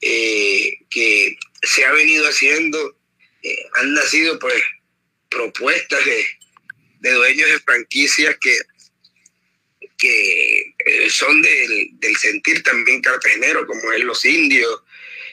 eh, 0.00 0.78
que 0.88 1.36
se 1.62 1.84
ha 1.84 1.92
venido 1.92 2.26
haciendo, 2.26 2.96
eh, 3.42 3.58
han 3.74 3.94
nacido 3.94 4.38
pues 4.38 4.62
propuestas 5.28 6.04
de, 6.04 6.26
de 7.00 7.12
dueños 7.12 7.48
de 7.50 7.60
franquicias 7.60 8.36
que, 8.40 8.56
que 9.98 10.74
eh, 10.86 11.10
son 11.10 11.42
del, 11.42 11.90
del 11.94 12.16
sentir 12.16 12.62
también 12.62 13.00
cartagenero, 13.02 13.66
como 13.66 13.92
es 13.92 14.02
Los 14.04 14.24
Indios, 14.24 14.82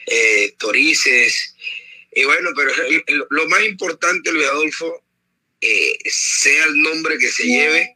eh, 0.06 0.54
Torices. 0.58 1.54
Y 2.12 2.24
bueno, 2.24 2.50
pero 2.56 2.70
el- 2.86 3.04
el- 3.06 3.24
lo 3.30 3.48
más 3.48 3.62
importante, 3.64 4.32
Luis 4.32 4.46
Adolfo, 4.46 5.04
eh, 5.60 5.98
sea 6.06 6.64
el 6.66 6.80
nombre 6.82 7.18
que 7.18 7.30
se 7.30 7.44
lleve, 7.44 7.94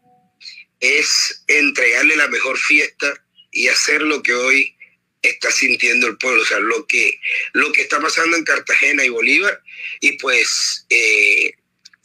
es 0.80 1.44
entregarle 1.46 2.16
la 2.16 2.28
mejor 2.28 2.58
fiesta 2.58 3.12
y 3.52 3.68
hacer 3.68 4.02
lo 4.02 4.22
que 4.22 4.32
hoy 4.34 4.76
está 5.22 5.50
sintiendo 5.50 6.08
el 6.08 6.18
pueblo, 6.18 6.42
o 6.42 6.44
sea, 6.44 6.58
lo 6.58 6.86
que, 6.86 7.20
lo 7.52 7.72
que 7.72 7.82
está 7.82 8.00
pasando 8.00 8.36
en 8.36 8.44
Cartagena 8.44 9.04
y 9.04 9.08
Bolívar, 9.08 9.62
y 10.00 10.18
pues 10.18 10.86
eh, 10.90 11.54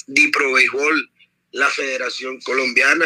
Dipro 0.06 0.54
Béisbol, 0.54 1.12
la 1.52 1.70
Federación 1.70 2.40
Colombiana, 2.42 3.06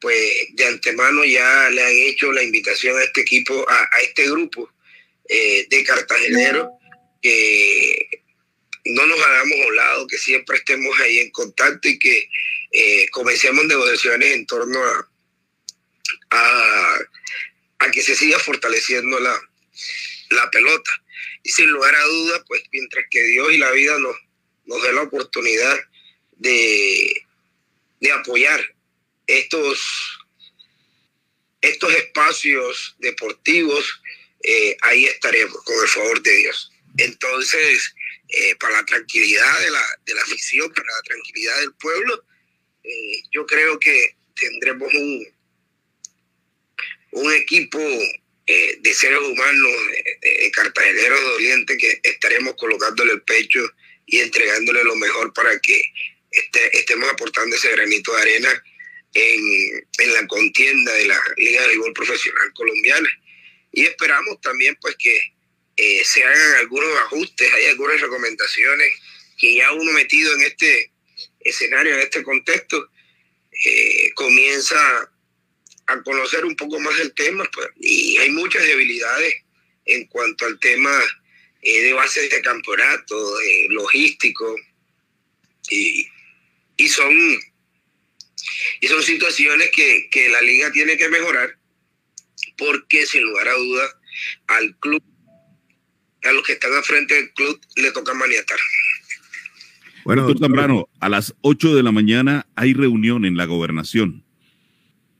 pues 0.00 0.18
de 0.54 0.66
antemano 0.66 1.24
ya 1.24 1.70
le 1.70 1.82
han 1.82 1.92
hecho 1.92 2.32
la 2.32 2.42
invitación 2.42 2.98
a 2.98 3.04
este 3.04 3.22
equipo, 3.22 3.64
a, 3.68 3.88
a 3.92 4.00
este 4.02 4.28
grupo 4.28 4.70
eh, 5.28 5.66
de 5.70 5.84
cartageneros, 5.84 6.68
que 7.22 8.24
no 8.84 9.06
nos 9.06 9.18
hagamos 9.18 9.60
a 9.60 9.66
un 9.66 9.76
lado, 9.76 10.06
que 10.06 10.18
siempre 10.18 10.58
estemos 10.58 10.98
ahí 11.00 11.18
en 11.18 11.30
contacto 11.30 11.88
y 11.88 11.98
que 11.98 12.28
eh, 12.72 13.08
comencemos 13.10 13.64
negociaciones 13.64 14.34
en 14.34 14.46
torno 14.46 14.78
a, 14.84 15.08
a, 16.30 16.98
a 17.78 17.90
que 17.90 18.02
se 18.02 18.16
siga 18.16 18.38
fortaleciendo 18.38 19.18
la, 19.20 19.38
la 20.30 20.50
pelota. 20.50 20.90
Y 21.42 21.50
sin 21.50 21.70
lugar 21.70 21.94
a 21.94 22.04
dudas, 22.04 22.42
pues 22.46 22.62
mientras 22.72 23.04
que 23.10 23.22
Dios 23.22 23.52
y 23.52 23.58
la 23.58 23.70
vida 23.72 23.98
nos, 23.98 24.16
nos 24.66 24.82
dé 24.82 24.92
la 24.92 25.02
oportunidad 25.02 25.78
de, 26.36 27.22
de 28.00 28.12
apoyar 28.12 28.74
estos, 29.26 30.18
estos 31.60 31.94
espacios 31.94 32.96
deportivos, 32.98 34.00
eh, 34.42 34.76
ahí 34.82 35.06
estaremos, 35.06 35.62
con 35.64 35.80
el 35.82 35.88
favor 35.88 36.22
de 36.22 36.36
Dios. 36.36 36.72
Entonces, 36.96 37.94
eh, 38.28 38.54
para 38.56 38.74
la 38.74 38.84
tranquilidad 38.84 39.60
de 39.60 39.70
la, 39.70 39.84
de 40.06 40.14
la 40.14 40.22
afición, 40.22 40.72
para 40.72 40.92
la 40.92 41.02
tranquilidad 41.02 41.60
del 41.60 41.74
pueblo, 41.74 42.24
eh, 42.84 43.22
yo 43.32 43.46
creo 43.46 43.78
que 43.78 44.16
tendremos 44.34 44.92
un, 44.92 45.33
un 47.14 47.32
equipo 47.32 47.78
eh, 48.46 48.76
de 48.80 48.94
seres 48.94 49.18
humanos, 49.20 49.72
eh, 49.96 50.18
eh, 50.22 50.50
cartageneros 50.50 51.20
de 51.20 51.26
Oriente, 51.26 51.76
que 51.78 52.00
estaremos 52.02 52.54
colocándole 52.56 53.12
el 53.12 53.22
pecho 53.22 53.60
y 54.06 54.18
entregándole 54.20 54.84
lo 54.84 54.96
mejor 54.96 55.32
para 55.32 55.58
que 55.60 55.82
este- 56.30 56.78
estemos 56.78 57.08
aportando 57.10 57.56
ese 57.56 57.70
granito 57.70 58.14
de 58.14 58.22
arena 58.22 58.64
en, 59.14 59.86
en 59.98 60.12
la 60.12 60.26
contienda 60.26 60.92
de 60.92 61.06
la 61.06 61.20
Liga 61.36 61.62
de 61.62 61.68
Béisbol 61.68 61.92
Profesional 61.94 62.52
Colombiana. 62.54 63.08
Y 63.72 63.86
esperamos 63.86 64.40
también 64.40 64.76
pues 64.80 64.96
que 64.98 65.16
eh, 65.76 66.02
se 66.04 66.22
hagan 66.24 66.54
algunos 66.56 66.96
ajustes, 67.00 67.52
hay 67.52 67.66
algunas 67.66 68.00
recomendaciones 68.00 68.88
que 69.38 69.54
ya 69.56 69.72
uno 69.72 69.92
metido 69.92 70.34
en 70.34 70.42
este 70.42 70.90
escenario, 71.40 71.94
en 71.94 72.00
este 72.00 72.22
contexto, 72.22 72.88
eh, 73.64 74.10
comienza 74.14 75.10
a 75.86 76.02
conocer 76.02 76.44
un 76.44 76.56
poco 76.56 76.78
más 76.80 76.98
el 77.00 77.12
tema 77.14 77.48
pues, 77.52 77.68
y 77.80 78.16
hay 78.18 78.30
muchas 78.30 78.62
debilidades 78.62 79.34
en 79.84 80.06
cuanto 80.06 80.46
al 80.46 80.58
tema 80.58 80.90
eh, 81.62 81.82
de 81.82 81.92
bases 81.92 82.30
de 82.30 82.40
campeonato, 82.40 83.38
de 83.38 83.66
logístico 83.70 84.56
y, 85.70 86.06
y 86.76 86.88
son 86.88 87.14
y 88.80 88.86
son 88.86 89.02
situaciones 89.02 89.70
que, 89.70 90.08
que 90.10 90.28
la 90.28 90.40
liga 90.42 90.70
tiene 90.72 90.96
que 90.96 91.08
mejorar 91.08 91.56
porque 92.56 93.06
sin 93.06 93.22
lugar 93.22 93.48
a 93.48 93.54
dudas 93.54 93.96
al 94.48 94.76
club 94.78 95.02
a 96.24 96.32
los 96.32 96.42
que 96.42 96.54
están 96.54 96.72
al 96.72 96.82
frente 96.82 97.14
del 97.14 97.32
club 97.32 97.60
le 97.76 97.92
toca 97.92 98.14
maniatar. 98.14 98.58
Bueno, 100.04 100.22
doctor 100.22 100.46
Zambrano, 100.46 100.88
a 101.00 101.08
las 101.08 101.34
8 101.40 101.74
de 101.74 101.82
la 101.82 101.92
mañana 101.92 102.46
hay 102.56 102.74
reunión 102.74 103.24
en 103.24 103.36
la 103.36 103.46
gobernación. 103.46 104.23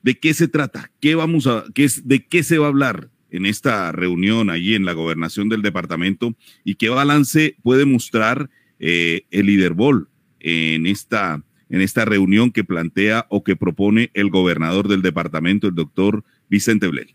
¿De 0.05 0.19
qué 0.19 0.35
se 0.35 0.49
trata? 0.49 0.93
¿Qué 1.01 1.15
vamos 1.15 1.47
a, 1.47 1.65
qué 1.75 1.85
es, 1.85 2.07
¿De 2.07 2.27
qué 2.27 2.43
se 2.43 2.59
va 2.59 2.67
a 2.67 2.69
hablar 2.69 3.09
en 3.31 3.47
esta 3.47 3.91
reunión 3.91 4.51
allí 4.51 4.75
en 4.75 4.85
la 4.85 4.93
gobernación 4.93 5.49
del 5.49 5.63
departamento? 5.63 6.37
¿Y 6.63 6.75
qué 6.75 6.91
balance 6.91 7.57
puede 7.63 7.87
mostrar 7.87 8.51
eh, 8.79 9.23
el 9.31 9.47
Liderbol 9.47 10.11
en 10.41 10.87
esta, 10.87 11.43
en 11.71 11.81
esta 11.81 12.05
reunión 12.05 12.53
que 12.53 12.65
plantea 12.65 13.25
o 13.31 13.43
que 13.43 13.57
propone 13.57 14.11
el 14.13 14.29
gobernador 14.29 14.89
del 14.89 15.01
departamento, 15.01 15.69
el 15.69 15.75
doctor 15.75 16.23
Vicente 16.51 16.87
Blel? 16.89 17.15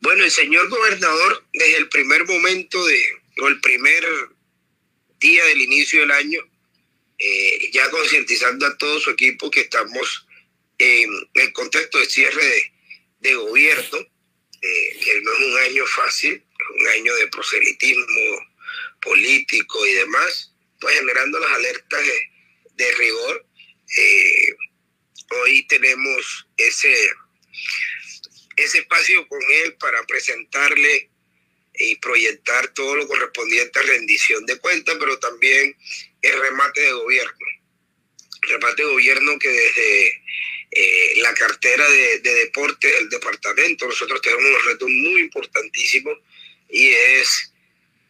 Bueno, 0.00 0.24
el 0.24 0.32
señor 0.32 0.68
gobernador, 0.68 1.46
desde 1.52 1.76
el 1.76 1.88
primer 1.90 2.26
momento 2.26 2.84
de, 2.84 3.00
o 3.40 3.46
el 3.46 3.60
primer 3.60 4.02
día 5.20 5.44
del 5.44 5.60
inicio 5.60 6.00
del 6.00 6.10
año, 6.10 6.40
eh, 7.20 7.70
ya 7.72 7.88
concientizando 7.90 8.66
a 8.66 8.76
todo 8.76 8.98
su 8.98 9.10
equipo 9.10 9.48
que 9.48 9.60
estamos 9.60 10.26
en 10.78 11.10
el 11.34 11.52
contexto 11.52 11.98
de 11.98 12.06
cierre 12.06 12.72
de, 13.20 13.34
gobierno, 13.34 13.98
eh, 13.98 14.98
que 15.02 15.20
no 15.22 15.32
es 15.32 15.38
un 15.40 15.58
año 15.58 15.86
fácil, 15.86 16.44
un 16.80 16.88
año 16.88 17.14
de 17.16 17.28
proselitismo 17.28 18.46
político 19.00 19.86
y 19.86 19.92
demás, 19.94 20.52
pues 20.80 20.98
generando 20.98 21.38
las 21.38 21.50
alertas 21.52 22.00
de, 22.04 22.30
de 22.84 22.92
rigor. 22.92 23.46
Eh, 23.96 24.56
hoy 25.42 25.66
tenemos 25.66 26.46
ese 26.56 26.94
ese 28.56 28.78
espacio 28.78 29.26
con 29.28 29.40
él 29.64 29.74
para 29.74 30.02
presentarle 30.04 31.10
y 31.74 31.96
proyectar 31.96 32.68
todo 32.68 32.94
lo 32.96 33.08
correspondiente 33.08 33.78
a 33.78 33.82
rendición 33.82 34.46
de 34.46 34.58
cuentas, 34.58 34.96
pero 34.98 35.18
también 35.18 35.76
el 36.22 36.40
remate 36.40 36.82
de 36.82 36.92
gobierno. 36.92 37.46
El 38.42 38.50
remate 38.50 38.82
de 38.82 38.92
gobierno 38.92 39.38
que 39.38 39.48
desde 39.48 40.22
eh, 40.74 41.14
la 41.22 41.32
cartera 41.34 41.88
de, 41.88 42.18
de 42.18 42.34
deporte 42.34 42.88
del 42.88 43.08
departamento 43.08 43.86
nosotros 43.86 44.20
tenemos 44.20 44.44
unos 44.44 44.64
retos 44.64 44.88
muy 44.88 45.20
importantísimos 45.20 46.18
y 46.68 46.88
es 46.88 47.52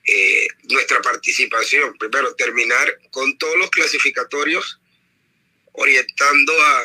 eh, 0.07 0.49
nuestra 0.71 1.01
participación. 1.03 1.97
Primero, 1.99 2.35
terminar 2.35 2.99
con 3.11 3.37
todos 3.39 3.57
los 3.57 3.71
clasificatorios 3.71 4.81
orientando 5.73 6.53
a, 6.63 6.83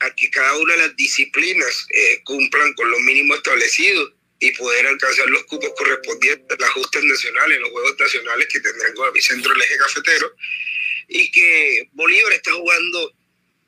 a 0.00 0.14
que 0.14 0.30
cada 0.30 0.56
una 0.58 0.74
de 0.74 0.88
las 0.88 0.96
disciplinas 0.96 1.86
eh, 1.94 2.22
cumplan 2.24 2.72
con 2.74 2.90
lo 2.90 2.98
mínimo 3.00 3.34
establecido 3.34 4.12
y 4.38 4.50
poder 4.52 4.86
alcanzar 4.86 5.28
los 5.28 5.44
cupos 5.44 5.70
correspondientes 5.76 6.50
a 6.50 6.60
los 6.60 6.70
ajustes 6.70 7.04
nacionales, 7.04 7.60
los 7.60 7.70
juegos 7.70 7.94
nacionales 7.98 8.48
que 8.50 8.60
tendrán 8.60 8.92
epicentro 9.10 9.52
el 9.52 9.62
eje 9.62 9.76
cafetero, 9.76 10.34
y 11.08 11.30
que 11.30 11.88
Bolívar 11.92 12.32
está 12.32 12.52
jugando 12.52 13.14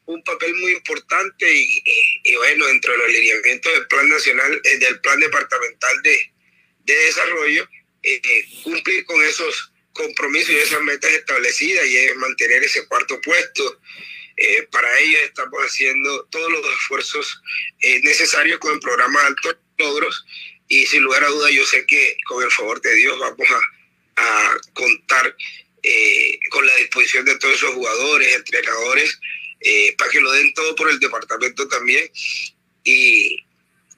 un 0.07 0.23
papel 0.25 0.55
muy 0.55 0.73
importante 0.73 1.51
y, 1.53 1.83
y, 2.25 2.37
bueno, 2.37 2.67
dentro 2.67 2.93
de 2.93 2.99
los 2.99 3.09
lineamientos 3.11 3.73
del 3.73 3.87
plan 3.87 4.09
nacional, 4.09 4.61
eh, 4.65 4.79
del 4.79 5.01
plan 5.01 5.21
departamental 5.21 6.03
de, 6.03 6.33
de 6.85 6.95
desarrollo, 6.95 7.69
eh, 8.03 8.21
eh, 8.23 8.45
cumplir 8.63 9.05
con 9.05 9.23
esos 9.25 9.73
compromisos 9.93 10.51
y 10.51 10.59
esas 10.59 10.83
metas 10.83 11.13
establecidas 11.13 11.87
y 11.87 11.97
es 11.97 12.17
mantener 12.17 12.65
ese 12.65 12.87
cuarto 12.87 13.21
puesto, 13.21 13.81
eh, 14.37 14.67
para 14.71 14.99
ello 14.99 15.19
estamos 15.25 15.61
haciendo 15.63 16.25
todos 16.31 16.51
los 16.51 16.67
esfuerzos 16.73 17.43
eh, 17.81 18.01
necesarios 18.03 18.59
con 18.59 18.73
el 18.73 18.81
programa 18.81 19.21
de 19.21 19.27
altos 19.27 19.57
logros 19.77 20.25
y 20.69 20.87
sin 20.87 21.03
lugar 21.03 21.23
a 21.25 21.29
duda 21.29 21.51
yo 21.51 21.65
sé 21.67 21.85
que 21.87 22.17
con 22.27 22.43
el 22.43 22.51
favor 22.51 22.81
de 22.81 22.95
Dios 22.95 23.19
vamos 23.19 23.49
a, 23.51 24.23
a 24.23 24.57
contar 24.73 25.37
eh, 25.83 26.39
con 26.51 26.65
la 26.65 26.75
disposición 26.77 27.25
de 27.27 27.37
todos 27.39 27.57
esos 27.57 27.75
jugadores, 27.75 28.35
entrenadores, 28.35 29.21
eh, 29.65 29.95
para 29.97 30.11
que 30.11 30.21
lo 30.21 30.33
den 30.33 30.53
todo 30.55 30.75
por 30.75 30.91
el 30.91 30.99
departamento 30.99 31.69
también 31.69 32.11
y, 32.85 33.45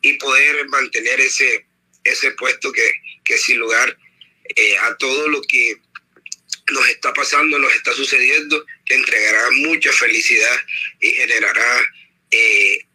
y 0.03 0.13
poder 0.15 0.69
mantener 0.69 1.21
ese, 1.21 1.67
ese 2.05 2.31
puesto 2.33 2.73
que, 2.73 2.91
que 3.25 3.39
sin 3.39 3.59
lugar 3.59 3.97
eh, 4.57 4.77
a 4.79 4.97
todo 4.97 5.29
lo 5.29 5.41
que 5.43 5.81
nos 6.73 6.89
está 6.89 7.13
pasando, 7.13 7.59
nos 7.59 7.75
está 7.75 7.93
sucediendo, 7.93 8.65
que 8.85 8.95
entregará 8.95 9.51
mucha 9.53 9.93
felicidad 9.93 10.57
y 11.01 11.11
generará 11.13 11.83
eh, 12.31 12.87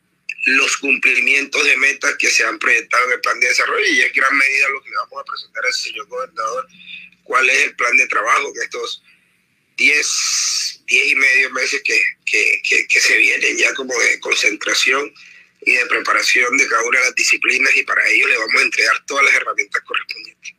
los 0.46 0.78
cumplimientos 0.78 1.64
de 1.64 1.78
metas 1.78 2.16
que 2.18 2.30
se 2.30 2.44
han 2.44 2.58
proyectado 2.60 3.06
en 3.06 3.14
el 3.14 3.22
plan 3.22 3.40
de 3.40 3.48
desarrollo 3.48 3.86
y 3.86 4.02
en 4.02 4.12
gran 4.14 4.36
medida 4.38 4.70
lo 4.70 4.82
que 4.82 4.90
le 4.90 4.96
vamos 4.96 5.22
a 5.22 5.26
presentar 5.26 5.66
al 5.66 5.74
señor 5.74 6.08
gobernador, 6.08 6.68
cuál 7.24 7.50
es 7.50 7.64
el 7.66 7.76
plan 7.76 7.96
de 7.98 8.08
trabajo 8.08 8.52
en 8.56 8.62
estos 8.62 9.04
10, 9.80 10.84
10 10.88 11.12
y 11.12 11.16
medio 11.16 11.52
meses 11.52 11.82
que, 11.84 12.00
que, 12.26 12.62
que, 12.64 12.86
que 12.88 13.00
se 13.00 13.18
vienen 13.18 13.58
ya 13.58 13.74
como 13.74 13.94
de 13.94 14.20
concentración 14.20 15.12
y 15.62 15.72
de 15.72 15.86
preparación 15.88 16.58
de 16.58 16.68
cada 16.68 16.84
una 16.88 17.00
de 17.00 17.06
las 17.06 17.16
disciplinas 17.16 17.76
y 17.76 17.84
para 17.84 18.02
ello 18.10 18.28
le 18.28 18.38
vamos 18.38 18.62
a 18.62 18.66
entregar 18.66 19.06
todas 19.08 19.26
las 19.26 19.34
herramientas 19.34 19.82
correspondientes. 19.84 20.54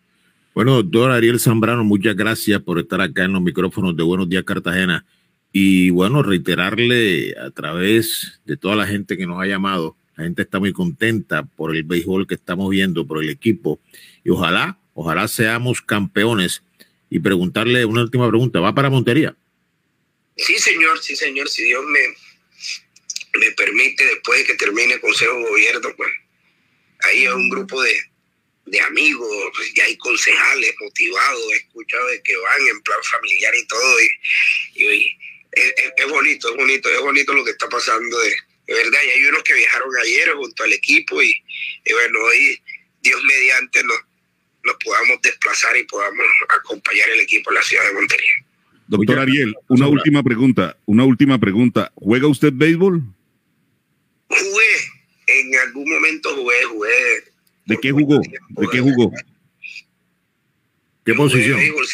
Bueno, 0.54 0.82
doctor 0.82 1.12
Ariel 1.12 1.38
Zambrano, 1.38 1.84
muchas 1.84 2.16
gracias 2.16 2.60
por 2.62 2.78
estar 2.78 3.00
acá 3.00 3.24
en 3.24 3.32
los 3.32 3.42
micrófonos 3.42 3.96
de 3.96 4.02
Buenos 4.02 4.28
Días 4.28 4.42
Cartagena 4.44 5.04
Y 5.52 5.90
bueno, 5.90 6.22
reiterarle 6.22 7.36
a 7.38 7.50
través 7.50 8.40
de 8.44 8.56
toda 8.56 8.74
la 8.74 8.86
gente 8.86 9.16
que 9.16 9.26
nos 9.26 9.40
ha 9.40 9.46
llamado, 9.46 9.96
la 10.16 10.24
gente 10.24 10.42
está 10.42 10.58
muy 10.58 10.72
contenta 10.72 11.44
por 11.44 11.74
el 11.74 11.84
béisbol 11.84 12.26
que 12.26 12.34
estamos 12.34 12.68
viendo, 12.68 13.06
por 13.06 13.22
el 13.22 13.30
equipo. 13.30 13.80
Y 14.24 14.30
ojalá, 14.30 14.78
ojalá 14.92 15.28
seamos 15.28 15.80
campeones. 15.80 16.62
Y 17.10 17.18
preguntarle 17.18 17.84
una 17.84 18.02
última 18.02 18.28
pregunta, 18.28 18.60
¿va 18.60 18.74
para 18.74 18.88
Montería? 18.88 19.36
Sí, 20.36 20.58
señor, 20.58 21.02
sí, 21.02 21.16
señor, 21.16 21.48
si 21.48 21.64
Dios 21.64 21.84
me, 21.84 22.00
me 23.38 23.50
permite, 23.52 24.04
después 24.06 24.38
de 24.38 24.44
que 24.46 24.54
termine 24.54 24.94
el 24.94 25.00
Consejo 25.00 25.34
de 25.36 25.42
Gobierno, 25.50 25.88
pues 25.96 26.10
ahí 27.00 27.20
hay 27.22 27.26
un 27.28 27.50
grupo 27.50 27.82
de, 27.82 27.94
de 28.66 28.80
amigos, 28.80 29.28
ya 29.74 29.84
hay 29.84 29.96
concejales 29.98 30.72
motivados, 30.80 31.52
he 31.52 31.56
escuchado 31.56 32.06
de 32.08 32.22
que 32.22 32.36
van 32.36 32.68
en 32.68 32.80
plan 32.82 32.98
familiar 33.10 33.54
y 33.56 33.66
todo, 33.66 34.00
y, 34.00 34.84
y- 34.84 35.18
es, 35.52 36.08
bonito, 36.08 36.48
es 36.48 36.56
bonito, 36.56 36.88
es 36.88 37.00
bonito 37.00 37.34
lo 37.34 37.44
que 37.44 37.50
está 37.50 37.68
pasando 37.68 38.18
de, 38.20 38.30
de 38.68 38.74
verdad, 38.74 39.00
y 39.04 39.18
hay 39.18 39.24
unos 39.26 39.42
que 39.42 39.52
viajaron 39.54 39.90
ayer 40.04 40.30
junto 40.30 40.62
al 40.62 40.72
equipo 40.72 41.20
y, 41.20 41.42
y 41.84 41.92
bueno, 41.92 42.20
hoy 42.20 42.62
Dios 43.02 43.20
mediante 43.24 43.82
nos, 43.82 43.96
nos 44.64 44.76
podamos 44.84 45.20
desplazar 45.22 45.76
y 45.76 45.84
podamos 45.84 46.24
acompañar 46.58 47.08
el 47.10 47.20
equipo 47.20 47.50
en 47.50 47.54
la 47.54 47.62
ciudad 47.62 47.86
de 47.88 47.94
Montería. 47.94 48.32
Doctor 48.88 49.18
Ariel, 49.20 49.54
una 49.68 49.86
última 49.86 50.22
pregunta, 50.22 50.76
una 50.86 51.04
última 51.04 51.38
pregunta. 51.38 51.92
¿Juega 51.94 52.26
usted 52.26 52.52
béisbol? 52.52 53.02
Jugué, 54.28 54.72
en 55.28 55.54
algún 55.66 55.88
momento 55.88 56.34
jugué, 56.36 56.64
jugué. 56.64 56.90
¿De 57.66 57.78
qué 57.78 57.92
jugó? 57.92 58.20
¿De 58.20 58.68
qué 58.72 58.80
jugó? 58.80 59.12
¿Qué 61.04 61.14
posición? 61.14 61.56
béisbol, 61.58 61.86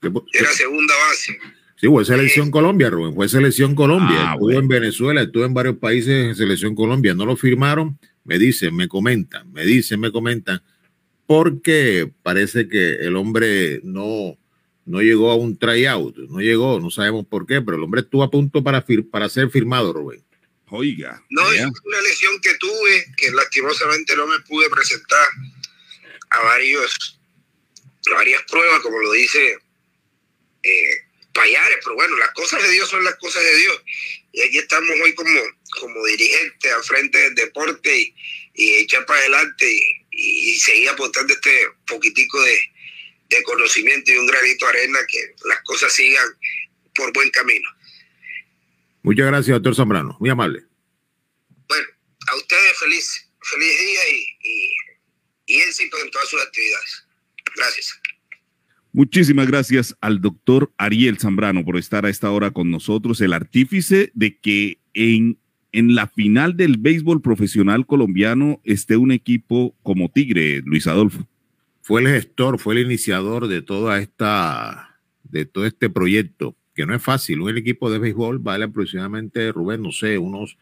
¿Qué 0.00 0.10
po- 0.10 0.24
Era 0.32 0.50
segunda 0.52 0.94
base. 1.08 1.38
Sí, 1.76 1.86
fue 1.86 2.04
selección 2.04 2.50
Colombia, 2.50 2.90
Rubén, 2.90 3.14
fue 3.14 3.28
selección 3.28 3.74
Colombia. 3.74 4.16
Ah, 4.30 4.32
estuvo 4.32 4.46
bueno. 4.46 4.60
en 4.60 4.68
Venezuela, 4.68 5.22
estuvo 5.22 5.44
en 5.44 5.54
varios 5.54 5.76
países 5.78 6.08
en 6.26 6.34
selección 6.34 6.74
Colombia. 6.74 7.14
No 7.14 7.24
lo 7.24 7.36
firmaron, 7.36 7.98
me 8.24 8.38
dicen, 8.38 8.74
me 8.74 8.88
comentan, 8.88 9.52
me 9.52 9.64
dicen, 9.64 10.00
me 10.00 10.10
comentan, 10.10 10.60
porque 11.28 12.10
parece 12.22 12.70
que 12.70 12.94
el 12.94 13.14
hombre 13.14 13.80
no, 13.84 14.38
no 14.86 15.02
llegó 15.02 15.30
a 15.30 15.36
un 15.36 15.58
tryout, 15.58 16.16
no 16.16 16.40
llegó, 16.40 16.80
no 16.80 16.90
sabemos 16.90 17.26
por 17.26 17.46
qué, 17.46 17.60
pero 17.60 17.76
el 17.76 17.82
hombre 17.82 18.00
estuvo 18.00 18.22
a 18.22 18.30
punto 18.30 18.64
para, 18.64 18.82
fir- 18.84 19.10
para 19.10 19.28
ser 19.28 19.50
firmado, 19.50 19.92
Rubén. 19.92 20.24
Oiga. 20.70 21.22
No, 21.28 21.52
es 21.52 21.60
una 21.60 22.00
lesión 22.00 22.40
que 22.40 22.54
tuve, 22.54 23.04
que 23.18 23.30
lastimosamente 23.32 24.16
no 24.16 24.26
me 24.26 24.40
pude 24.40 24.70
presentar 24.70 25.28
a 26.30 26.40
varios, 26.44 27.20
a 28.10 28.14
varias 28.14 28.42
pruebas, 28.44 28.80
como 28.80 28.98
lo 28.98 29.12
dice 29.12 29.58
eh, 30.62 30.96
Payares, 31.34 31.78
pero 31.84 31.94
bueno, 31.94 32.16
las 32.16 32.30
cosas 32.30 32.62
de 32.62 32.70
Dios 32.70 32.88
son 32.88 33.04
las 33.04 33.16
cosas 33.16 33.42
de 33.44 33.54
Dios. 33.54 33.82
Y 34.32 34.40
aquí 34.40 34.58
estamos 34.58 34.88
hoy 35.04 35.14
como, 35.14 35.40
como 35.78 36.06
dirigentes 36.06 36.72
al 36.72 36.82
frente 36.84 37.18
del 37.18 37.34
deporte 37.34 38.00
y, 38.00 38.14
y 38.54 38.70
echar 38.76 39.04
para 39.04 39.20
adelante 39.20 39.70
y, 39.70 39.97
y 40.20 40.58
seguir 40.58 40.88
aportando 40.88 41.32
este 41.32 41.50
poquitico 41.86 42.42
de, 42.42 42.58
de 43.28 43.42
conocimiento 43.44 44.12
y 44.12 44.16
un 44.16 44.26
granito 44.26 44.66
de 44.66 44.70
arena 44.70 44.98
que 45.06 45.18
las 45.48 45.62
cosas 45.62 45.92
sigan 45.92 46.26
por 46.94 47.12
buen 47.12 47.30
camino. 47.30 47.68
Muchas 49.02 49.26
gracias, 49.26 49.54
doctor 49.54 49.76
Zambrano, 49.76 50.16
muy 50.18 50.30
amable. 50.30 50.64
Bueno, 51.68 51.86
a 52.26 52.36
ustedes 52.36 52.78
feliz, 52.78 53.30
feliz 53.42 53.78
día 53.78 54.00
y, 54.10 54.48
y, 54.48 54.74
y 55.46 55.56
éxito 55.60 55.96
en 56.02 56.10
todas 56.10 56.28
sus 56.28 56.42
actividades. 56.42 57.06
Gracias. 57.54 58.00
Muchísimas 58.92 59.46
gracias 59.46 59.94
al 60.00 60.20
doctor 60.20 60.72
Ariel 60.78 61.18
Zambrano 61.18 61.64
por 61.64 61.76
estar 61.76 62.04
a 62.04 62.10
esta 62.10 62.30
hora 62.30 62.50
con 62.50 62.70
nosotros, 62.70 63.20
el 63.20 63.32
artífice 63.32 64.10
de 64.14 64.38
que 64.38 64.78
en, 64.94 65.38
en 65.72 65.94
la 65.94 66.06
final 66.06 66.56
del 66.56 66.76
béisbol 66.78 67.20
profesional 67.20 67.86
colombiano 67.86 68.60
esté 68.64 68.96
un 68.96 69.12
equipo 69.12 69.74
como 69.82 70.08
Tigre, 70.08 70.62
Luis 70.64 70.86
Adolfo. 70.86 71.26
Fue 71.82 72.00
el 72.00 72.08
gestor, 72.08 72.58
fue 72.58 72.74
el 72.74 72.86
iniciador 72.86 73.48
de 73.48 73.62
toda 73.62 73.98
esta, 73.98 74.98
de 75.24 75.46
todo 75.46 75.66
este 75.66 75.90
proyecto, 75.90 76.56
que 76.74 76.86
no 76.86 76.94
es 76.94 77.02
fácil. 77.02 77.40
Un 77.40 77.56
equipo 77.56 77.90
de 77.90 77.98
béisbol 77.98 78.38
vale 78.38 78.64
aproximadamente, 78.64 79.52
Rubén, 79.52 79.82
no 79.82 79.92
sé, 79.92 80.18
unos 80.18 80.58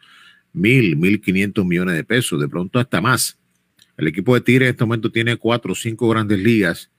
mil, 0.53 0.95
mil 0.95 1.21
quinientos 1.21 1.65
millones 1.65 1.95
de 1.95 2.03
pesos, 2.03 2.39
de 2.39 2.47
pronto 2.47 2.79
hasta 2.79 3.01
más. 3.01 3.37
El 3.97 4.07
equipo 4.07 4.35
de 4.35 4.41
Tigre 4.41 4.65
en 4.65 4.71
este 4.71 4.85
momento 4.85 5.11
tiene 5.11 5.37
cuatro 5.37 5.73
o 5.73 5.75
cinco 5.75 6.07
grandes 6.09 6.39
ligas 6.39 6.91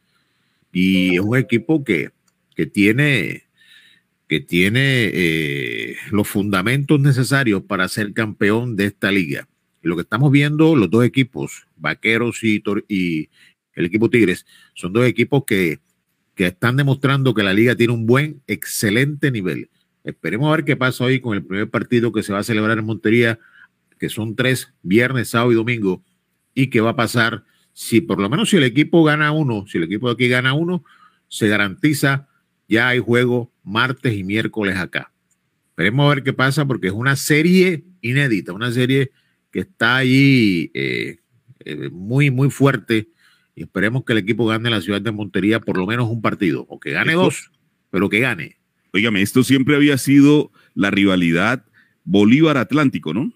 y 0.72 1.14
es 1.14 1.20
un 1.20 1.36
equipo 1.36 1.84
que, 1.84 2.10
que 2.54 2.66
tiene, 2.66 3.47
que 4.28 4.40
tiene 4.40 5.10
eh, 5.12 5.96
los 6.10 6.28
fundamentos 6.28 7.00
necesarios 7.00 7.62
para 7.62 7.88
ser 7.88 8.12
campeón 8.12 8.76
de 8.76 8.84
esta 8.84 9.10
liga. 9.10 9.48
Y 9.82 9.88
lo 9.88 9.96
que 9.96 10.02
estamos 10.02 10.30
viendo, 10.30 10.76
los 10.76 10.90
dos 10.90 11.04
equipos, 11.04 11.66
Vaqueros 11.76 12.44
y, 12.44 12.62
y 12.88 13.30
el 13.74 13.86
equipo 13.86 14.10
Tigres, 14.10 14.44
son 14.74 14.92
dos 14.92 15.06
equipos 15.06 15.44
que, 15.46 15.80
que 16.34 16.46
están 16.46 16.76
demostrando 16.76 17.34
que 17.34 17.42
la 17.42 17.54
liga 17.54 17.74
tiene 17.74 17.94
un 17.94 18.06
buen, 18.06 18.42
excelente 18.46 19.30
nivel. 19.30 19.70
Esperemos 20.04 20.48
a 20.48 20.56
ver 20.56 20.64
qué 20.64 20.76
pasa 20.76 21.04
hoy 21.04 21.20
con 21.20 21.34
el 21.34 21.44
primer 21.44 21.70
partido 21.70 22.12
que 22.12 22.22
se 22.22 22.32
va 22.32 22.40
a 22.40 22.44
celebrar 22.44 22.78
en 22.78 22.84
Montería, 22.84 23.38
que 23.98 24.08
son 24.08 24.36
tres, 24.36 24.72
viernes, 24.82 25.30
sábado 25.30 25.52
y 25.52 25.56
domingo, 25.56 26.04
y 26.54 26.68
qué 26.68 26.80
va 26.80 26.90
a 26.90 26.96
pasar 26.96 27.44
si 27.72 28.00
por 28.00 28.20
lo 28.20 28.28
menos 28.28 28.50
si 28.50 28.56
el 28.56 28.64
equipo 28.64 29.04
gana 29.04 29.32
uno, 29.32 29.64
si 29.66 29.78
el 29.78 29.84
equipo 29.84 30.08
de 30.08 30.14
aquí 30.14 30.28
gana 30.28 30.52
uno, 30.52 30.84
se 31.28 31.48
garantiza 31.48 32.27
ya 32.68 32.88
hay 32.88 32.98
juego 32.98 33.50
martes 33.64 34.14
y 34.14 34.24
miércoles 34.24 34.76
acá. 34.76 35.12
Esperemos 35.70 36.06
a 36.06 36.14
ver 36.14 36.22
qué 36.24 36.32
pasa 36.32 36.66
porque 36.66 36.88
es 36.88 36.92
una 36.92 37.16
serie 37.16 37.84
inédita, 38.02 38.52
una 38.52 38.70
serie 38.72 39.10
que 39.50 39.60
está 39.60 39.96
ahí 39.96 40.70
eh, 40.74 41.18
eh, 41.64 41.88
muy, 41.90 42.30
muy 42.30 42.50
fuerte 42.50 43.08
y 43.54 43.62
esperemos 43.62 44.04
que 44.04 44.12
el 44.12 44.18
equipo 44.18 44.46
gane 44.46 44.68
en 44.68 44.74
la 44.74 44.80
ciudad 44.80 45.00
de 45.00 45.10
Montería 45.10 45.60
por 45.60 45.76
lo 45.76 45.86
menos 45.86 46.08
un 46.08 46.20
partido, 46.22 46.66
o 46.68 46.78
que 46.78 46.92
gane 46.92 47.12
Esto- 47.12 47.22
dos, 47.24 47.50
pero 47.90 48.08
que 48.08 48.20
gane. 48.20 48.56
Óigame, 48.92 49.20
esto 49.22 49.42
siempre 49.42 49.76
había 49.76 49.98
sido 49.98 50.50
la 50.74 50.90
rivalidad 50.90 51.64
Bolívar-Atlántico, 52.04 53.12
¿no? 53.14 53.32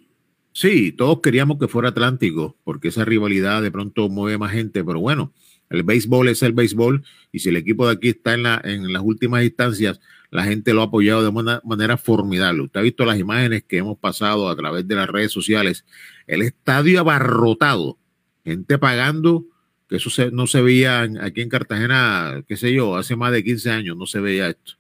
Sí, 0.53 0.93
todos 0.93 1.21
queríamos 1.23 1.59
que 1.59 1.69
fuera 1.69 1.91
Atlántico, 1.91 2.57
porque 2.65 2.89
esa 2.89 3.05
rivalidad 3.05 3.63
de 3.63 3.71
pronto 3.71 4.09
mueve 4.09 4.39
más 4.39 4.53
gente, 4.53 4.83
pero 4.85 5.01
bueno, 5.01 5.33
el 5.73 5.83
béisbol 5.83 6.29
es 6.29 6.43
el 6.43 6.53
béisbol 6.53 7.03
y 7.33 7.41
si 7.41 7.49
el 7.49 7.57
equipo 7.57 7.87
de 7.87 7.95
aquí 7.95 8.11
está 8.11 8.35
en, 8.35 8.43
la, 8.45 8.61
en 8.63 8.93
las 8.93 9.03
últimas 9.05 9.43
instancias, 9.43 10.01
la 10.31 10.45
gente 10.45 10.73
lo 10.73 10.83
ha 10.83 10.85
apoyado 10.85 11.23
de 11.23 11.29
una 11.29 11.61
manera 11.65 11.97
formidable. 11.97 12.63
Usted 12.63 12.81
ha 12.81 12.83
visto 12.83 13.05
las 13.05 13.19
imágenes 13.19 13.65
que 13.65 13.79
hemos 13.79 13.99
pasado 13.99 14.49
a 14.49 14.57
través 14.57 14.87
de 14.87 14.95
las 14.95 15.09
redes 15.09 15.33
sociales, 15.33 15.85
el 16.27 16.43
estadio 16.43 17.01
abarrotado, 17.01 17.99
gente 18.45 18.79
pagando, 18.79 19.45
que 19.89 19.97
eso 19.97 20.09
se- 20.09 20.31
no 20.31 20.47
se 20.47 20.63
veía 20.63 21.03
aquí 21.21 21.41
en 21.43 21.49
Cartagena, 21.51 22.43
qué 22.49 22.57
sé 22.57 22.73
yo, 22.73 22.97
hace 22.97 23.15
más 23.17 23.33
de 23.33 23.45
15 23.45 23.71
años 23.71 23.97
no 23.97 24.07
se 24.07 24.21
veía 24.21 24.49
esto. 24.49 24.73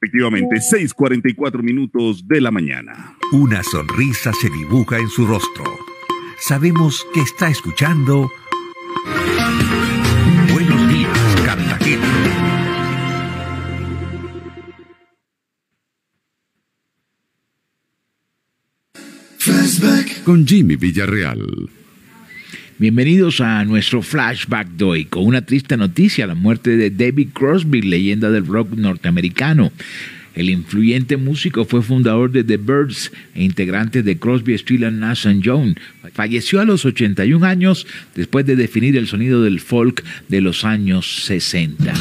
Efectivamente, 0.00 0.60
6:44 0.60 1.62
minutos 1.62 2.26
de 2.28 2.40
la 2.40 2.50
mañana. 2.52 3.16
Una 3.32 3.62
sonrisa 3.64 4.32
se 4.32 4.48
dibuja 4.50 4.98
en 4.98 5.08
su 5.08 5.26
rostro. 5.26 5.64
Sabemos 6.40 7.04
que 7.12 7.20
está 7.20 7.48
escuchando 7.48 8.30
Buenos 10.52 10.92
días, 10.92 11.36
Cartagena. 11.44 12.06
con 20.24 20.46
Jimmy 20.46 20.76
Villarreal. 20.76 21.70
Bienvenidos 22.78 23.40
a 23.40 23.64
nuestro 23.64 24.02
flashback 24.02 24.68
de 24.68 24.84
hoy 24.84 25.04
con 25.06 25.24
una 25.24 25.40
triste 25.42 25.76
noticia, 25.76 26.26
la 26.26 26.34
muerte 26.34 26.76
de 26.76 26.90
David 26.90 27.30
Crosby, 27.32 27.82
leyenda 27.82 28.30
del 28.30 28.46
rock 28.46 28.72
norteamericano. 28.72 29.72
El 30.38 30.50
influyente 30.50 31.16
músico 31.16 31.64
fue 31.64 31.82
fundador 31.82 32.30
de 32.30 32.44
The 32.44 32.58
Birds 32.58 33.10
e 33.34 33.42
integrante 33.42 34.04
de 34.04 34.20
Crosby, 34.20 34.56
Stills 34.56 34.92
Nash 34.92 35.26
Young. 35.40 35.74
Falleció 36.12 36.60
a 36.60 36.64
los 36.64 36.84
81 36.84 37.44
años 37.44 37.88
después 38.14 38.46
de 38.46 38.54
definir 38.54 38.96
el 38.96 39.08
sonido 39.08 39.42
del 39.42 39.58
folk 39.58 40.04
de 40.28 40.40
los 40.40 40.64
años 40.64 41.24
60. 41.24 41.92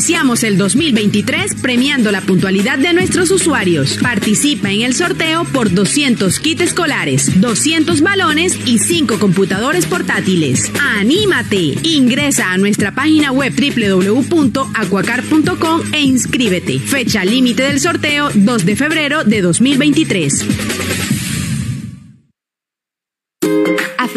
Iniciamos 0.00 0.44
el 0.44 0.56
2023 0.56 1.56
premiando 1.56 2.10
la 2.10 2.22
puntualidad 2.22 2.78
de 2.78 2.94
nuestros 2.94 3.30
usuarios. 3.30 3.98
Participa 4.00 4.72
en 4.72 4.80
el 4.80 4.94
sorteo 4.94 5.44
por 5.44 5.70
200 5.70 6.40
kits 6.40 6.62
escolares, 6.62 7.38
200 7.38 8.00
balones 8.00 8.58
y 8.64 8.78
5 8.78 9.18
computadores 9.18 9.84
portátiles. 9.84 10.72
¡Anímate! 10.80 11.76
Ingresa 11.82 12.50
a 12.50 12.56
nuestra 12.56 12.94
página 12.94 13.30
web 13.30 13.52
www.aquacar.com 13.54 15.82
e 15.92 16.00
inscríbete. 16.00 16.78
Fecha 16.78 17.22
límite 17.22 17.64
del 17.64 17.78
sorteo 17.78 18.30
2 18.34 18.64
de 18.64 18.76
febrero 18.76 19.24
de 19.24 19.42
2023. 19.42 20.79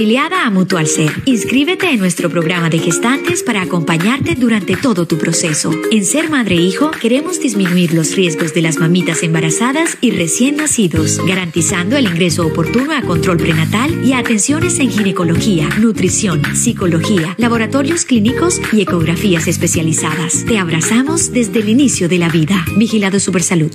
Afiliada 0.03 0.45
a 0.45 0.49
Mutual 0.49 0.85
Ser, 0.85 1.13
inscríbete 1.23 1.89
en 1.89 1.97
nuestro 1.97 2.29
programa 2.29 2.69
de 2.69 2.77
gestantes 2.77 3.41
para 3.41 3.61
acompañarte 3.61 4.35
durante 4.35 4.75
todo 4.75 5.05
tu 5.05 5.17
proceso. 5.17 5.71
En 5.91 6.03
Ser 6.03 6.29
Madre 6.29 6.55
e 6.55 6.61
Hijo 6.61 6.91
queremos 6.91 7.39
disminuir 7.39 7.93
los 7.93 8.13
riesgos 8.13 8.53
de 8.53 8.61
las 8.63 8.79
mamitas 8.79 9.23
embarazadas 9.23 9.97
y 10.01 10.11
recién 10.11 10.57
nacidos, 10.57 11.25
garantizando 11.25 11.95
el 11.95 12.07
ingreso 12.07 12.45
oportuno 12.45 12.91
a 12.91 13.01
control 13.01 13.37
prenatal 13.37 14.05
y 14.05 14.11
a 14.11 14.17
atenciones 14.17 14.77
en 14.79 14.91
ginecología, 14.91 15.69
nutrición, 15.79 16.53
psicología, 16.53 17.33
laboratorios 17.37 18.03
clínicos 18.03 18.59
y 18.73 18.81
ecografías 18.81 19.47
especializadas. 19.47 20.43
Te 20.43 20.57
abrazamos 20.57 21.31
desde 21.31 21.61
el 21.61 21.69
inicio 21.69 22.09
de 22.09 22.17
la 22.17 22.27
vida. 22.27 22.65
Vigilado 22.75 23.21
Supersalud. 23.21 23.71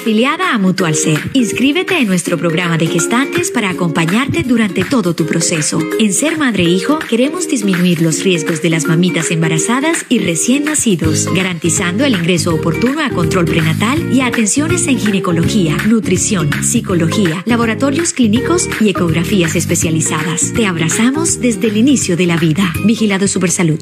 Afiliada 0.00 0.54
a 0.54 0.58
Mutual 0.58 0.94
Ser, 0.94 1.20
inscríbete 1.34 1.98
en 1.98 2.06
nuestro 2.06 2.38
programa 2.38 2.78
de 2.78 2.86
gestantes 2.86 3.50
para 3.50 3.68
acompañarte 3.68 4.42
durante 4.42 4.82
todo 4.82 5.12
tu 5.14 5.26
proceso. 5.26 5.78
En 5.98 6.14
Ser 6.14 6.38
Madre 6.38 6.62
e 6.62 6.70
Hijo 6.70 6.98
queremos 7.00 7.46
disminuir 7.46 8.00
los 8.00 8.24
riesgos 8.24 8.62
de 8.62 8.70
las 8.70 8.86
mamitas 8.86 9.30
embarazadas 9.30 10.06
y 10.08 10.18
recién 10.18 10.64
nacidos, 10.64 11.26
garantizando 11.34 12.06
el 12.06 12.14
ingreso 12.14 12.54
oportuno 12.54 13.02
a 13.04 13.10
control 13.10 13.44
prenatal 13.44 14.10
y 14.10 14.22
a 14.22 14.28
atenciones 14.28 14.86
en 14.86 14.98
ginecología, 14.98 15.76
nutrición, 15.86 16.50
psicología, 16.62 17.42
laboratorios 17.44 18.14
clínicos 18.14 18.70
y 18.80 18.88
ecografías 18.88 19.54
especializadas. 19.54 20.54
Te 20.54 20.64
abrazamos 20.64 21.42
desde 21.42 21.68
el 21.68 21.76
inicio 21.76 22.16
de 22.16 22.24
la 22.24 22.38
vida. 22.38 22.72
Vigilado 22.86 23.28
Supersalud. 23.28 23.80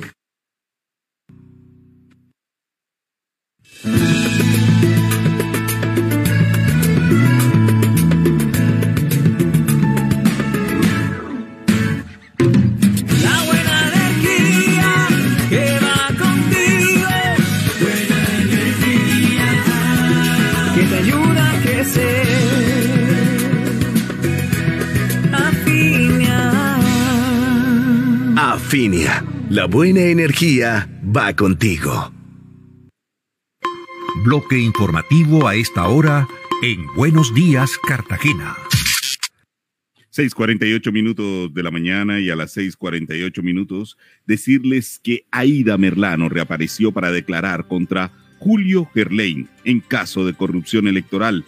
Afinia, 28.69 29.25
la 29.49 29.65
buena 29.65 30.01
energía 30.01 30.87
va 31.03 31.35
contigo. 31.35 32.13
Bloque 34.27 34.59
informativo 34.59 35.49
a 35.49 35.55
esta 35.55 35.89
hora 35.89 36.29
en 36.63 36.85
Buenos 36.95 37.33
Días, 37.33 37.79
Cartagena. 37.79 38.59
6:48 40.11 40.93
minutos 40.93 41.55
de 41.55 41.63
la 41.63 41.71
mañana 41.71 42.21
y 42.21 42.29
a 42.29 42.37
las 42.37 42.53
6:48 42.59 43.43
minutos 43.43 43.97
decirles 44.27 45.01
que 45.03 45.25
Aida 45.31 45.79
Merlano 45.79 46.29
reapareció 46.29 46.93
para 46.93 47.11
declarar 47.11 47.69
contra 47.69 48.13
Julio 48.39 48.87
Gerlain 48.93 49.49
en 49.65 49.81
caso 49.81 50.27
de 50.27 50.35
corrupción 50.35 50.89
electoral. 50.89 51.47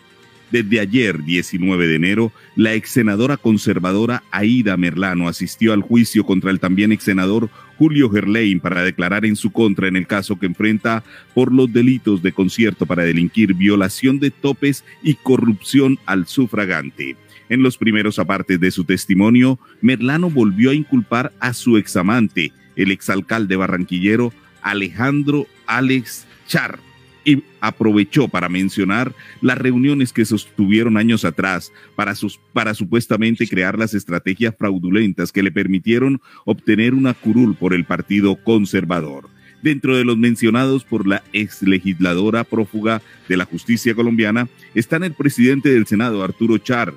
Desde 0.50 0.80
ayer, 0.80 1.22
19 1.22 1.86
de 1.86 1.94
enero, 1.94 2.32
la 2.56 2.74
ex 2.74 2.90
senadora 2.90 3.36
conservadora 3.36 4.24
Aida 4.32 4.76
Merlano 4.76 5.28
asistió 5.28 5.72
al 5.72 5.82
juicio 5.82 6.26
contra 6.26 6.50
el 6.50 6.58
también 6.58 6.90
ex 6.90 7.04
senador 7.04 7.50
Julio 7.78 8.10
Gerlain 8.10 8.58
para 8.60 8.82
declarar 8.82 9.24
en 9.24 9.36
su 9.36 9.52
contra 9.52 9.86
en 9.86 9.96
el 9.96 10.06
caso 10.06 10.38
que 10.38 10.46
enfrenta 10.46 11.04
por 11.34 11.52
los 11.52 11.72
delitos 11.72 12.20
de 12.22 12.32
concierto 12.32 12.84
para 12.84 13.04
delinquir, 13.04 13.54
violación 13.54 14.18
de 14.18 14.30
topes 14.30 14.84
y 15.02 15.14
corrupción 15.14 15.98
al 16.04 16.26
sufragante. 16.26 17.16
En 17.48 17.62
los 17.62 17.78
primeros 17.78 18.18
apartes 18.18 18.60
de 18.60 18.70
su 18.70 18.84
testimonio, 18.84 19.58
Merlano 19.80 20.30
volvió 20.30 20.70
a 20.70 20.74
inculpar 20.74 21.32
a 21.40 21.52
su 21.52 21.76
examante, 21.76 22.52
el 22.76 22.90
exalcalde 22.90 23.56
barranquillero 23.56 24.32
Alejandro 24.62 25.46
Alex 25.66 26.26
Char, 26.46 26.80
y 27.24 27.42
aprovechó 27.60 28.28
para 28.28 28.48
mencionar 28.48 29.14
las 29.40 29.58
reuniones 29.58 30.12
que 30.12 30.24
sostuvieron 30.24 30.96
años 30.96 31.24
atrás 31.24 31.72
para, 31.96 32.14
sus, 32.14 32.38
para 32.52 32.74
supuestamente 32.74 33.46
crear 33.46 33.78
las 33.78 33.94
estrategias 33.94 34.54
fraudulentas 34.58 35.32
que 35.32 35.42
le 35.42 35.52
permitieron 35.52 36.20
obtener 36.44 36.94
una 36.94 37.14
curul 37.14 37.54
por 37.54 37.74
el 37.74 37.84
Partido 37.84 38.36
Conservador. 38.36 39.28
Dentro 39.62 39.96
de 39.96 40.04
los 40.04 40.16
mencionados 40.16 40.84
por 40.84 41.06
la 41.06 41.22
ex 41.34 41.62
legisladora 41.62 42.44
prófuga 42.44 43.02
de 43.28 43.36
la 43.36 43.44
justicia 43.44 43.94
colombiana 43.94 44.48
están 44.74 45.04
el 45.04 45.12
presidente 45.12 45.68
del 45.68 45.86
Senado, 45.86 46.24
Arturo 46.24 46.56
Char, 46.56 46.94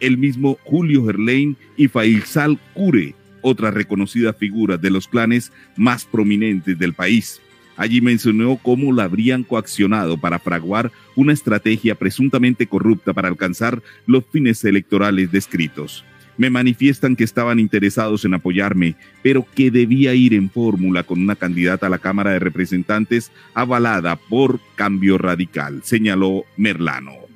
el 0.00 0.16
mismo 0.16 0.58
Julio 0.64 1.04
Gerlain 1.04 1.56
y 1.76 1.88
Faisal 1.88 2.58
Cure, 2.72 3.14
otras 3.42 3.74
reconocidas 3.74 4.36
figuras 4.36 4.80
de 4.80 4.90
los 4.90 5.06
clanes 5.06 5.52
más 5.76 6.06
prominentes 6.06 6.78
del 6.78 6.94
país. 6.94 7.40
Allí 7.76 8.00
mencionó 8.00 8.58
cómo 8.62 8.92
la 8.92 9.04
habrían 9.04 9.42
coaccionado 9.42 10.16
para 10.16 10.38
fraguar 10.38 10.92
una 11.14 11.32
estrategia 11.32 11.94
presuntamente 11.94 12.66
corrupta 12.66 13.12
para 13.12 13.28
alcanzar 13.28 13.82
los 14.06 14.24
fines 14.24 14.64
electorales 14.64 15.30
descritos. 15.30 16.04
Me 16.38 16.50
manifiestan 16.50 17.16
que 17.16 17.24
estaban 17.24 17.58
interesados 17.58 18.24
en 18.24 18.34
apoyarme, 18.34 18.94
pero 19.22 19.46
que 19.54 19.70
debía 19.70 20.14
ir 20.14 20.34
en 20.34 20.50
fórmula 20.50 21.02
con 21.02 21.20
una 21.20 21.34
candidata 21.34 21.86
a 21.86 21.90
la 21.90 21.98
Cámara 21.98 22.32
de 22.32 22.38
Representantes 22.38 23.32
avalada 23.54 24.16
por 24.16 24.60
Cambio 24.74 25.16
Radical, 25.16 25.80
señaló 25.82 26.44
Merlano. 26.56 27.26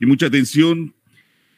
Y 0.00 0.06
mucha 0.06 0.26
atención, 0.26 0.94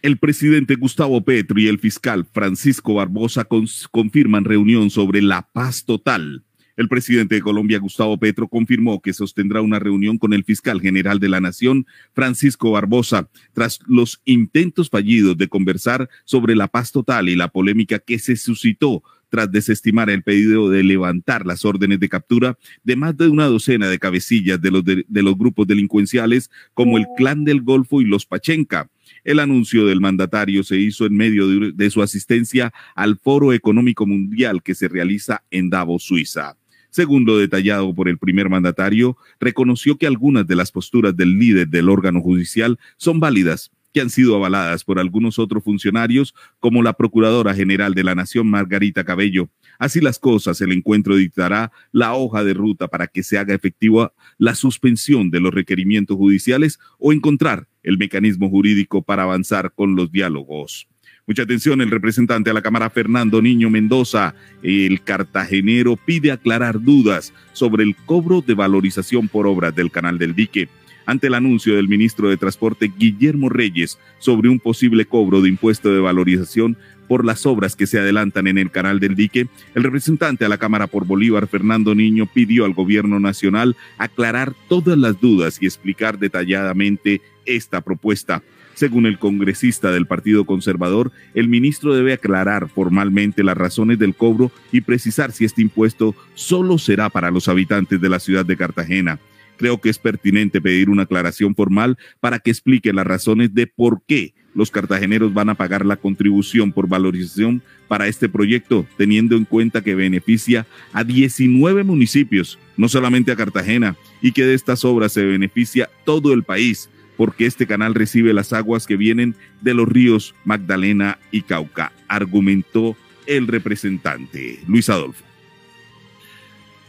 el 0.02 0.16
presidente 0.18 0.76
Gustavo 0.76 1.22
Petro 1.22 1.60
y 1.60 1.68
el 1.68 1.78
fiscal 1.78 2.26
Francisco 2.32 2.94
Barbosa 2.94 3.46
confirman 3.90 4.44
reunión 4.44 4.90
sobre 4.90 5.20
la 5.20 5.42
paz 5.52 5.84
total. 5.84 6.42
El 6.76 6.88
presidente 6.88 7.34
de 7.34 7.42
Colombia, 7.42 7.78
Gustavo 7.78 8.18
Petro, 8.18 8.48
confirmó 8.48 9.02
que 9.02 9.12
sostendrá 9.12 9.60
una 9.60 9.78
reunión 9.78 10.16
con 10.16 10.32
el 10.32 10.44
fiscal 10.44 10.80
general 10.80 11.18
de 11.18 11.28
la 11.28 11.40
Nación, 11.40 11.86
Francisco 12.14 12.70
Barbosa, 12.70 13.28
tras 13.52 13.80
los 13.86 14.22
intentos 14.24 14.88
fallidos 14.88 15.36
de 15.36 15.48
conversar 15.48 16.08
sobre 16.24 16.56
la 16.56 16.68
paz 16.68 16.90
total 16.90 17.28
y 17.28 17.36
la 17.36 17.48
polémica 17.48 17.98
que 17.98 18.18
se 18.18 18.36
suscitó 18.36 19.02
tras 19.30 19.50
desestimar 19.50 20.10
el 20.10 20.22
pedido 20.22 20.68
de 20.68 20.82
levantar 20.82 21.46
las 21.46 21.64
órdenes 21.64 22.00
de 22.00 22.08
captura 22.08 22.58
de 22.84 22.96
más 22.96 23.16
de 23.16 23.28
una 23.28 23.46
docena 23.46 23.88
de 23.88 23.98
cabecillas 23.98 24.60
de 24.60 24.70
los, 24.70 24.84
de, 24.84 25.04
los 25.08 25.38
grupos 25.38 25.66
delincuenciales 25.66 26.50
como 26.74 26.98
el 26.98 27.06
Clan 27.16 27.44
del 27.44 27.62
Golfo 27.62 28.00
y 28.02 28.04
los 28.04 28.26
Pachenca. 28.26 28.90
El 29.24 29.38
anuncio 29.38 29.86
del 29.86 30.00
mandatario 30.00 30.62
se 30.64 30.76
hizo 30.76 31.06
en 31.06 31.16
medio 31.16 31.48
de, 31.48 31.72
de 31.72 31.90
su 31.90 32.02
asistencia 32.02 32.72
al 32.94 33.18
Foro 33.18 33.52
Económico 33.52 34.06
Mundial 34.06 34.62
que 34.62 34.74
se 34.74 34.88
realiza 34.88 35.44
en 35.50 35.70
Davos, 35.70 36.02
Suiza. 36.02 36.56
Según 36.90 37.24
lo 37.24 37.38
detallado 37.38 37.94
por 37.94 38.08
el 38.08 38.18
primer 38.18 38.48
mandatario, 38.48 39.16
reconoció 39.38 39.96
que 39.96 40.08
algunas 40.08 40.46
de 40.46 40.56
las 40.56 40.72
posturas 40.72 41.16
del 41.16 41.38
líder 41.38 41.68
del 41.68 41.88
órgano 41.88 42.20
judicial 42.20 42.78
son 42.96 43.20
válidas, 43.20 43.70
que 43.92 44.00
han 44.00 44.10
sido 44.10 44.36
avaladas 44.36 44.84
por 44.84 44.98
algunos 44.98 45.38
otros 45.38 45.64
funcionarios, 45.64 46.34
como 46.58 46.82
la 46.82 46.92
Procuradora 46.92 47.54
General 47.54 47.94
de 47.94 48.04
la 48.04 48.14
Nación, 48.14 48.48
Margarita 48.48 49.04
Cabello. 49.04 49.50
Así 49.78 50.00
las 50.00 50.18
cosas, 50.18 50.60
el 50.60 50.72
encuentro 50.72 51.16
dictará 51.16 51.72
la 51.92 52.14
hoja 52.14 52.44
de 52.44 52.54
ruta 52.54 52.88
para 52.88 53.06
que 53.06 53.22
se 53.22 53.38
haga 53.38 53.54
efectiva 53.54 54.12
la 54.38 54.54
suspensión 54.54 55.30
de 55.30 55.40
los 55.40 55.52
requerimientos 55.54 56.16
judiciales 56.16 56.78
o 56.98 57.12
encontrar 57.12 57.68
el 57.82 57.98
mecanismo 57.98 58.48
jurídico 58.48 59.02
para 59.02 59.22
avanzar 59.22 59.72
con 59.74 59.96
los 59.96 60.12
diálogos. 60.12 60.88
Mucha 61.26 61.42
atención, 61.42 61.80
el 61.80 61.90
representante 61.90 62.50
a 62.50 62.52
la 62.52 62.62
Cámara 62.62 62.90
Fernando 62.90 63.40
Niño 63.40 63.70
Mendoza, 63.70 64.34
el 64.62 65.02
cartagenero, 65.02 65.96
pide 65.96 66.32
aclarar 66.32 66.82
dudas 66.82 67.32
sobre 67.52 67.84
el 67.84 67.94
cobro 67.94 68.40
de 68.40 68.54
valorización 68.54 69.28
por 69.28 69.46
obras 69.46 69.74
del 69.74 69.90
canal 69.90 70.18
del 70.18 70.34
dique. 70.34 70.68
Ante 71.10 71.26
el 71.26 71.34
anuncio 71.34 71.74
del 71.74 71.88
ministro 71.88 72.28
de 72.28 72.36
Transporte 72.36 72.92
Guillermo 72.96 73.48
Reyes 73.48 73.98
sobre 74.20 74.48
un 74.48 74.60
posible 74.60 75.06
cobro 75.06 75.42
de 75.42 75.48
impuesto 75.48 75.92
de 75.92 75.98
valorización 75.98 76.76
por 77.08 77.24
las 77.24 77.46
obras 77.46 77.74
que 77.74 77.88
se 77.88 77.98
adelantan 77.98 78.46
en 78.46 78.58
el 78.58 78.70
canal 78.70 79.00
del 79.00 79.16
dique, 79.16 79.48
el 79.74 79.82
representante 79.82 80.44
a 80.44 80.48
la 80.48 80.58
Cámara 80.58 80.86
por 80.86 81.08
Bolívar, 81.08 81.48
Fernando 81.48 81.96
Niño, 81.96 82.26
pidió 82.32 82.64
al 82.64 82.74
gobierno 82.74 83.18
nacional 83.18 83.74
aclarar 83.98 84.54
todas 84.68 84.96
las 84.96 85.20
dudas 85.20 85.58
y 85.60 85.66
explicar 85.66 86.16
detalladamente 86.16 87.22
esta 87.44 87.80
propuesta. 87.80 88.44
Según 88.74 89.06
el 89.06 89.18
congresista 89.18 89.90
del 89.90 90.06
Partido 90.06 90.44
Conservador, 90.44 91.10
el 91.34 91.48
ministro 91.48 91.92
debe 91.92 92.12
aclarar 92.12 92.68
formalmente 92.68 93.42
las 93.42 93.58
razones 93.58 93.98
del 93.98 94.14
cobro 94.14 94.52
y 94.70 94.82
precisar 94.82 95.32
si 95.32 95.44
este 95.44 95.60
impuesto 95.60 96.14
solo 96.36 96.78
será 96.78 97.08
para 97.08 97.32
los 97.32 97.48
habitantes 97.48 98.00
de 98.00 98.08
la 98.08 98.20
ciudad 98.20 98.46
de 98.46 98.56
Cartagena. 98.56 99.18
Creo 99.60 99.78
que 99.78 99.90
es 99.90 99.98
pertinente 99.98 100.58
pedir 100.62 100.88
una 100.88 101.02
aclaración 101.02 101.54
formal 101.54 101.98
para 102.18 102.38
que 102.38 102.50
explique 102.50 102.94
las 102.94 103.06
razones 103.06 103.52
de 103.52 103.66
por 103.66 104.00
qué 104.08 104.32
los 104.54 104.70
cartageneros 104.70 105.34
van 105.34 105.50
a 105.50 105.54
pagar 105.54 105.84
la 105.84 105.96
contribución 105.96 106.72
por 106.72 106.88
valorización 106.88 107.60
para 107.86 108.08
este 108.08 108.30
proyecto, 108.30 108.86
teniendo 108.96 109.36
en 109.36 109.44
cuenta 109.44 109.82
que 109.82 109.94
beneficia 109.94 110.66
a 110.94 111.04
19 111.04 111.84
municipios, 111.84 112.58
no 112.78 112.88
solamente 112.88 113.32
a 113.32 113.36
Cartagena, 113.36 113.96
y 114.22 114.32
que 114.32 114.46
de 114.46 114.54
estas 114.54 114.82
obras 114.82 115.12
se 115.12 115.26
beneficia 115.26 115.90
todo 116.06 116.32
el 116.32 116.42
país 116.42 116.88
porque 117.18 117.44
este 117.44 117.66
canal 117.66 117.94
recibe 117.94 118.32
las 118.32 118.54
aguas 118.54 118.86
que 118.86 118.96
vienen 118.96 119.36
de 119.60 119.74
los 119.74 119.86
ríos 119.86 120.34
Magdalena 120.46 121.18
y 121.30 121.42
Cauca, 121.42 121.92
argumentó 122.08 122.96
el 123.26 123.46
representante 123.46 124.60
Luis 124.66 124.88
Adolfo. 124.88 125.29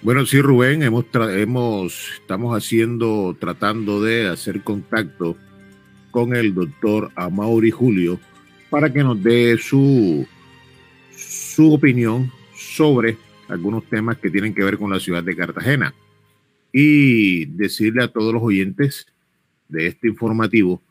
Bueno, 0.04 0.26
sí, 0.26 0.42
Rubén, 0.42 0.82
hemos, 0.82 1.06
hemos 1.14 2.14
estamos 2.16 2.58
haciendo, 2.58 3.38
tratando 3.40 4.02
de 4.02 4.28
hacer 4.30 4.64
contacto 4.64 5.38
con 6.10 6.36
el 6.36 6.56
doctor 6.56 7.12
Amaury 7.16 7.70
Julio 7.70 8.20
para 8.72 8.92
que 8.92 9.04
nos 9.04 9.22
dé 9.22 9.60
su, 9.60 10.26
su 11.16 11.74
opinión 11.74 12.32
sobre 12.56 13.16
algunos 13.48 13.86
temas 13.90 14.18
que 14.18 14.32
tienen 14.32 14.56
que 14.56 14.64
ver 14.64 14.80
con 14.80 14.90
la 14.90 15.00
ciudad 15.00 15.24
de 15.24 15.36
Cartagena. 15.36 15.94
Y 16.74 17.46
decirle 17.46 18.04
a 18.04 18.08
todos 18.08 18.34
los 18.34 18.42
oyentes 18.42 19.06
de 19.70 19.86
este 19.86 20.08
informativo 20.08 20.82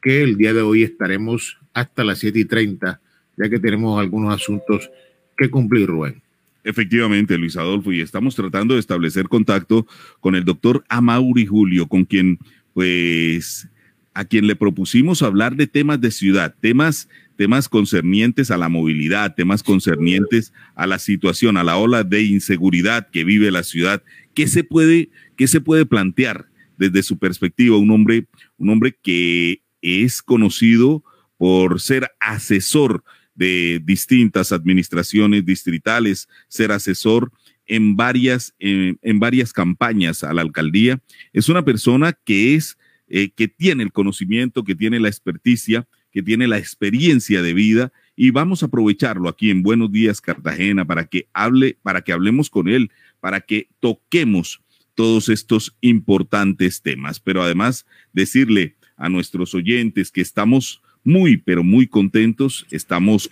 que 0.00 0.22
el 0.22 0.38
día 0.38 0.54
de 0.54 0.62
hoy 0.62 0.82
estaremos 0.82 1.58
hasta 1.74 2.04
las 2.04 2.20
7 2.20 2.38
y 2.38 2.44
30, 2.46 3.02
ya 3.36 3.50
que 3.50 3.58
tenemos 3.58 4.00
algunos 4.00 4.34
asuntos 4.34 4.90
que 5.36 5.50
cumplir, 5.50 5.88
Rubén. 5.88 6.22
Efectivamente, 6.66 7.38
Luis 7.38 7.56
Adolfo, 7.56 7.92
y 7.92 8.00
estamos 8.00 8.34
tratando 8.34 8.74
de 8.74 8.80
establecer 8.80 9.28
contacto 9.28 9.86
con 10.18 10.34
el 10.34 10.44
doctor 10.44 10.84
Amauri 10.88 11.46
Julio, 11.46 11.86
con 11.86 12.04
quien, 12.04 12.40
pues, 12.74 13.68
a 14.14 14.24
quien 14.24 14.48
le 14.48 14.56
propusimos 14.56 15.22
hablar 15.22 15.54
de 15.54 15.68
temas 15.68 16.00
de 16.00 16.10
ciudad, 16.10 16.56
temas, 16.60 17.08
temas 17.36 17.68
concernientes 17.68 18.50
a 18.50 18.56
la 18.56 18.68
movilidad, 18.68 19.36
temas 19.36 19.62
concernientes 19.62 20.52
a 20.74 20.88
la 20.88 20.98
situación, 20.98 21.56
a 21.56 21.62
la 21.62 21.76
ola 21.76 22.02
de 22.02 22.24
inseguridad 22.24 23.10
que 23.12 23.22
vive 23.22 23.52
la 23.52 23.62
ciudad. 23.62 24.02
¿Qué 24.34 24.48
se 24.48 24.64
puede, 24.64 25.10
qué 25.36 25.46
se 25.46 25.60
puede 25.60 25.86
plantear 25.86 26.46
desde 26.78 27.04
su 27.04 27.16
perspectiva? 27.16 27.76
Un 27.76 27.92
hombre, 27.92 28.26
un 28.58 28.70
hombre 28.70 28.98
que 29.00 29.62
es 29.82 30.20
conocido 30.20 31.04
por 31.38 31.80
ser 31.80 32.10
asesor 32.18 33.04
de 33.36 33.80
distintas 33.84 34.50
administraciones 34.50 35.44
distritales, 35.44 36.28
ser 36.48 36.72
asesor 36.72 37.30
en 37.66 37.96
varias, 37.96 38.54
en, 38.58 39.20
varias 39.20 39.52
campañas 39.52 40.24
a 40.24 40.32
la 40.32 40.42
alcaldía. 40.42 41.00
Es 41.32 41.48
una 41.48 41.64
persona 41.64 42.12
que 42.12 42.54
es, 42.54 42.78
eh, 43.08 43.30
que 43.30 43.48
tiene 43.48 43.82
el 43.82 43.92
conocimiento, 43.92 44.64
que 44.64 44.74
tiene 44.74 44.98
la 45.00 45.08
experticia, 45.08 45.86
que 46.10 46.22
tiene 46.22 46.48
la 46.48 46.58
experiencia 46.58 47.42
de 47.42 47.52
vida 47.52 47.92
y 48.16 48.30
vamos 48.30 48.62
a 48.62 48.66
aprovecharlo 48.66 49.28
aquí 49.28 49.50
en 49.50 49.62
Buenos 49.62 49.92
Días 49.92 50.22
Cartagena 50.22 50.86
para 50.86 51.04
que 51.06 51.28
hable, 51.34 51.76
para 51.82 52.02
que 52.02 52.12
hablemos 52.12 52.48
con 52.48 52.68
él, 52.68 52.90
para 53.20 53.42
que 53.42 53.68
toquemos 53.80 54.62
todos 54.94 55.28
estos 55.28 55.76
importantes 55.82 56.80
temas. 56.80 57.20
Pero 57.20 57.42
además 57.42 57.84
decirle 58.14 58.76
a 58.96 59.10
nuestros 59.10 59.54
oyentes 59.54 60.10
que 60.10 60.22
estamos 60.22 60.80
muy, 61.06 61.36
pero 61.38 61.62
muy 61.62 61.86
contentos. 61.86 62.66
Estamos 62.70 63.28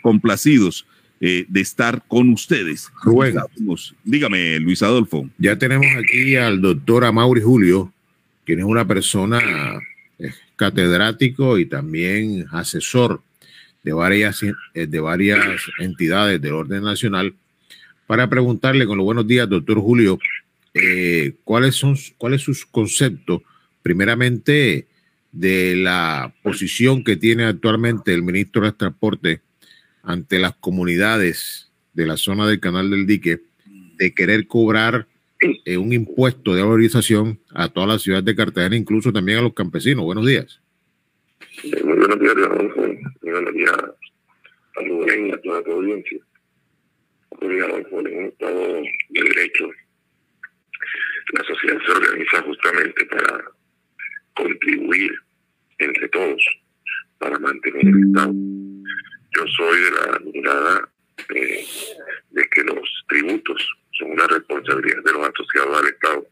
complacidos 0.00 0.86
eh, 1.20 1.44
de 1.48 1.60
estar 1.60 2.02
con 2.06 2.30
ustedes. 2.30 2.88
Rubén. 3.02 3.36
dígame, 4.04 4.60
Luis 4.60 4.82
Adolfo. 4.82 5.28
Ya 5.36 5.58
tenemos 5.58 5.86
aquí 5.98 6.36
al 6.36 6.60
doctor 6.60 7.04
Amaury 7.04 7.42
Julio, 7.42 7.92
quien 8.46 8.60
es 8.60 8.64
una 8.64 8.86
persona 8.86 9.40
eh, 10.20 10.30
catedrático 10.54 11.58
y 11.58 11.66
también 11.66 12.46
asesor 12.52 13.20
de 13.82 13.92
varias, 13.92 14.44
eh, 14.44 14.86
de 14.86 15.00
varias 15.00 15.60
entidades 15.80 16.40
del 16.40 16.52
orden 16.52 16.84
nacional, 16.84 17.34
para 18.06 18.30
preguntarle 18.30 18.86
con 18.86 18.96
los 18.96 19.04
buenos 19.04 19.26
días, 19.26 19.48
doctor 19.48 19.80
Julio, 19.80 20.18
cuáles 21.42 21.74
son 21.74 21.96
cuáles 22.16 22.42
sus 22.42 22.64
conceptos, 22.64 23.42
primeramente, 23.82 24.86
de 25.38 25.76
la 25.76 26.34
posición 26.42 27.04
que 27.04 27.16
tiene 27.16 27.44
actualmente 27.44 28.12
el 28.12 28.24
ministro 28.24 28.64
de 28.64 28.72
Transporte 28.72 29.40
ante 30.02 30.40
las 30.40 30.56
comunidades 30.56 31.70
de 31.92 32.06
la 32.06 32.16
zona 32.16 32.48
del 32.48 32.58
Canal 32.58 32.90
del 32.90 33.06
Dique 33.06 33.42
de 33.98 34.14
querer 34.14 34.48
cobrar 34.48 35.06
eh, 35.64 35.76
un 35.76 35.92
impuesto 35.92 36.56
de 36.56 36.62
valorización 36.62 37.38
a 37.54 37.68
toda 37.68 37.86
la 37.86 37.98
ciudad 38.00 38.20
de 38.20 38.34
Cartagena, 38.34 38.74
incluso 38.74 39.12
también 39.12 39.38
a 39.38 39.42
los 39.42 39.54
campesinos. 39.54 40.04
Buenos 40.04 40.26
días. 40.26 40.60
muy 41.62 41.96
buenos 41.96 42.18
días, 42.18 42.34
Adolfo. 42.36 42.80
Muy 42.80 43.32
buenos 43.32 43.54
días 43.54 43.72
a 43.72 44.82
Rubén 44.88 45.26
y 45.28 45.30
a 45.30 45.40
toda 45.40 45.62
tu 45.62 45.70
audiencia. 45.70 46.18
Hoy, 47.28 47.60
Adolfo, 47.60 48.00
en 48.00 48.18
un 48.18 48.24
Estado 48.24 48.60
de 48.60 49.22
Derecho, 49.22 49.70
la 51.32 51.44
sociedad 51.44 51.78
se 51.86 51.92
organiza 51.92 52.42
justamente 52.42 53.06
para 53.06 53.44
contribuir 54.34 55.27
entre 55.78 56.08
todos 56.08 56.42
para 57.18 57.38
mantener 57.38 57.86
el 57.86 58.08
Estado. 58.08 58.32
Yo 58.32 59.46
soy 59.56 59.80
de 59.80 59.90
la 59.90 60.18
mirada 60.20 60.88
eh, 61.34 61.64
de 62.30 62.48
que 62.48 62.62
los 62.64 63.04
tributos 63.08 63.68
son 63.92 64.12
una 64.12 64.26
responsabilidad 64.26 65.02
de 65.04 65.12
los 65.12 65.28
asociados 65.28 65.78
al 65.78 65.88
Estado. 65.88 66.26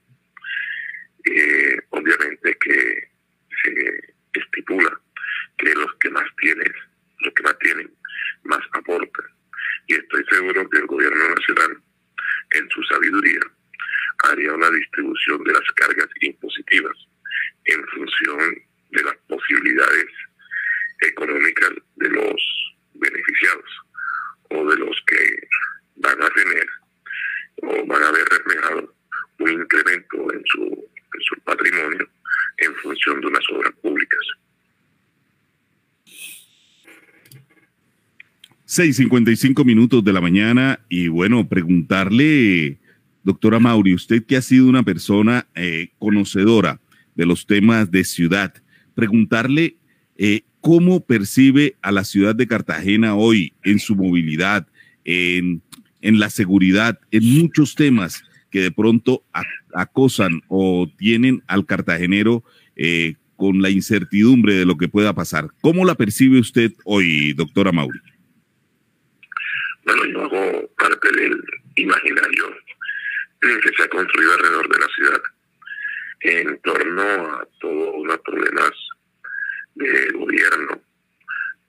Eh, 1.25 1.77
obviamente 1.91 2.57
que 2.59 3.11
se 3.63 4.15
estipula 4.33 5.01
que 5.59 5.75
los 5.75 5.93
que 6.01 6.11
más 6.11 6.25
tienen, 6.41 6.73
los 7.21 7.35
que 7.35 7.43
más 7.43 7.59
tienen, 7.59 7.91
más 8.45 8.61
aportan. 8.73 9.27
Y 9.89 9.95
estoy 9.95 10.25
seguro 10.31 10.69
que 10.69 10.79
el 10.79 10.87
gobierno 10.87 11.35
nacional, 11.35 11.83
en 12.53 12.69
su 12.71 12.83
sabiduría, 12.85 13.41
haría 14.25 14.53
una 14.53 14.71
distribución 14.71 15.43
de 15.45 15.53
las 15.53 15.73
cargas 15.75 16.09
impositivas 16.21 16.97
en 17.65 17.87
función 17.89 18.63
de 18.97 19.05
las 19.05 19.17
posibilidades 19.29 20.07
económicas 21.03 21.71
de 21.97 22.09
los 22.09 22.75
beneficiados 22.95 23.71
o 24.51 24.71
de 24.71 24.77
los 24.79 24.97
que 25.07 25.49
van 25.97 26.23
a 26.23 26.31
tener 26.31 26.67
o 27.63 27.87
van 27.87 28.03
a 28.03 28.11
ver 28.13 28.25
reflejado 28.31 28.95
un 29.39 29.51
incremento 29.51 30.33
en 30.33 30.43
su, 30.47 30.63
en 30.63 31.21
su 31.21 31.41
patrimonio 31.45 32.09
en 32.59 32.75
función 32.77 33.21
de 33.21 33.27
unas 33.27 33.45
obras 33.51 33.73
públicas. 33.83 34.21
6.55 38.67 39.65
minutos 39.65 40.03
de 40.03 40.13
la 40.13 40.21
mañana 40.21 40.81
y 40.89 41.09
bueno, 41.09 41.49
preguntarle, 41.49 42.79
doctora 43.23 43.61
Mauri, 43.61 43.95
usted 43.95 44.25
que 44.25 44.37
ha 44.37 44.43
sido 44.43 44.67
una 44.67 44.83
persona 44.83 45.47
eh, 45.55 45.91
conocedora 45.99 46.81
de 47.15 47.27
los 47.27 47.47
temas 47.47 47.91
de 47.91 48.05
ciudad, 48.05 48.55
preguntarle 48.97 49.77
eh, 50.17 50.41
cómo 50.61 51.05
percibe 51.05 51.77
a 51.83 51.93
la 51.93 52.03
ciudad 52.03 52.35
de 52.35 52.49
Cartagena 52.49 53.15
hoy 53.15 53.53
en 53.63 53.79
su 53.79 53.95
movilidad, 53.95 54.67
en, 55.05 55.63
la 56.01 56.31
seguridad, 56.31 56.99
en 57.13 57.25
muchos 57.41 57.77
temas 57.77 58.25
que 58.51 58.61
de 58.61 58.73
pronto 58.73 59.23
acosan 59.75 60.41
o 60.49 60.91
tienen 60.97 61.43
al 61.47 61.67
cartagenero 61.67 62.43
eh, 62.75 63.15
con 63.37 63.63
la 63.63 63.71
incertidumbre 63.71 64.55
de 64.55 64.65
lo 64.65 64.77
que 64.77 64.89
pueda 64.89 65.13
pasar. 65.13 65.51
¿Cómo 65.61 65.85
la 65.85 65.95
percibe 65.95 66.41
usted 66.41 66.73
hoy, 66.85 67.33
doctora 67.35 67.71
Mauri? 67.71 68.01
Bueno, 69.85 70.05
yo 70.07 70.23
hago 70.25 70.69
parte 70.77 71.13
del 71.13 71.41
imaginario 71.77 72.45
que 73.41 73.77
se 73.77 73.83
ha 73.85 73.89
construido 73.89 74.33
alrededor 74.33 74.69
de 74.69 74.79
la 74.81 74.87
ciudad 74.97 75.21
en 76.21 76.59
torno 76.61 77.03
a 77.03 77.47
todos 77.61 78.07
los 78.07 78.19
problemas 78.21 78.73
de 79.75 80.11
gobierno 80.13 80.81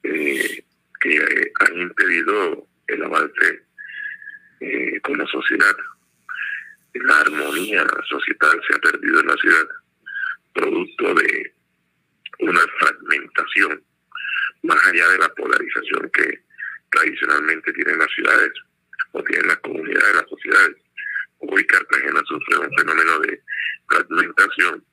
eh, 0.03 0.63
que 1.01 1.51
han 1.59 1.81
impedido 1.81 2.67
el 2.87 3.03
avance 3.03 3.63
eh, 4.59 4.99
con 5.01 5.17
la 5.17 5.27
sociedad. 5.27 5.75
La 6.93 7.19
armonía 7.19 7.85
societal 8.09 8.59
se 8.67 8.75
ha 8.75 8.79
perdido 8.79 9.19
en 9.19 9.27
la 9.27 9.35
ciudad, 9.35 9.67
producto 10.53 11.13
de 11.13 11.53
una 12.39 12.61
fragmentación, 12.79 13.83
más 14.63 14.85
allá 14.87 15.07
de 15.09 15.19
la 15.19 15.29
polarización 15.29 16.09
que 16.11 16.41
tradicionalmente 16.91 17.73
tienen 17.73 17.99
las 17.99 18.11
ciudades 18.11 18.51
o 19.11 19.23
tienen 19.23 19.47
las 19.47 19.57
comunidades 19.57 20.07
de 20.07 20.13
las 20.13 20.29
sociedades. 20.29 20.77
Hoy 21.39 21.65
Cartagena 21.67 22.21
sufre 22.27 22.57
un 22.57 22.77
fenómeno 22.77 23.19
de 23.19 23.41
fragmentación 23.89 24.83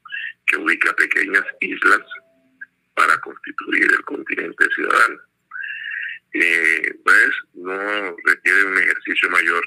que 0.46 0.56
ubica 0.56 0.92
pequeñas 0.94 1.44
islas 1.60 2.00
para 2.94 3.16
constituir 3.18 3.84
el 3.92 4.04
continente 4.04 4.66
ciudadano. 4.74 5.20
Eh, 6.32 6.94
pues 7.04 7.30
no 7.54 8.16
requiere 8.24 8.64
un 8.64 8.78
ejercicio 8.78 9.30
mayor 9.30 9.64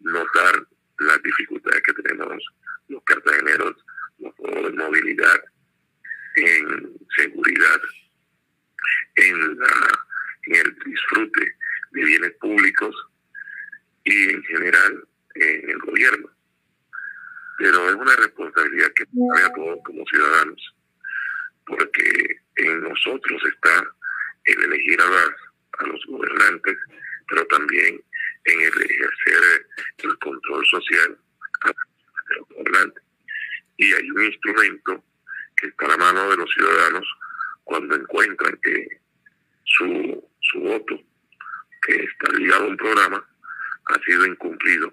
notar 0.00 0.66
las 0.98 1.22
dificultades 1.22 1.82
que 1.82 1.92
tenemos 2.02 2.42
los 2.88 3.02
cartageneros, 3.04 3.76
de 4.18 4.72
movilidad, 4.72 5.44
en 6.36 6.98
seguridad, 7.16 7.80
en, 9.16 9.58
en 10.42 10.54
el 10.54 10.78
disfrute 10.84 11.56
de 11.92 12.04
bienes 12.04 12.32
públicos 12.40 12.94
y 14.04 14.30
en 14.30 14.42
general 14.44 15.08
en 15.34 15.70
el 15.70 15.78
gobierno. 15.78 16.30
Pero 17.58 17.88
es 17.88 17.94
una 17.94 18.16
responsabilidad 18.16 18.92
que 18.94 19.04
cabe 19.04 19.44
a 19.44 19.52
todos 19.52 19.78
como 19.84 20.04
ciudadanos, 20.06 20.74
porque 21.66 22.40
en 22.56 22.80
nosotros 22.82 23.42
está 23.46 23.86
el 24.44 24.64
elegir 24.64 25.00
a, 25.00 25.10
las, 25.10 25.30
a 25.78 25.86
los 25.86 26.04
gobernantes, 26.06 26.76
pero 27.28 27.46
también 27.46 28.02
en 28.44 28.60
el 28.60 28.82
ejercer 28.82 29.66
el 29.98 30.18
control 30.18 30.66
social 30.66 31.18
a 31.62 31.72
los 32.38 32.48
gobernantes. 32.48 33.02
Y 33.76 33.92
hay 33.92 34.10
un 34.10 34.22
instrumento 34.24 35.04
que 35.56 35.66
está 35.68 35.86
a 35.86 35.88
la 35.88 35.96
mano 35.98 36.30
de 36.30 36.36
los 36.38 36.50
ciudadanos 36.50 37.06
cuando 37.64 37.94
encuentran 37.94 38.58
que 38.62 39.00
su, 39.64 40.28
su 40.40 40.60
voto, 40.60 41.00
que 41.82 41.94
está 42.04 42.32
ligado 42.32 42.64
a 42.64 42.68
un 42.68 42.76
programa, 42.76 43.28
ha 43.86 43.98
sido 44.00 44.26
incumplido. 44.26 44.92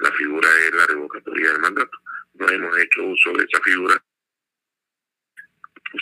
La 0.00 0.10
figura 0.12 0.48
es 0.66 0.74
la 0.74 0.86
revocatoria 0.86 1.52
del 1.52 1.60
mandato. 1.60 1.98
No 2.34 2.48
hemos 2.48 2.78
hecho 2.78 3.04
uso 3.04 3.32
de 3.32 3.44
esa 3.44 3.60
figura, 3.62 4.02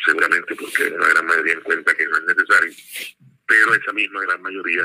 seguramente 0.06 0.54
porque 0.54 0.90
la 0.90 1.08
gran 1.08 1.26
mayoría 1.26 1.54
encuentra 1.54 1.94
que 1.94 2.06
no 2.06 2.16
es 2.18 2.24
necesario, 2.24 2.72
pero 3.46 3.74
esa 3.74 3.92
misma 3.92 4.22
gran 4.22 4.40
mayoría 4.42 4.84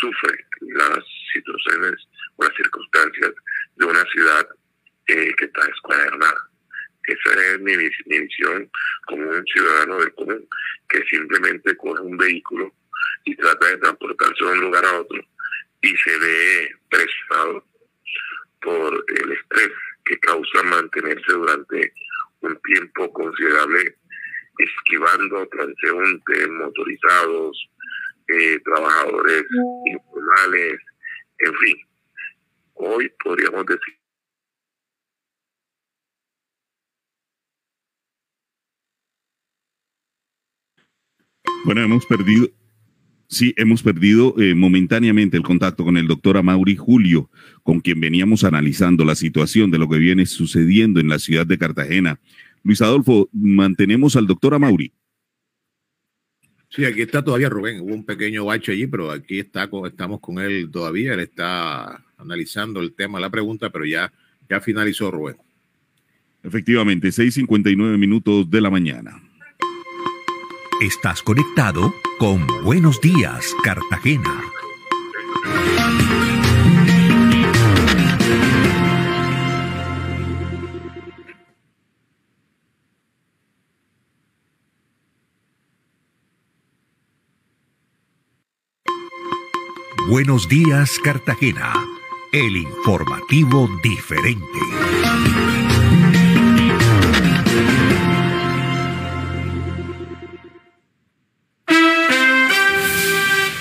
sufre 0.00 0.44
las 0.60 1.04
situaciones 1.32 1.94
o 2.36 2.44
las 2.44 2.56
circunstancias 2.56 3.32
de 3.76 3.84
una 3.84 4.04
ciudad 4.06 4.48
eh, 5.06 5.32
que 5.36 5.44
está 5.44 5.68
escuadernada. 5.68 6.50
Esa 7.04 7.44
es 7.44 7.60
mi, 7.60 7.76
visión 7.76 8.68
como 9.06 9.30
un 9.30 9.44
ciudadano 9.46 9.98
del 9.98 10.12
común, 10.14 10.48
que 10.88 11.04
simplemente 11.08 11.76
coge 11.76 12.02
un 12.02 12.16
vehículo 12.16 12.74
y 13.24 13.36
trata 13.36 13.66
de 13.68 13.78
transportarse 13.78 14.44
de 14.44 14.50
un 14.50 14.60
lugar 14.62 14.84
a 14.84 15.00
otro 15.00 15.22
y 15.82 15.96
se 15.96 16.18
ve 16.18 16.76
presionado 16.90 17.64
por 18.66 19.04
el 19.08 19.32
estrés 19.32 19.70
que 20.04 20.18
causa 20.18 20.62
mantenerse 20.64 21.32
durante 21.32 21.92
un 22.40 22.60
tiempo 22.62 23.12
considerable 23.12 23.96
esquivando 24.58 25.46
transeúntes 25.48 26.48
motorizados, 26.50 27.70
eh, 28.28 28.58
trabajadores 28.64 29.44
informales, 29.84 30.80
en 31.38 31.54
fin. 31.54 31.76
Hoy 32.74 33.12
podríamos 33.22 33.64
decir 33.66 33.96
Bueno, 41.64 41.82
hemos 41.82 42.06
perdido, 42.06 42.48
sí, 43.28 43.54
hemos 43.56 43.82
perdido 43.82 44.34
eh, 44.38 44.54
momentáneamente 44.54 45.36
el 45.36 45.42
contacto 45.42 45.84
con 45.84 45.96
el 45.96 46.06
doctor 46.06 46.36
Amaury 46.36 46.76
Julio, 46.76 47.30
con 47.62 47.80
quien 47.80 48.00
veníamos 48.00 48.44
analizando 48.44 49.04
la 49.04 49.14
situación 49.14 49.70
de 49.70 49.78
lo 49.78 49.88
que 49.88 49.98
viene 49.98 50.26
sucediendo 50.26 51.00
en 51.00 51.08
la 51.08 51.18
ciudad 51.18 51.46
de 51.46 51.58
Cartagena. 51.58 52.20
Luis 52.62 52.82
Adolfo, 52.82 53.28
mantenemos 53.32 54.16
al 54.16 54.26
doctor 54.26 54.54
Amaury. 54.54 54.92
Sí, 56.68 56.84
aquí 56.84 57.02
está 57.02 57.22
todavía 57.22 57.48
Rubén. 57.48 57.80
Hubo 57.80 57.94
un 57.94 58.04
pequeño 58.04 58.44
bache 58.44 58.72
allí, 58.72 58.86
pero 58.86 59.10
aquí 59.10 59.38
está, 59.38 59.68
estamos 59.86 60.20
con 60.20 60.38
él 60.38 60.68
todavía. 60.70 61.14
Él 61.14 61.20
está 61.20 62.04
analizando 62.18 62.80
el 62.80 62.92
tema, 62.92 63.20
la 63.20 63.30
pregunta, 63.30 63.70
pero 63.70 63.84
ya, 63.84 64.12
ya 64.48 64.60
finalizó 64.60 65.10
Rubén. 65.10 65.36
Efectivamente, 66.42 67.08
6:59 67.08 67.98
minutos 67.98 68.48
de 68.50 68.60
la 68.60 68.70
mañana. 68.70 69.20
Estás 70.80 71.22
conectado 71.22 71.94
con 72.18 72.46
Buenos 72.62 73.00
Días, 73.00 73.46
Cartagena. 73.64 74.42
Buenos 90.10 90.46
días, 90.46 90.98
Cartagena. 91.02 91.72
El 92.32 92.54
informativo 92.58 93.66
diferente. 93.82 95.55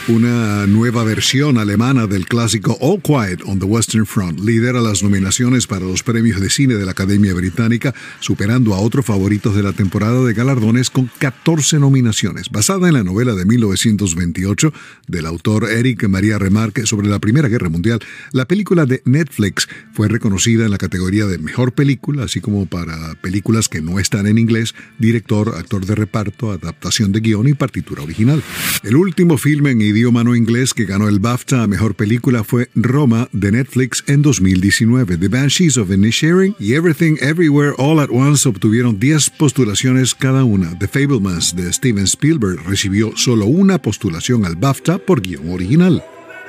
Una 0.08 0.68
nueva 0.68 1.03
versión 1.03 1.58
alemana 1.58 2.06
del 2.06 2.28
clásico 2.28 2.78
All 2.80 3.01
Quiet 3.01 3.41
on 3.43 3.58
the 3.58 3.66
Western 3.66 4.06
Front 4.06 4.39
lidera 4.39 4.80
las 4.80 5.01
nominaciones 5.01 5.66
para 5.66 5.84
los 5.84 6.03
premios 6.03 6.39
de 6.39 6.51
cine 6.51 6.76
de 6.76 6.86
la 6.86 6.91
Academia 6.91 7.34
Británica, 7.34 7.91
superando 8.20 8.76
a 8.76 8.80
otros 8.82 9.03
favoritos 9.03 9.56
de 9.56 9.64
la 9.64 9.74
temporada 9.74 10.24
de 10.24 10.36
galardones 10.36 10.91
con 10.91 11.10
14 11.18 11.80
nominaciones. 11.80 12.51
Basada 12.51 12.88
en 12.88 12.93
la 12.93 13.03
novela 13.03 13.34
de 13.34 13.45
1928 13.45 14.72
del 15.08 15.26
autor 15.26 15.72
Eric 15.72 16.08
María 16.08 16.38
Remarque 16.38 16.86
sobre 16.86 17.08
la 17.08 17.18
Primera 17.18 17.47
Guerra 17.47 17.70
Mundial, 17.70 17.99
la 18.32 18.45
película 18.45 18.86
de 18.86 19.01
Netflix 19.06 19.68
fue 19.91 20.08
reconocida 20.08 20.66
en 20.66 20.72
la 20.72 20.78
categoría 20.78 21.26
de 21.26 21.39
Mejor 21.39 21.74
Película, 21.74 22.26
así 22.26 22.41
como 22.41 22.68
para 22.68 23.16
películas 23.22 23.70
que 23.70 23.82
no 23.82 23.97
están 23.97 24.28
en 24.28 24.38
inglés, 24.38 24.76
director, 24.99 25.56
actor 25.58 25.84
de 25.84 25.95
reparto, 25.95 26.51
adaptación 26.51 27.12
de 27.12 27.22
guion 27.22 27.47
y 27.47 27.56
partitura 27.56 28.03
original. 28.03 28.43
El 28.84 28.97
último 28.97 29.39
filme 29.39 29.72
en 29.72 29.94
idioma 29.95 30.25
no 30.25 30.35
inglés 30.35 30.73
que 30.73 30.83
ganó 30.83 31.07
el 31.07 31.19
BAFTA 31.19 31.63
a 31.63 31.67
Mejor 31.67 31.95
Película 31.95 32.43
fue 32.43 32.69
Roma 32.75 33.29
de 33.31 33.53
Netflix 33.53 34.03
en 34.07 34.21
2019. 34.21 35.17
The 35.17 35.29
Banshees 35.29 35.77
of 35.77 35.89
Inisherin 35.89 36.53
y 36.59 36.73
Everything 36.73 37.15
Everywhere 37.21 37.73
All 37.77 38.01
at 38.01 38.09
Once 38.11 38.47
obtuvieron 38.47 38.99
10 38.99 39.29
postulaciones 39.29 40.13
cada 40.13 40.43
una. 40.43 40.77
The 40.79 40.89
Fablemans 40.89 41.55
de 41.55 41.71
Steven 41.71 42.03
Spielberg 42.03 42.61
recibió 42.67 43.15
solo 43.15 43.45
una 43.45 43.81
postulación 43.81 44.45
al 44.45 44.57
BAFTA 44.57 44.97
por 44.97 45.21
guion 45.21 45.49
original. 45.49 46.03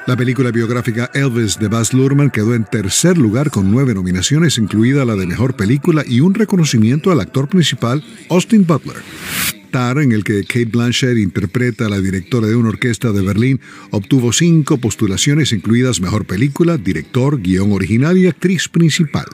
La 0.09 0.17
película 0.17 0.51
biográfica 0.51 1.09
Elvis 1.15 1.57
de 1.59 1.69
Baz 1.69 1.93
Luhrmann 1.93 2.31
quedó 2.31 2.55
en 2.55 2.65
tercer 2.65 3.17
lugar 3.17 3.51
con 3.53 3.71
nueve 3.71 3.95
nominaciones, 3.95 4.59
incluida 4.59 5.05
la 5.05 5.15
de 5.15 5.27
Mejor 5.27 5.55
Película 5.55 6.03
y 6.05 6.21
un 6.21 6.35
reconocimiento 6.35 7.13
al 7.13 7.21
actor 7.21 7.47
principal, 7.49 8.03
Austin 8.29 8.67
Butler 8.67 9.03
en 9.77 10.13
el 10.13 10.25
que 10.25 10.45
Kate 10.45 10.65
Blanchett 10.67 11.19
interpreta 11.19 11.87
a 11.87 11.89
la 11.91 12.01
directora 12.01 12.47
de 12.47 12.57
una 12.57 12.71
orquesta 12.71 13.13
de 13.13 13.21
Berlín, 13.21 13.61
obtuvo 13.91 14.33
cinco 14.33 14.79
postulaciones 14.79 15.53
incluidas 15.53 16.01
Mejor 16.01 16.25
Película, 16.25 16.79
Director, 16.79 17.41
Guión 17.41 17.73
Original 17.73 18.17
y 18.17 18.27
Actriz 18.27 18.69
Principal. 18.69 19.27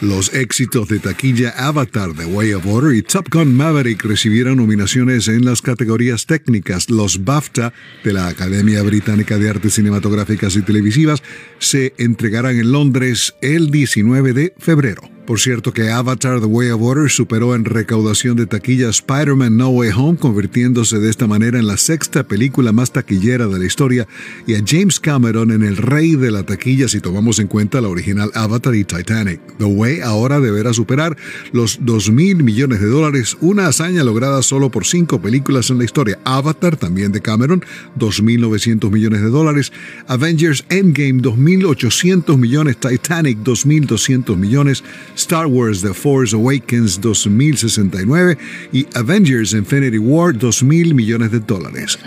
Los 0.00 0.32
éxitos 0.34 0.88
de 0.88 1.00
taquilla 1.00 1.50
Avatar, 1.56 2.14
The 2.14 2.26
Way 2.26 2.52
of 2.52 2.66
Water 2.66 2.94
y 2.94 3.02
Top 3.02 3.28
Gun 3.32 3.56
Maverick 3.56 4.04
recibieron 4.04 4.58
nominaciones 4.58 5.26
en 5.26 5.44
las 5.44 5.62
categorías 5.62 6.26
técnicas. 6.26 6.88
Los 6.88 7.24
BAFTA 7.24 7.72
de 8.04 8.12
la 8.12 8.28
Academia 8.28 8.82
Británica 8.84 9.36
de 9.38 9.50
Artes 9.50 9.74
Cinematográficas 9.74 10.54
y 10.54 10.62
Televisivas 10.62 11.22
se 11.58 11.94
entregarán 11.98 12.56
en 12.56 12.70
Londres 12.70 13.34
el 13.42 13.72
19 13.72 14.32
de 14.32 14.54
febrero. 14.58 15.17
Por 15.28 15.40
cierto 15.40 15.74
que 15.74 15.90
Avatar 15.90 16.40
The 16.40 16.46
Way 16.46 16.70
of 16.70 16.80
Water 16.80 17.10
superó 17.10 17.54
en 17.54 17.66
recaudación 17.66 18.34
de 18.34 18.46
taquilla 18.46 18.88
Spider-Man 18.88 19.58
No 19.58 19.68
Way 19.68 19.90
Home, 19.94 20.16
convirtiéndose 20.16 21.00
de 21.00 21.10
esta 21.10 21.26
manera 21.26 21.58
en 21.58 21.66
la 21.66 21.76
sexta 21.76 22.22
película 22.26 22.72
más 22.72 22.92
taquillera 22.92 23.46
de 23.46 23.58
la 23.58 23.66
historia 23.66 24.08
y 24.46 24.54
a 24.54 24.62
James 24.66 24.98
Cameron 24.98 25.50
en 25.50 25.64
el 25.64 25.76
rey 25.76 26.16
de 26.16 26.30
la 26.30 26.44
taquilla 26.44 26.88
si 26.88 27.02
tomamos 27.02 27.40
en 27.40 27.46
cuenta 27.46 27.82
la 27.82 27.88
original 27.88 28.30
Avatar 28.32 28.74
y 28.74 28.84
Titanic. 28.84 29.38
The 29.58 29.66
Way 29.66 30.00
ahora 30.00 30.40
deberá 30.40 30.72
superar 30.72 31.14
los 31.52 31.80
2 31.82 32.10
mil 32.10 32.42
millones 32.42 32.80
de 32.80 32.86
dólares, 32.86 33.36
una 33.42 33.66
hazaña 33.66 34.04
lograda 34.04 34.42
solo 34.42 34.70
por 34.70 34.86
cinco 34.86 35.20
películas 35.20 35.68
en 35.68 35.76
la 35.76 35.84
historia. 35.84 36.18
Avatar, 36.24 36.78
también 36.78 37.12
de 37.12 37.20
Cameron, 37.20 37.62
2.900 37.98 38.90
millones 38.90 39.20
de 39.20 39.28
dólares. 39.28 39.72
Avengers 40.06 40.64
Endgame, 40.70 41.20
2.800 41.20 42.38
millones. 42.38 42.78
Titanic, 42.78 43.40
2.200 43.40 44.34
millones. 44.34 44.82
Star 45.18 45.46
Wars 45.46 45.82
The 45.82 45.92
Force 45.92 46.34
Awakens 46.34 47.00
2069 47.00 48.38
y 48.72 48.86
Avengers 48.94 49.52
Infinity 49.52 49.98
War 49.98 50.32
2.000 50.32 50.94
millones 50.94 51.32
de 51.32 51.40
dólares. 51.40 51.98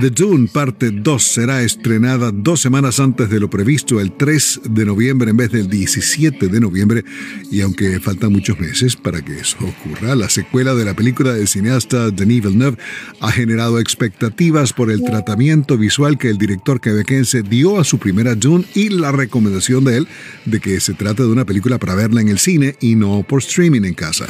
The 0.00 0.10
Dune 0.10 0.46
parte 0.46 0.90
2 0.92 1.22
será 1.24 1.62
estrenada 1.62 2.30
dos 2.30 2.60
semanas 2.60 3.00
antes 3.00 3.30
de 3.30 3.40
lo 3.40 3.50
previsto, 3.50 3.98
el 3.98 4.12
3 4.12 4.60
de 4.70 4.84
noviembre 4.84 5.30
en 5.30 5.36
vez 5.36 5.50
del 5.50 5.68
17 5.68 6.46
de 6.46 6.60
noviembre, 6.60 7.04
y 7.50 7.62
aunque 7.62 7.98
faltan 7.98 8.30
muchos 8.30 8.60
meses 8.60 8.94
para 8.94 9.22
que 9.22 9.40
eso 9.40 9.56
ocurra, 9.60 10.14
la 10.14 10.28
secuela 10.28 10.76
de 10.76 10.84
la 10.84 10.94
película 10.94 11.32
del 11.32 11.48
cineasta 11.48 12.10
Denis 12.10 12.44
Villeneuve 12.44 12.78
ha 13.20 13.32
generado 13.32 13.80
expectativas 13.80 14.72
por 14.72 14.92
el 14.92 15.02
tratamiento 15.02 15.76
visual 15.76 16.16
que 16.16 16.30
el 16.30 16.38
director 16.38 16.80
quebequense 16.80 17.42
dio 17.42 17.80
a 17.80 17.84
su 17.84 17.98
primera 17.98 18.36
Dune 18.36 18.66
y 18.74 18.90
la 18.90 19.10
recomendación 19.10 19.82
de 19.84 19.96
él 19.96 20.08
de 20.44 20.60
que 20.60 20.78
se 20.78 20.94
trata 20.94 21.24
de 21.24 21.30
una 21.30 21.44
película 21.44 21.78
para 21.78 21.96
verla 21.96 22.20
en 22.20 22.28
el 22.28 22.38
cine 22.38 22.57
y 22.80 22.94
no 22.94 23.22
por 23.22 23.40
streaming 23.40 23.84
en 23.84 23.94
casa. 23.94 24.26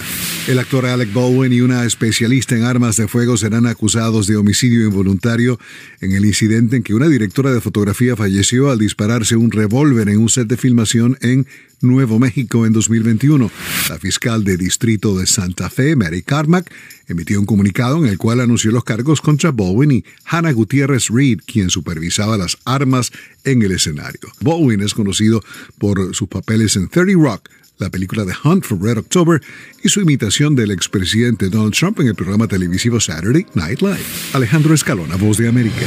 El 0.47 0.59
actor 0.59 0.87
Alec 0.87 1.13
Baldwin 1.13 1.53
y 1.53 1.61
una 1.61 1.85
especialista 1.85 2.57
en 2.57 2.65
armas 2.65 2.97
de 2.97 3.09
fuego 3.09 3.37
serán 3.37 3.67
acusados 3.67 4.27
de 4.27 4.37
homicidio 4.37 4.87
involuntario 4.87 5.59
en 6.01 6.13
el 6.13 6.25
incidente 6.25 6.77
en 6.77 6.83
que 6.83 6.95
una 6.95 7.09
directora 7.09 7.53
de 7.53 7.61
fotografía 7.61 8.17
falleció 8.17 8.71
al 8.71 8.79
dispararse 8.79 9.37
un 9.37 9.51
revólver 9.51 10.09
en 10.09 10.19
un 10.19 10.29
set 10.29 10.49
de 10.49 10.57
filmación 10.57 11.19
en 11.21 11.47
Nuevo 11.81 12.19
México 12.19 12.67
en 12.67 12.73
2021. 12.73 13.51
La 13.89 13.99
fiscal 13.99 14.43
de 14.45 14.57
distrito 14.57 15.17
de 15.17 15.27
Santa 15.27 15.71
Fe, 15.71 15.95
Mary 15.97 16.23
Carmack, 16.23 16.73
emitió 17.07 17.39
un 17.39 17.47
comunicado 17.47 17.99
en 17.99 18.11
el 18.11 18.19
cual 18.19 18.41
anunció 18.41 18.73
los 18.73 18.85
cargos 18.85 19.21
contra 19.21 19.51
Bowen 19.51 19.93
y 19.93 20.05
Hannah 20.25 20.53
Gutiérrez 20.53 21.09
Reed, 21.09 21.41
quien 21.47 21.71
supervisaba 21.71 22.37
las 22.37 22.59
armas 22.65 23.13
en 23.45 23.63
el 23.63 23.73
escenario. 23.73 24.33
Bowen 24.41 24.81
es 24.81 24.95
conocido 24.95 25.43
por 25.79 26.15
sus 26.15 26.29
papeles 26.29 26.77
en 26.77 26.89
30 26.89 27.15
Rock, 27.15 27.49
la 27.79 27.91
película 27.91 28.25
The 28.25 28.33
Hunt 28.45 28.65
for 28.65 28.81
Red 28.81 28.99
October 28.99 29.41
y 29.83 29.89
su 29.89 30.01
imitación 30.01 30.55
del 30.55 30.71
expresidente 30.71 31.49
Donald 31.49 31.75
Trump 31.75 32.01
en 32.01 32.09
el 32.09 32.15
programa 32.15 32.47
televisivo 32.47 33.01
Saturday 33.01 33.47
Night 33.55 33.81
Live. 33.81 34.05
Alejandro 34.33 34.75
Escalona, 34.75 35.17
Voz 35.17 35.39
de 35.39 35.49
América. 35.49 35.87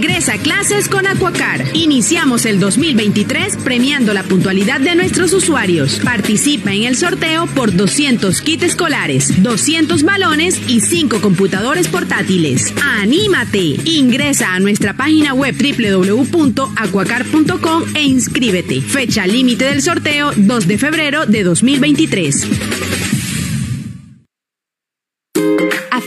Regresa 0.00 0.34
a 0.34 0.38
clases 0.38 0.88
con 0.88 1.08
Aquacar. 1.08 1.64
Iniciamos 1.74 2.46
el 2.46 2.60
2023 2.60 3.56
premiando 3.56 4.14
la 4.14 4.22
puntualidad 4.22 4.80
de 4.80 4.94
nuestros 4.94 5.32
usuarios. 5.32 5.98
Participa 6.04 6.72
en 6.72 6.84
el 6.84 6.94
sorteo 6.94 7.48
por 7.48 7.74
200 7.74 8.40
kits 8.42 8.62
escolares, 8.62 9.42
200 9.42 10.04
balones 10.04 10.60
y 10.68 10.82
5 10.82 11.20
computadores 11.20 11.88
portátiles. 11.88 12.72
¡Anímate! 12.80 13.80
Ingresa 13.86 14.54
a 14.54 14.60
nuestra 14.60 14.94
página 14.94 15.34
web 15.34 15.56
www.aquacar.com 15.56 17.82
e 17.96 18.04
inscríbete. 18.04 18.80
Fecha 18.80 19.26
límite 19.26 19.64
del 19.64 19.82
sorteo 19.82 20.30
2 20.36 20.68
de 20.68 20.78
febrero 20.78 21.26
de 21.26 21.42
2023. 21.42 22.46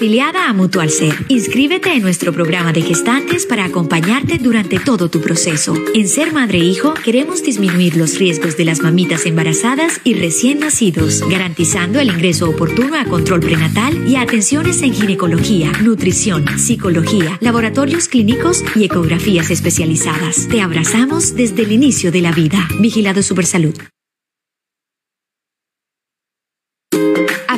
Afiliada 0.01 0.49
a 0.49 0.53
Mutual 0.53 0.89
Ser, 0.89 1.13
inscríbete 1.27 1.93
en 1.93 2.01
nuestro 2.01 2.33
programa 2.33 2.73
de 2.73 2.81
gestantes 2.81 3.45
para 3.45 3.65
acompañarte 3.65 4.39
durante 4.39 4.79
todo 4.79 5.11
tu 5.11 5.21
proceso. 5.21 5.75
En 5.93 6.07
Ser 6.07 6.33
Madre 6.33 6.57
e 6.57 6.63
Hijo 6.63 6.95
queremos 6.95 7.43
disminuir 7.43 7.95
los 7.97 8.17
riesgos 8.17 8.57
de 8.57 8.65
las 8.65 8.81
mamitas 8.81 9.27
embarazadas 9.27 10.01
y 10.03 10.15
recién 10.15 10.57
nacidos, 10.57 11.21
garantizando 11.29 11.99
el 11.99 12.09
ingreso 12.09 12.49
oportuno 12.49 12.95
a 12.95 13.05
control 13.05 13.41
prenatal 13.41 14.07
y 14.07 14.15
a 14.15 14.21
atenciones 14.21 14.81
en 14.81 14.95
ginecología, 14.95 15.71
nutrición, 15.83 16.45
psicología, 16.57 17.37
laboratorios 17.39 18.07
clínicos 18.07 18.63
y 18.75 18.85
ecografías 18.85 19.51
especializadas. 19.51 20.47
Te 20.47 20.61
abrazamos 20.61 21.35
desde 21.35 21.61
el 21.61 21.73
inicio 21.73 22.11
de 22.11 22.21
la 22.21 22.31
vida. 22.31 22.67
Vigilado 22.79 23.21
Supersalud. 23.21 23.75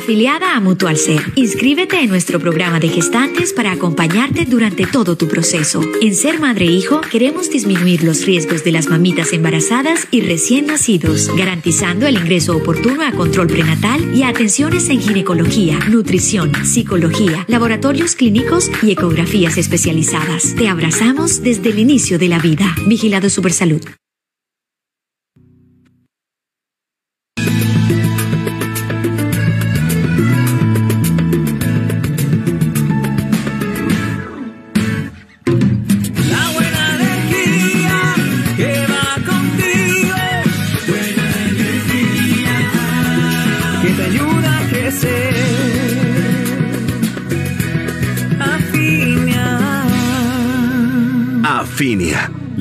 Afiliada 0.04 0.54
a 0.54 0.60
Mutual 0.60 0.98
Ser, 0.98 1.32
inscríbete 1.34 1.98
en 1.98 2.10
nuestro 2.10 2.38
programa 2.38 2.78
de 2.78 2.90
gestantes 2.90 3.54
para 3.54 3.72
acompañarte 3.72 4.44
durante 4.44 4.84
todo 4.86 5.16
tu 5.16 5.28
proceso. 5.28 5.80
En 6.02 6.14
Ser 6.14 6.38
Madre 6.38 6.66
e 6.66 6.72
Hijo 6.72 7.00
queremos 7.00 7.48
disminuir 7.48 8.04
los 8.04 8.26
riesgos 8.26 8.62
de 8.64 8.72
las 8.72 8.88
mamitas 8.88 9.32
embarazadas 9.32 10.06
y 10.10 10.20
recién 10.20 10.66
nacidos, 10.66 11.34
garantizando 11.34 12.06
el 12.06 12.18
ingreso 12.18 12.54
oportuno 12.54 13.02
a 13.02 13.12
control 13.12 13.46
prenatal 13.46 14.14
y 14.14 14.24
a 14.24 14.28
atenciones 14.28 14.90
en 14.90 15.00
ginecología, 15.00 15.78
nutrición, 15.88 16.52
psicología, 16.66 17.46
laboratorios 17.48 18.14
clínicos 18.14 18.70
y 18.82 18.90
ecografías 18.90 19.56
especializadas. 19.56 20.54
Te 20.54 20.68
abrazamos 20.68 21.42
desde 21.42 21.70
el 21.70 21.78
inicio 21.78 22.18
de 22.18 22.28
la 22.28 22.40
vida. 22.40 22.74
Vigilado 22.86 23.30
Supersalud. 23.30 23.80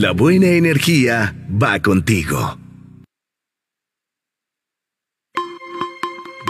La 0.04 0.12
buena 0.12 0.47
energía 0.47 1.34
va 1.49 1.82
contigo. 1.82 2.58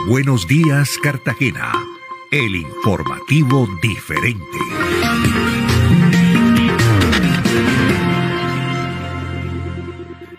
Buenos 0.07 0.47
días, 0.47 0.97
Cartagena. 0.97 1.71
El 2.31 2.55
informativo 2.55 3.69
diferente. 3.79 4.57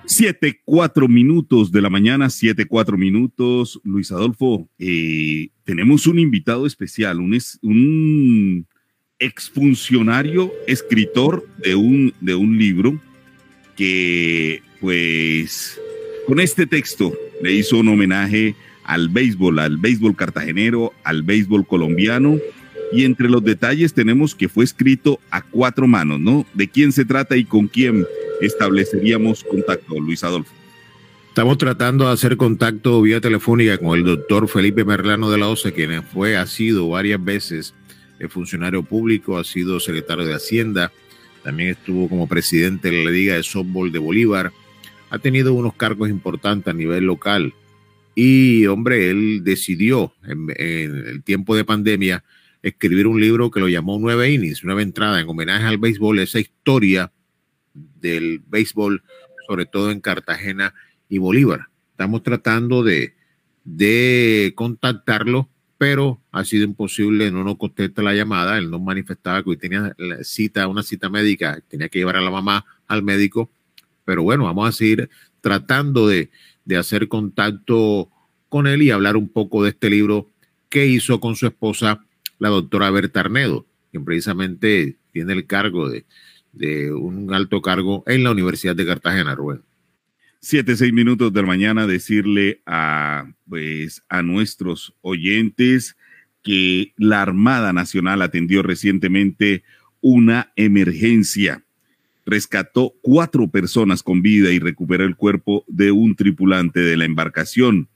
Siete, 0.07 0.61
cuatro 0.65 1.07
minutos 1.07 1.71
de 1.71 1.83
la 1.83 1.91
mañana, 1.91 2.29
siete, 2.31 2.67
cuatro 2.67 2.99
minutos. 2.99 3.81
Luis 3.85 4.11
Adolfo, 4.11 4.69
eh, 4.81 5.51
tenemos 5.63 6.09
un 6.09 6.19
invitado 6.19 6.67
especial, 6.67 7.21
un, 7.21 7.35
es- 7.35 7.61
un 7.63 8.67
exfuncionario, 9.25 10.53
escritor 10.67 11.47
de 11.59 11.75
un, 11.75 12.13
de 12.21 12.35
un 12.35 12.59
libro 12.59 13.01
que, 13.77 14.63
pues, 14.81 15.81
con 16.27 16.41
este 16.41 16.67
texto 16.67 17.13
le 17.43 17.53
hizo 17.53 17.79
un 17.79 17.89
homenaje 17.89 18.55
al 18.85 19.09
béisbol, 19.09 19.59
al 19.59 19.79
béisbol 19.79 20.15
cartagenero, 20.15 20.93
al 21.05 21.23
béisbol 21.23 21.67
colombiano. 21.67 22.39
Y 22.93 23.05
entre 23.05 23.29
los 23.29 23.43
detalles 23.43 23.95
tenemos 23.95 24.35
que 24.35 24.49
fue 24.49 24.65
escrito 24.65 25.19
a 25.31 25.43
cuatro 25.43 25.87
manos, 25.89 26.21
¿no? 26.21 26.47
¿De 26.55 26.69
quién 26.69 26.93
se 26.93 27.05
trata 27.05 27.37
y 27.37 27.45
con 27.45 27.67
quién 27.67 28.07
estableceríamos 28.41 29.43
contacto, 29.43 29.99
Luis 29.99 30.23
Adolfo? 30.23 30.53
Estamos 31.29 31.59
tratando 31.59 32.07
de 32.07 32.13
hacer 32.13 32.37
contacto 32.37 33.03
vía 33.03 33.21
telefónica 33.21 33.79
con 33.79 33.99
el 33.99 34.05
doctor 34.05 34.47
Felipe 34.47 34.85
Merlano 34.85 35.31
de 35.31 35.39
la 35.39 35.49
OCE, 35.49 35.73
quien 35.73 36.05
fue, 36.05 36.37
ha 36.37 36.47
sido 36.47 36.89
varias 36.91 37.25
veces 37.25 37.75
eh, 38.19 38.29
funcionario 38.29 38.83
público, 38.83 39.39
ha 39.39 39.45
sido 39.45 39.81
secretario 39.81 40.25
de 40.25 40.35
Hacienda, 40.35 40.93
también 41.43 41.71
estuvo 41.71 42.09
como 42.09 42.27
presidente 42.27 42.91
de 42.91 43.05
la 43.05 43.11
Liga 43.11 43.35
de 43.35 43.43
Softball 43.43 43.93
de 43.93 43.99
Bolívar, 43.99 44.53
ha 45.11 45.19
tenido 45.19 45.55
unos 45.55 45.75
cargos 45.75 46.09
importantes 46.09 46.73
a 46.73 46.77
nivel 46.77 47.05
local. 47.05 47.55
Y, 48.15 48.67
hombre, 48.67 49.11
él 49.11 49.43
decidió 49.45 50.15
en, 50.25 50.49
el 50.57 51.23
tiempo 51.23 51.55
de 51.55 51.65
pandemia 51.65 52.25
escribir 52.63 53.07
un 53.07 53.21
libro 53.21 53.51
que 53.51 53.61
lo 53.61 53.69
llamó 53.69 53.99
Nueve 54.01 54.31
Innings, 54.31 54.65
Nueva 54.65 54.83
Entrada, 54.83 55.21
en 55.21 55.29
homenaje 55.29 55.67
al 55.67 55.79
béisbol, 55.79 56.21
esa 56.21 56.41
historia 56.41 57.13
del 57.75 58.41
béisbol, 58.47 59.03
sobre 59.47 59.67
todo 59.67 59.91
en 59.91 60.01
Cartagena 60.01 60.75
y 61.09 61.19
Bolívar. 61.19 61.69
Estamos 61.91 62.23
tratando 62.23 62.83
de, 62.83 63.15
de 63.65 64.53
contactarlo, 64.55 65.51
pero 65.85 66.19
ha 66.33 66.47
sido 66.47 66.65
imposible, 66.65 67.31
no 67.31 67.45
nos 67.45 67.59
contesta 67.59 68.01
la 68.01 68.15
llamada, 68.15 68.57
él 68.57 68.71
nos 68.71 68.81
manifestaba 68.81 69.43
que 69.43 69.51
hoy 69.51 69.59
tenía 69.59 69.95
cita, 70.23 70.67
una 70.67 70.83
cita 70.83 71.11
médica, 71.11 71.61
tenía 71.69 71.91
que 71.91 71.99
llevar 71.99 72.17
a 72.17 72.23
la 72.23 72.31
mamá 72.31 72.65
al 72.87 73.03
médico, 73.03 73.51
pero 74.07 74.23
bueno, 74.23 74.45
vamos 74.45 74.67
a 74.67 74.73
seguir 74.73 75.11
tratando 75.43 76.09
de, 76.09 76.31
de 76.65 76.79
hacer 76.79 77.07
contacto 77.07 78.09
con 78.49 78.67
él 78.67 78.81
y 78.81 78.93
hablar 78.93 79.19
un 79.19 79.29
poco 79.29 79.63
de 79.63 79.69
este 79.69 79.91
libro 79.91 80.31
que 80.71 80.87
hizo 80.87 81.21
con 81.21 81.37
su 81.37 81.49
esposa, 81.49 82.07
la 82.39 82.49
doctora 82.49 82.91
Berta 82.91 83.21
Arnedo, 83.21 83.67
quien 83.91 84.07
precisamente 84.07 84.97
tiene 85.13 85.35
el 85.35 85.47
cargo 85.47 85.91
de, 85.91 86.07
de 86.53 86.95
un 86.95 87.35
alto 87.35 87.61
cargo 87.61 88.05
en 88.07 88.25
la 88.25 88.31
Universidad 88.31 88.75
de 88.75 88.87
Cartagena, 88.87 89.35
Rubén. 89.35 89.61
Siete, 90.47 90.77
seis 90.77 90.93
minutos 90.93 91.33
de 91.33 91.41
la 91.41 91.47
mañana, 91.47 91.87
decirle 91.87 92.61
a, 92.67 93.33
pues, 93.49 94.03
a 94.11 94.21
nuestros 94.21 94.95
oyentes 95.01 95.97
que 96.43 96.93
la 96.99 97.23
Armada 97.23 97.73
Nacional 97.73 98.21
atendió 98.21 98.63
recientemente 98.63 99.63
una 100.03 100.53
emergencia. 100.55 101.65
Rescató 102.27 102.93
cuatro 103.01 103.49
personas 103.49 104.03
con 104.03 104.21
vida 104.21 104.51
y 104.51 104.59
recuperó 104.59 105.07
el 105.07 105.17
cuerpo 105.17 105.65
de 105.67 105.93
un 105.93 106.15
tripulante 106.15 106.81
de 106.81 106.99
la 106.99 107.07
embarcación. 107.07 107.89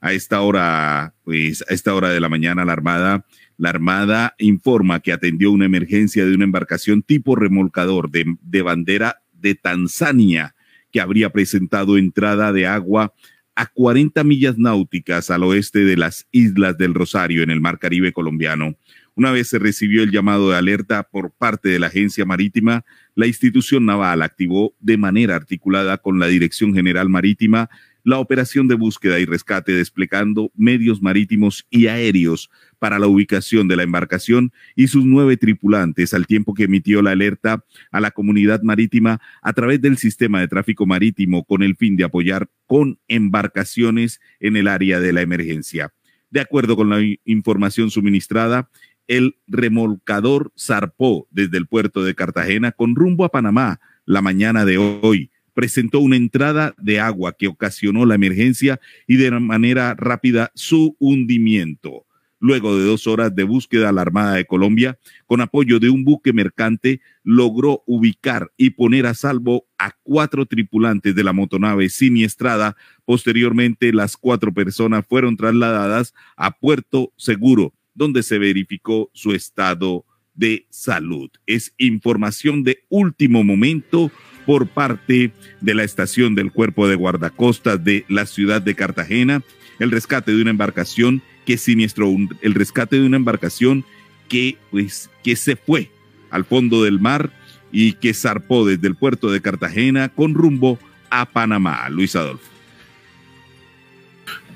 A 0.00 0.14
esta 0.14 0.40
hora, 0.40 1.12
pues, 1.22 1.62
a 1.68 1.74
esta 1.74 1.94
hora 1.94 2.08
de 2.08 2.20
la 2.20 2.30
mañana, 2.30 2.64
la 2.64 2.72
Armada, 2.72 3.26
la 3.58 3.68
Armada 3.68 4.34
informa 4.38 5.00
que 5.00 5.12
atendió 5.12 5.52
una 5.52 5.66
emergencia 5.66 6.24
de 6.24 6.34
una 6.34 6.44
embarcación 6.44 7.02
tipo 7.02 7.36
remolcador 7.36 8.10
de, 8.10 8.24
de 8.40 8.62
bandera 8.62 9.20
de 9.34 9.54
Tanzania 9.54 10.54
que 10.90 11.00
habría 11.00 11.30
presentado 11.30 11.98
entrada 11.98 12.52
de 12.52 12.66
agua 12.66 13.14
a 13.54 13.66
40 13.66 14.24
millas 14.24 14.58
náuticas 14.58 15.30
al 15.30 15.42
oeste 15.42 15.80
de 15.80 15.96
las 15.96 16.26
Islas 16.32 16.78
del 16.78 16.94
Rosario 16.94 17.42
en 17.42 17.50
el 17.50 17.60
Mar 17.60 17.78
Caribe 17.78 18.12
colombiano. 18.12 18.76
Una 19.14 19.32
vez 19.32 19.48
se 19.48 19.58
recibió 19.58 20.02
el 20.02 20.12
llamado 20.12 20.50
de 20.50 20.56
alerta 20.56 21.02
por 21.02 21.30
parte 21.32 21.68
de 21.68 21.78
la 21.78 21.88
agencia 21.88 22.24
marítima, 22.24 22.84
la 23.14 23.26
institución 23.26 23.84
naval 23.84 24.22
activó 24.22 24.74
de 24.80 24.96
manera 24.96 25.36
articulada 25.36 25.98
con 25.98 26.18
la 26.18 26.26
Dirección 26.26 26.72
General 26.72 27.08
Marítima 27.08 27.68
la 28.10 28.18
operación 28.18 28.66
de 28.66 28.74
búsqueda 28.74 29.20
y 29.20 29.24
rescate 29.24 29.72
desplegando 29.72 30.50
medios 30.56 31.00
marítimos 31.00 31.64
y 31.70 31.86
aéreos 31.86 32.50
para 32.80 32.98
la 32.98 33.06
ubicación 33.06 33.68
de 33.68 33.76
la 33.76 33.84
embarcación 33.84 34.52
y 34.74 34.88
sus 34.88 35.04
nueve 35.04 35.36
tripulantes 35.36 36.12
al 36.12 36.26
tiempo 36.26 36.52
que 36.52 36.64
emitió 36.64 37.02
la 37.02 37.12
alerta 37.12 37.64
a 37.92 38.00
la 38.00 38.10
comunidad 38.10 38.62
marítima 38.62 39.20
a 39.42 39.52
través 39.52 39.80
del 39.80 39.96
sistema 39.96 40.40
de 40.40 40.48
tráfico 40.48 40.86
marítimo 40.86 41.44
con 41.44 41.62
el 41.62 41.76
fin 41.76 41.96
de 41.96 42.02
apoyar 42.02 42.50
con 42.66 42.98
embarcaciones 43.06 44.20
en 44.40 44.56
el 44.56 44.66
área 44.66 44.98
de 44.98 45.12
la 45.12 45.22
emergencia. 45.22 45.94
De 46.30 46.40
acuerdo 46.40 46.74
con 46.74 46.90
la 46.90 47.00
información 47.24 47.92
suministrada, 47.92 48.70
el 49.06 49.36
remolcador 49.46 50.52
zarpó 50.58 51.28
desde 51.30 51.58
el 51.58 51.68
puerto 51.68 52.02
de 52.02 52.16
Cartagena 52.16 52.72
con 52.72 52.96
rumbo 52.96 53.24
a 53.24 53.30
Panamá 53.30 53.78
la 54.04 54.20
mañana 54.20 54.64
de 54.64 54.78
hoy 54.78 55.30
presentó 55.54 56.00
una 56.00 56.16
entrada 56.16 56.74
de 56.78 57.00
agua 57.00 57.34
que 57.38 57.48
ocasionó 57.48 58.06
la 58.06 58.14
emergencia 58.14 58.80
y 59.06 59.16
de 59.16 59.30
manera 59.30 59.94
rápida 59.94 60.50
su 60.54 60.96
hundimiento. 60.98 62.06
Luego 62.42 62.78
de 62.78 62.86
dos 62.86 63.06
horas 63.06 63.34
de 63.34 63.44
búsqueda, 63.44 63.92
la 63.92 64.00
Armada 64.00 64.34
de 64.34 64.46
Colombia, 64.46 64.98
con 65.26 65.42
apoyo 65.42 65.78
de 65.78 65.90
un 65.90 66.04
buque 66.04 66.32
mercante, 66.32 67.02
logró 67.22 67.82
ubicar 67.86 68.50
y 68.56 68.70
poner 68.70 69.04
a 69.04 69.12
salvo 69.12 69.66
a 69.76 69.92
cuatro 70.02 70.46
tripulantes 70.46 71.14
de 71.14 71.22
la 71.22 71.34
motonave 71.34 71.90
siniestrada. 71.90 72.76
Posteriormente, 73.04 73.92
las 73.92 74.16
cuatro 74.16 74.54
personas 74.54 75.04
fueron 75.06 75.36
trasladadas 75.36 76.14
a 76.34 76.50
Puerto 76.50 77.12
Seguro, 77.16 77.74
donde 77.92 78.22
se 78.22 78.38
verificó 78.38 79.10
su 79.12 79.34
estado 79.34 80.06
de 80.40 80.66
salud. 80.70 81.30
Es 81.46 81.74
información 81.78 82.64
de 82.64 82.82
último 82.88 83.44
momento 83.44 84.10
por 84.46 84.66
parte 84.66 85.32
de 85.60 85.74
la 85.74 85.84
estación 85.84 86.34
del 86.34 86.50
Cuerpo 86.50 86.88
de 86.88 86.96
Guardacostas 86.96 87.84
de 87.84 88.04
la 88.08 88.26
ciudad 88.26 88.62
de 88.62 88.74
Cartagena, 88.74 89.42
el 89.78 89.92
rescate 89.92 90.32
de 90.32 90.40
una 90.40 90.50
embarcación 90.50 91.22
que 91.46 91.58
siniestró, 91.58 92.08
el 92.40 92.54
rescate 92.54 92.96
de 92.96 93.06
una 93.06 93.18
embarcación 93.18 93.84
que, 94.28 94.56
pues, 94.70 95.10
que 95.22 95.36
se 95.36 95.56
fue 95.56 95.90
al 96.30 96.44
fondo 96.44 96.82
del 96.82 97.00
mar 97.00 97.30
y 97.70 97.92
que 97.92 98.14
zarpó 98.14 98.66
desde 98.66 98.88
el 98.88 98.96
puerto 98.96 99.30
de 99.30 99.42
Cartagena 99.42 100.08
con 100.08 100.34
rumbo 100.34 100.78
a 101.10 101.26
Panamá. 101.26 101.88
Luis 101.90 102.16
Adolfo. 102.16 102.49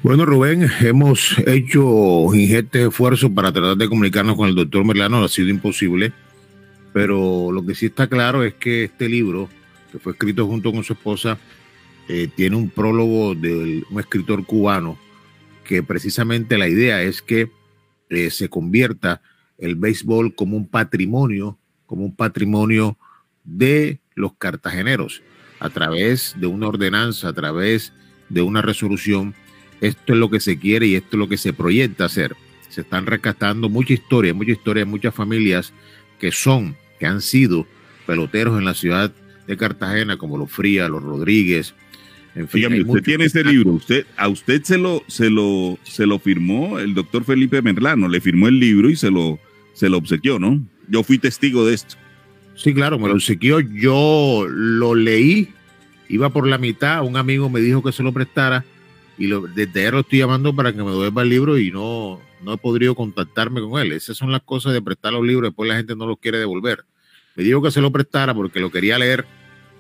Bueno, 0.05 0.27
Rubén, 0.27 0.71
hemos 0.83 1.35
hecho 1.47 2.27
ingente 2.35 2.89
esfuerzo 2.89 3.33
para 3.33 3.51
tratar 3.53 3.75
de 3.75 3.89
comunicarnos 3.89 4.37
con 4.37 4.51
el 4.51 4.55
doctor 4.55 4.85
Merlano, 4.85 5.25
ha 5.25 5.29
sido 5.29 5.49
imposible, 5.49 6.13
pero 6.93 7.51
lo 7.51 7.65
que 7.65 7.75
sí 7.75 7.87
está 7.87 8.07
claro 8.07 8.45
es 8.45 8.53
que 8.53 8.85
este 8.85 9.09
libro, 9.09 9.49
que 9.91 9.99
fue 9.99 10.13
escrito 10.13 10.47
junto 10.47 10.73
con 10.73 10.85
su 10.85 10.93
esposa, 10.93 11.39
eh, 12.07 12.29
tiene 12.37 12.55
un 12.55 12.69
prólogo 12.69 13.35
de 13.35 13.83
un 13.91 13.99
escritor 13.99 14.45
cubano 14.45 14.99
que 15.65 15.83
precisamente 15.83 16.59
la 16.59 16.69
idea 16.69 17.01
es 17.01 17.23
que 17.23 17.51
eh, 18.11 18.29
se 18.29 18.51
convierta 18.51 19.23
el 19.57 19.75
béisbol 19.75 20.35
como 20.35 20.59
un 20.59 20.69
patrimonio, 20.69 21.57
como 21.87 22.05
un 22.05 22.15
patrimonio 22.15 22.99
de 23.43 24.01
los 24.15 24.35
cartageneros, 24.35 25.23
a 25.61 25.71
través 25.71 26.35
de 26.39 26.47
una 26.47 26.69
ordenanza, 26.69 27.29
a 27.29 27.33
través 27.33 27.95
de 28.29 28.43
una 28.43 28.61
resolución 28.61 29.35
esto 29.87 30.15
es 30.15 30.19
lo 30.19 30.31
que 30.31 30.41
se 30.41 30.59
quiere 30.59 30.87
y 30.87 30.95
esto 30.95 31.11
es 31.13 31.19
lo 31.19 31.29
que 31.29 31.37
se 31.37 31.53
proyecta 31.53 32.07
hacer. 32.07 32.35
Se 32.69 32.81
están 32.81 33.07
rescatando 33.07 33.69
mucha 33.69 33.93
historia, 33.93 34.35
mucha 34.35 34.53
historia, 34.53 34.85
muchas 34.85 35.15
familias 35.15 35.73
que 36.19 36.33
son, 36.33 36.77
que 36.99 37.07
han 37.07 37.21
sido 37.21 37.67
peloteros 38.07 38.59
en 38.59 38.65
la 38.65 38.75
ciudad 38.75 39.13
de 39.47 39.57
Cartagena, 39.57 40.17
como 40.17 40.39
los 40.39 40.51
Frías, 40.51 40.89
los 40.89 41.03
Rodríguez. 41.03 41.75
En 42.35 42.49
fin, 42.49 42.63
Dígame, 42.63 42.83
usted 42.83 43.03
tiene 43.03 43.25
ese 43.27 43.45
libro, 43.45 43.73
usted, 43.73 44.07
a 44.17 44.29
usted 44.29 44.63
se 44.65 44.79
lo, 44.79 45.05
se 45.07 45.31
lo, 45.31 45.79
se 45.85 46.07
lo 46.07 46.19
firmó 46.19 46.79
el 46.79 46.95
doctor 46.95 47.25
Felipe 47.25 47.63
Merlano, 47.63 48.09
le 48.09 48.21
firmó 48.21 48.49
el 48.49 48.59
libro 48.59 48.91
y 48.91 48.97
se 48.97 49.11
lo, 49.11 49.39
se 49.73 49.89
lo 49.89 49.99
obsequió, 49.99 50.39
¿no? 50.39 50.61
Yo 50.89 51.05
fui 51.05 51.19
testigo 51.19 51.65
de 51.67 51.75
esto. 51.75 51.95
Sí, 52.57 52.73
claro, 52.75 52.99
me 52.99 53.09
lo 53.09 53.15
obsequió. 53.15 53.61
Yo 53.61 54.47
lo 54.49 54.95
leí, 54.95 55.51
iba 56.09 56.31
por 56.31 56.47
la 56.47 56.59
mitad, 56.59 57.05
un 57.05 57.17
amigo 57.17 57.51
me 57.51 57.61
dijo 57.61 57.83
que 57.83 57.93
se 57.93 58.03
lo 58.03 58.13
prestara 58.13 58.65
y 59.17 59.27
lo, 59.27 59.43
desde 59.43 59.81
ayer 59.81 59.95
lo 59.95 60.01
estoy 60.01 60.19
llamando 60.21 60.55
para 60.55 60.73
que 60.73 60.83
me 60.83 60.91
devuelva 60.91 61.23
el 61.23 61.29
libro 61.29 61.59
y 61.59 61.71
no, 61.71 62.21
no 62.43 62.55
he 62.55 62.59
podido 62.59 62.95
contactarme 62.95 63.61
con 63.61 63.81
él. 63.81 63.93
Esas 63.93 64.17
son 64.17 64.33
las 64.33 64.43
cosas 64.43 64.73
de 64.73 64.83
prestar 64.83 65.13
los 65.13 65.25
libros, 65.25 65.51
después 65.51 65.69
la 65.69 65.77
gente 65.77 65.95
no 65.97 66.07
los 66.07 66.19
quiere 66.19 66.39
devolver. 66.39 66.85
Me 67.37 67.45
dijo 67.45 67.63
que 67.63 67.71
se 67.71 67.81
lo 67.81 67.91
prestara 67.91 68.35
porque 68.35 68.61
lo 68.61 68.71
quería 68.71 68.99
leer 68.99 69.25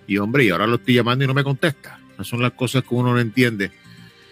y 0.06 0.18
hombre, 0.18 0.44
y 0.44 0.50
ahora 0.50 0.66
lo 0.66 0.76
estoy 0.76 0.94
llamando 0.94 1.24
y 1.24 1.28
no 1.28 1.34
me 1.34 1.44
contesta. 1.44 1.98
Esas 2.14 2.26
son 2.26 2.42
las 2.42 2.52
cosas 2.52 2.82
que 2.82 2.94
uno 2.94 3.12
no 3.12 3.20
entiende. 3.20 3.70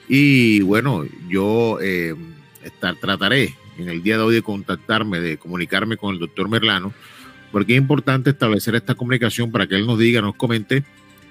Y 0.08 0.60
bueno, 0.60 1.04
yo 1.28 1.78
eh, 1.80 2.14
estar, 2.62 2.96
trataré 2.96 3.54
en 3.78 3.88
el 3.88 4.02
día 4.02 4.16
de 4.16 4.22
hoy 4.22 4.34
de 4.34 4.42
contactarme, 4.42 5.20
de 5.20 5.36
comunicarme 5.38 5.96
con 5.96 6.14
el 6.14 6.20
doctor 6.20 6.48
Merlano, 6.48 6.92
porque 7.50 7.74
es 7.74 7.78
importante 7.78 8.30
establecer 8.30 8.74
esta 8.74 8.94
comunicación 8.94 9.50
para 9.50 9.66
que 9.66 9.76
él 9.76 9.86
nos 9.86 9.98
diga, 9.98 10.20
nos 10.20 10.34
comente 10.34 10.84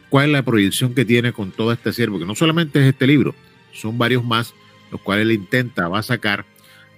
cuál 0.10 0.28
es 0.28 0.32
la 0.32 0.44
proyección 0.44 0.94
que 0.94 1.06
tiene 1.06 1.32
con 1.34 1.52
todo 1.52 1.72
este 1.72 1.94
ciervo, 1.94 2.20
que 2.20 2.26
no 2.26 2.36
solamente 2.36 2.80
es 2.80 2.86
este 2.94 3.08
libro, 3.08 3.34
son 3.74 3.98
varios 3.98 4.24
más, 4.24 4.54
los 4.92 5.02
cuales 5.02 5.26
él 5.26 5.32
intenta, 5.34 5.88
va 5.88 6.00
a 6.00 6.04
sacar 6.04 6.46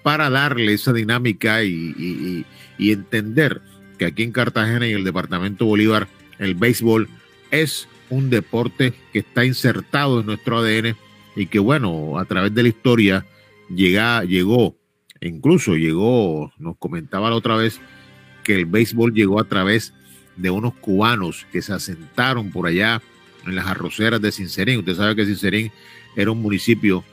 para 0.04 0.30
darle 0.30 0.74
esa 0.74 0.94
dinámica 0.94 1.64
y, 1.64 2.46
entender 2.78 3.62
que 3.98 4.06
aquí 4.06 4.24
en 4.24 4.32
Cartagena 4.32 4.86
y 4.86 4.92
en 4.92 4.98
el 4.98 5.04
departamento 5.04 5.66
Bolívar 5.66 6.08
el 6.38 6.56
béisbol 6.56 7.08
es 7.50 7.88
un 8.10 8.30
deporte 8.30 8.94
que 9.14 9.20
está 9.20 9.46
insertado 9.46 10.20
en 10.20 10.26
nuestro 10.26 10.60
ADN 10.60 10.98
y 11.36 11.46
que 11.48 11.60
bueno, 11.60 12.20
a 12.20 12.26
través 12.26 12.54
de 12.54 12.64
la 12.64 12.70
historia 12.70 13.26
llega, 13.74 14.24
llegó, 14.24 14.76
incluso 15.22 15.76
llegó, 15.76 16.52
nos 16.58 16.78
comentaba 16.78 17.30
la 17.30 17.36
otra 17.36 17.56
vez, 17.56 17.80
que 18.44 18.56
el 18.56 18.66
béisbol 18.66 19.14
llegó 19.14 19.40
a 19.40 19.46
través 19.46 19.94
de 20.36 20.50
unos 20.50 20.74
cubanos 20.74 21.48
que 21.52 21.62
se 21.62 21.74
asentaron 21.74 22.52
por 22.52 22.68
allá 22.68 23.02
en 23.46 23.56
las 23.56 23.68
arroceras 23.68 24.22
de 24.22 24.32
Sincerín. 24.32 24.80
Usted 24.80 24.96
sabe 24.96 25.16
que 25.16 25.26
Sincerín 25.26 25.72
era 26.16 26.32
un 26.32 26.42
municipio 26.42 27.04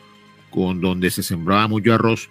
con 0.50 0.80
donde 0.80 1.10
se 1.10 1.22
sembraba 1.22 1.68
mucho 1.68 1.94
arroz 1.94 2.28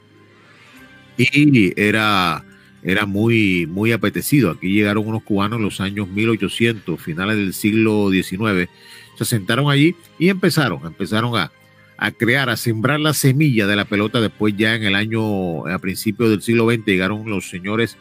y 1.17 1.73
era, 1.79 2.45
era 2.81 3.05
muy, 3.05 3.65
muy 3.67 3.91
apetecido. 3.91 4.51
Aquí 4.51 4.71
llegaron 4.71 5.07
unos 5.07 5.23
cubanos 5.23 5.57
en 5.57 5.65
los 5.65 5.81
años 5.81 6.07
1800, 6.07 7.01
finales 7.01 7.37
del 7.37 7.53
siglo 7.53 8.09
XIX, 8.09 8.69
se 9.17 9.25
sentaron 9.25 9.69
allí 9.69 9.95
y 10.17 10.29
empezaron, 10.29 10.85
empezaron 10.85 11.35
a, 11.35 11.51
a 11.97 12.11
crear, 12.11 12.49
a 12.49 12.55
sembrar 12.55 13.01
la 13.01 13.13
semilla 13.13 13.67
de 13.67 13.75
la 13.75 13.83
pelota. 13.83 14.21
Después 14.21 14.55
ya 14.55 14.75
en 14.75 14.83
el 14.83 14.95
año, 14.95 15.67
a 15.67 15.77
principios 15.79 16.29
del 16.29 16.41
siglo 16.41 16.69
XX, 16.69 16.85
llegaron 16.85 17.29
los 17.29 17.49
señores 17.49 17.97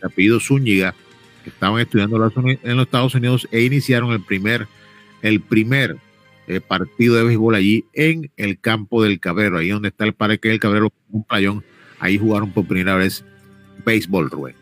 de 0.00 0.06
apellido 0.06 0.40
Zúñiga 0.40 0.94
que 1.42 1.50
estaban 1.50 1.78
estudiando 1.80 2.16
en 2.16 2.76
los 2.76 2.86
Estados 2.86 3.14
Unidos 3.14 3.46
e 3.52 3.60
iniciaron 3.60 4.12
el 4.12 4.22
primer, 4.22 4.66
el 5.20 5.42
primer 5.42 5.98
eh, 6.46 6.60
partido 6.60 7.16
de 7.16 7.24
béisbol 7.24 7.54
allí 7.54 7.84
en 7.94 8.30
el 8.36 8.58
campo 8.58 9.02
del 9.02 9.20
Cabrero, 9.20 9.58
ahí 9.58 9.68
donde 9.68 9.88
está 9.88 10.04
el 10.04 10.12
Parque 10.12 10.50
del 10.50 10.60
Cabrero, 10.60 10.92
un 11.10 11.24
playón. 11.24 11.64
Ahí 11.98 12.18
jugaron 12.18 12.52
por 12.52 12.66
primera 12.66 12.96
vez 12.96 13.24
béisbol, 13.84 14.30
Rubén. 14.30 14.54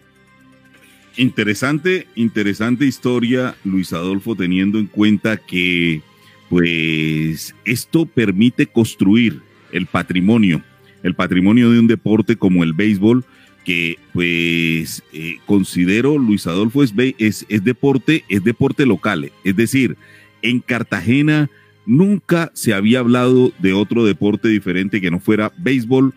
Interesante, 1.17 2.07
interesante 2.15 2.87
historia, 2.87 3.55
Luis 3.65 3.93
Adolfo, 3.93 4.35
teniendo 4.35 4.79
en 4.79 4.87
cuenta 4.87 5.37
que, 5.37 6.01
pues, 6.49 7.55
esto 7.65 8.07
permite 8.07 8.67
construir 8.67 9.41
el 9.73 9.87
patrimonio, 9.87 10.63
el 11.03 11.15
patrimonio 11.15 11.71
de 11.71 11.81
un 11.81 11.87
deporte 11.87 12.37
como 12.37 12.65
el 12.65 12.73
béisbol, 12.73 13.25
que, 13.65 13.99
pues, 14.13 15.03
eh, 15.13 15.39
considero, 15.47 16.17
Luis 16.17 16.47
Adolfo, 16.47 16.83
es, 16.83 16.95
es, 17.19 17.45
es 17.49 17.63
deporte, 17.63 18.25
es 18.29 18.43
deporte 18.43 18.87
local. 18.87 19.31
Es 19.45 19.57
decir, 19.57 19.97
en 20.41 20.61
Cartagena 20.61 21.51
nunca 21.87 22.51
se 22.55 22.75
había 22.75 23.01
hablado 23.01 23.53
de 23.59 23.73
otro 23.73 24.05
deporte 24.05 24.49
diferente 24.49 25.01
que 25.01 25.11
no 25.11 25.21
fuera 25.21 25.53
béisbol 25.59 26.15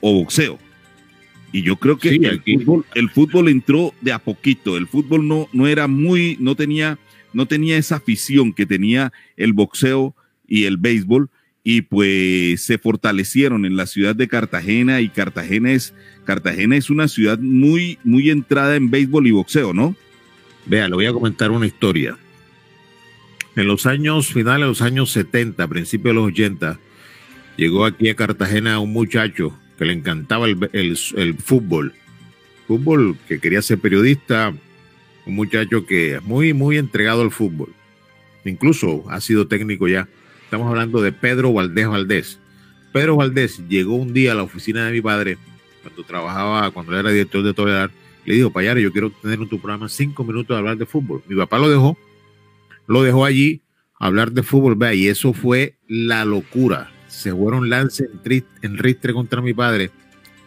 o 0.00 0.12
boxeo. 0.12 0.58
Y 1.52 1.62
yo 1.62 1.76
creo 1.76 1.98
que 1.98 2.10
Sí, 2.10 2.20
el, 2.22 2.42
fútbol, 2.42 2.84
el 2.94 3.10
fútbol 3.10 3.48
entró 3.48 3.94
de 4.00 4.12
a 4.12 4.18
poquito. 4.18 4.76
El 4.76 4.86
fútbol 4.86 5.26
no, 5.26 5.48
no 5.52 5.66
era 5.66 5.86
muy, 5.88 6.36
no 6.40 6.54
tenía, 6.54 6.98
no 7.32 7.46
tenía 7.46 7.78
esa 7.78 7.96
afición 7.96 8.52
que 8.52 8.66
tenía 8.66 9.12
el 9.36 9.52
boxeo 9.54 10.14
y 10.46 10.64
el 10.64 10.76
béisbol. 10.76 11.30
Y 11.64 11.82
pues 11.82 12.62
se 12.62 12.78
fortalecieron 12.78 13.64
en 13.64 13.76
la 13.76 13.86
ciudad 13.86 14.14
de 14.14 14.28
Cartagena. 14.28 15.00
Y 15.00 15.08
Cartagena 15.08 15.72
es, 15.72 15.94
Cartagena 16.24 16.76
es 16.76 16.90
una 16.90 17.08
ciudad 17.08 17.38
muy, 17.38 17.98
muy 18.04 18.30
entrada 18.30 18.76
en 18.76 18.90
béisbol 18.90 19.26
y 19.26 19.30
boxeo, 19.30 19.72
¿no? 19.72 19.96
Vea, 20.66 20.88
le 20.88 20.94
voy 20.94 21.06
a 21.06 21.12
comentar 21.12 21.50
una 21.50 21.66
historia. 21.66 22.16
En 23.58 23.66
los 23.66 23.86
años 23.86 24.32
finales 24.32 24.60
de 24.60 24.66
los 24.68 24.82
años 24.82 25.10
70, 25.10 25.66
principios 25.66 26.14
de 26.14 26.20
los 26.20 26.28
80, 26.28 26.78
llegó 27.56 27.84
aquí 27.84 28.08
a 28.08 28.14
Cartagena 28.14 28.78
un 28.78 28.92
muchacho 28.92 29.52
que 29.76 29.84
le 29.84 29.94
encantaba 29.94 30.46
el, 30.46 30.68
el- 30.72 31.34
fútbol. 31.38 31.92
Fútbol 32.68 33.16
que 33.26 33.40
quería 33.40 33.60
ser 33.60 33.78
periodista, 33.80 34.54
un 35.26 35.34
muchacho 35.34 35.86
que 35.86 36.14
es 36.14 36.22
muy, 36.22 36.52
muy 36.52 36.76
entregado 36.78 37.22
al 37.22 37.32
fútbol. 37.32 37.72
Incluso 38.44 39.04
ha 39.10 39.20
sido 39.20 39.48
técnico 39.48 39.88
ya. 39.88 40.06
Estamos 40.44 40.68
hablando 40.68 41.02
de 41.02 41.10
Pedro 41.10 41.52
Valdés 41.52 41.88
Valdés. 41.88 42.38
Pedro 42.92 43.16
Valdés 43.16 43.60
llegó 43.68 43.96
un 43.96 44.12
día 44.12 44.32
a 44.32 44.34
la 44.36 44.44
oficina 44.44 44.86
de 44.86 44.92
mi 44.92 45.00
padre, 45.00 45.36
cuando 45.82 46.04
trabajaba, 46.04 46.70
cuando 46.70 46.96
era 46.96 47.10
director 47.10 47.42
de 47.42 47.54
Toledad, 47.54 47.90
le 48.24 48.34
dijo, 48.34 48.50
Payare, 48.52 48.82
yo 48.82 48.92
quiero 48.92 49.10
tener 49.10 49.40
en 49.40 49.48
tu 49.48 49.58
programa 49.58 49.88
cinco 49.88 50.22
minutos 50.22 50.54
de 50.54 50.58
hablar 50.58 50.76
de 50.76 50.86
fútbol. 50.86 51.22
Mi 51.26 51.34
papá 51.36 51.58
lo 51.58 51.68
dejó, 51.68 51.98
lo 52.88 53.02
dejó 53.02 53.24
allí, 53.24 53.62
hablar 54.00 54.32
de 54.32 54.42
fútbol, 54.42 54.76
y 54.94 55.08
eso 55.08 55.32
fue 55.32 55.76
la 55.86 56.24
locura. 56.24 56.90
Se 57.06 57.32
fueron 57.32 57.70
lance 57.70 58.08
en, 58.24 58.44
en 58.62 58.78
ristre 58.78 59.12
contra 59.12 59.40
mi 59.40 59.54
padre, 59.54 59.90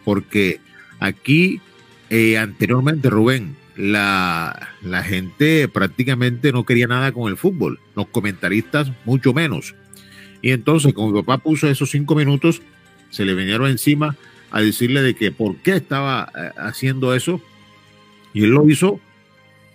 porque 0.04 0.60
aquí, 1.00 1.60
eh, 2.10 2.36
anteriormente, 2.36 3.08
Rubén, 3.08 3.56
la, 3.76 4.70
la 4.82 5.02
gente 5.02 5.66
prácticamente 5.68 6.52
no 6.52 6.64
quería 6.64 6.86
nada 6.86 7.12
con 7.12 7.30
el 7.30 7.38
fútbol, 7.38 7.80
los 7.94 8.08
comentaristas 8.08 8.92
mucho 9.04 9.32
menos. 9.32 9.74
Y 10.42 10.50
entonces, 10.50 10.92
como 10.92 11.12
mi 11.12 11.22
papá 11.22 11.38
puso 11.38 11.68
esos 11.68 11.90
cinco 11.90 12.14
minutos, 12.14 12.60
se 13.10 13.24
le 13.24 13.34
vinieron 13.34 13.70
encima 13.70 14.16
a 14.50 14.60
decirle 14.60 15.00
de 15.02 15.14
que 15.14 15.30
por 15.30 15.56
qué 15.56 15.76
estaba 15.76 16.30
eh, 16.36 16.50
haciendo 16.56 17.14
eso. 17.14 17.40
Y 18.34 18.44
él 18.44 18.50
lo 18.50 18.68
hizo 18.68 19.00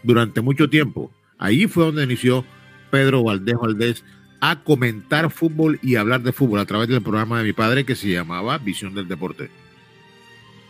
durante 0.03 0.41
mucho 0.41 0.69
tiempo. 0.69 1.11
Ahí 1.37 1.67
fue 1.67 1.85
donde 1.85 2.03
inició 2.03 2.45
Pedro 2.91 3.23
Valdés 3.23 3.55
Valdés 3.61 4.03
a 4.39 4.63
comentar 4.63 5.29
fútbol 5.31 5.79
y 5.81 5.95
hablar 5.95 6.21
de 6.21 6.31
fútbol 6.31 6.59
a 6.59 6.65
través 6.65 6.87
del 6.89 7.01
programa 7.01 7.39
de 7.39 7.45
mi 7.45 7.53
padre 7.53 7.85
que 7.85 7.95
se 7.95 8.09
llamaba 8.09 8.57
Visión 8.59 8.93
del 8.93 9.07
Deporte. 9.07 9.49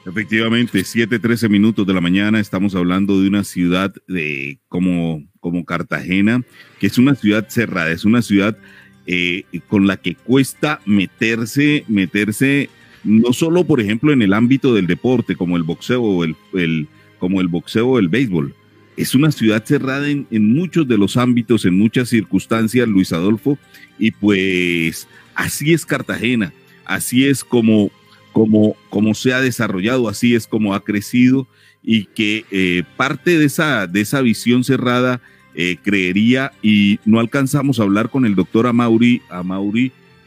Efectivamente, 0.06 0.80
7:13 0.86 1.50
minutos 1.50 1.86
de 1.86 1.94
la 1.94 2.00
mañana 2.00 2.40
estamos 2.40 2.76
hablando 2.76 3.22
de 3.22 3.28
una 3.28 3.44
ciudad 3.44 3.94
de, 4.08 4.58
como, 4.70 5.24
como 5.42 5.66
Cartagena, 5.66 6.44
que 6.80 6.88
es 6.88 6.98
una 6.98 7.14
ciudad 7.16 7.48
cerrada, 7.50 7.92
es 7.92 8.06
una 8.06 8.22
ciudad 8.22 8.58
eh, 9.06 9.44
con 9.68 9.86
la 9.86 9.98
que 9.98 10.16
cuesta 10.16 10.80
meterse, 10.86 11.84
meterse 11.90 12.70
no 13.04 13.34
solo, 13.34 13.66
por 13.66 13.82
ejemplo, 13.82 14.12
en 14.14 14.22
el 14.22 14.34
ámbito 14.34 14.74
del 14.74 14.88
deporte, 14.88 15.36
como 15.36 15.58
el 15.58 15.64
boxeo 15.64 16.02
o 16.02 16.24
el, 16.24 16.36
el- 16.54 16.88
como 17.20 17.42
el 17.42 17.48
boxeo 17.48 17.88
o 17.88 18.00
el 18.00 18.10
béisbol. 18.10 18.54
Es 18.98 19.16
una 19.16 19.32
ciudad 19.32 19.64
cerrada 19.64 20.10
en, 20.10 20.28
muchos 20.32 20.88
de 20.88 20.98
los 20.98 21.16
ámbitos, 21.16 21.66
en 21.66 21.78
muchas 21.78 22.10
circunstancias, 22.10 22.88
Luis 22.88 23.14
Adolfo, 23.14 23.58
y 24.00 24.12
pues 24.12 25.08
así 25.36 25.72
es 25.72 25.86
Cartagena, 25.86 26.52
así 26.86 27.26
es 27.26 27.44
como 27.44 27.92
como, 28.34 28.76
como 28.92 29.16
se 29.16 29.34
ha 29.34 29.42
desarrollado, 29.42 30.10
así 30.10 30.36
es 30.36 30.46
como 30.46 30.76
ha 30.76 30.84
crecido 30.84 31.48
y 31.82 32.06
que 32.06 32.46
eh, 32.52 32.84
parte 32.96 33.40
de 33.40 33.46
esa, 33.46 33.88
de 33.88 34.02
esa 34.02 34.22
visión 34.22 34.64
cerrada 34.64 35.22
eh, 35.56 35.78
creería 35.82 36.52
y 36.62 37.00
no 37.04 37.20
alcanzamos 37.20 37.80
a 37.80 37.84
hablar 37.84 38.12
con 38.12 38.28
el 38.28 38.36
doctor 38.36 38.68
Amauri 38.68 39.24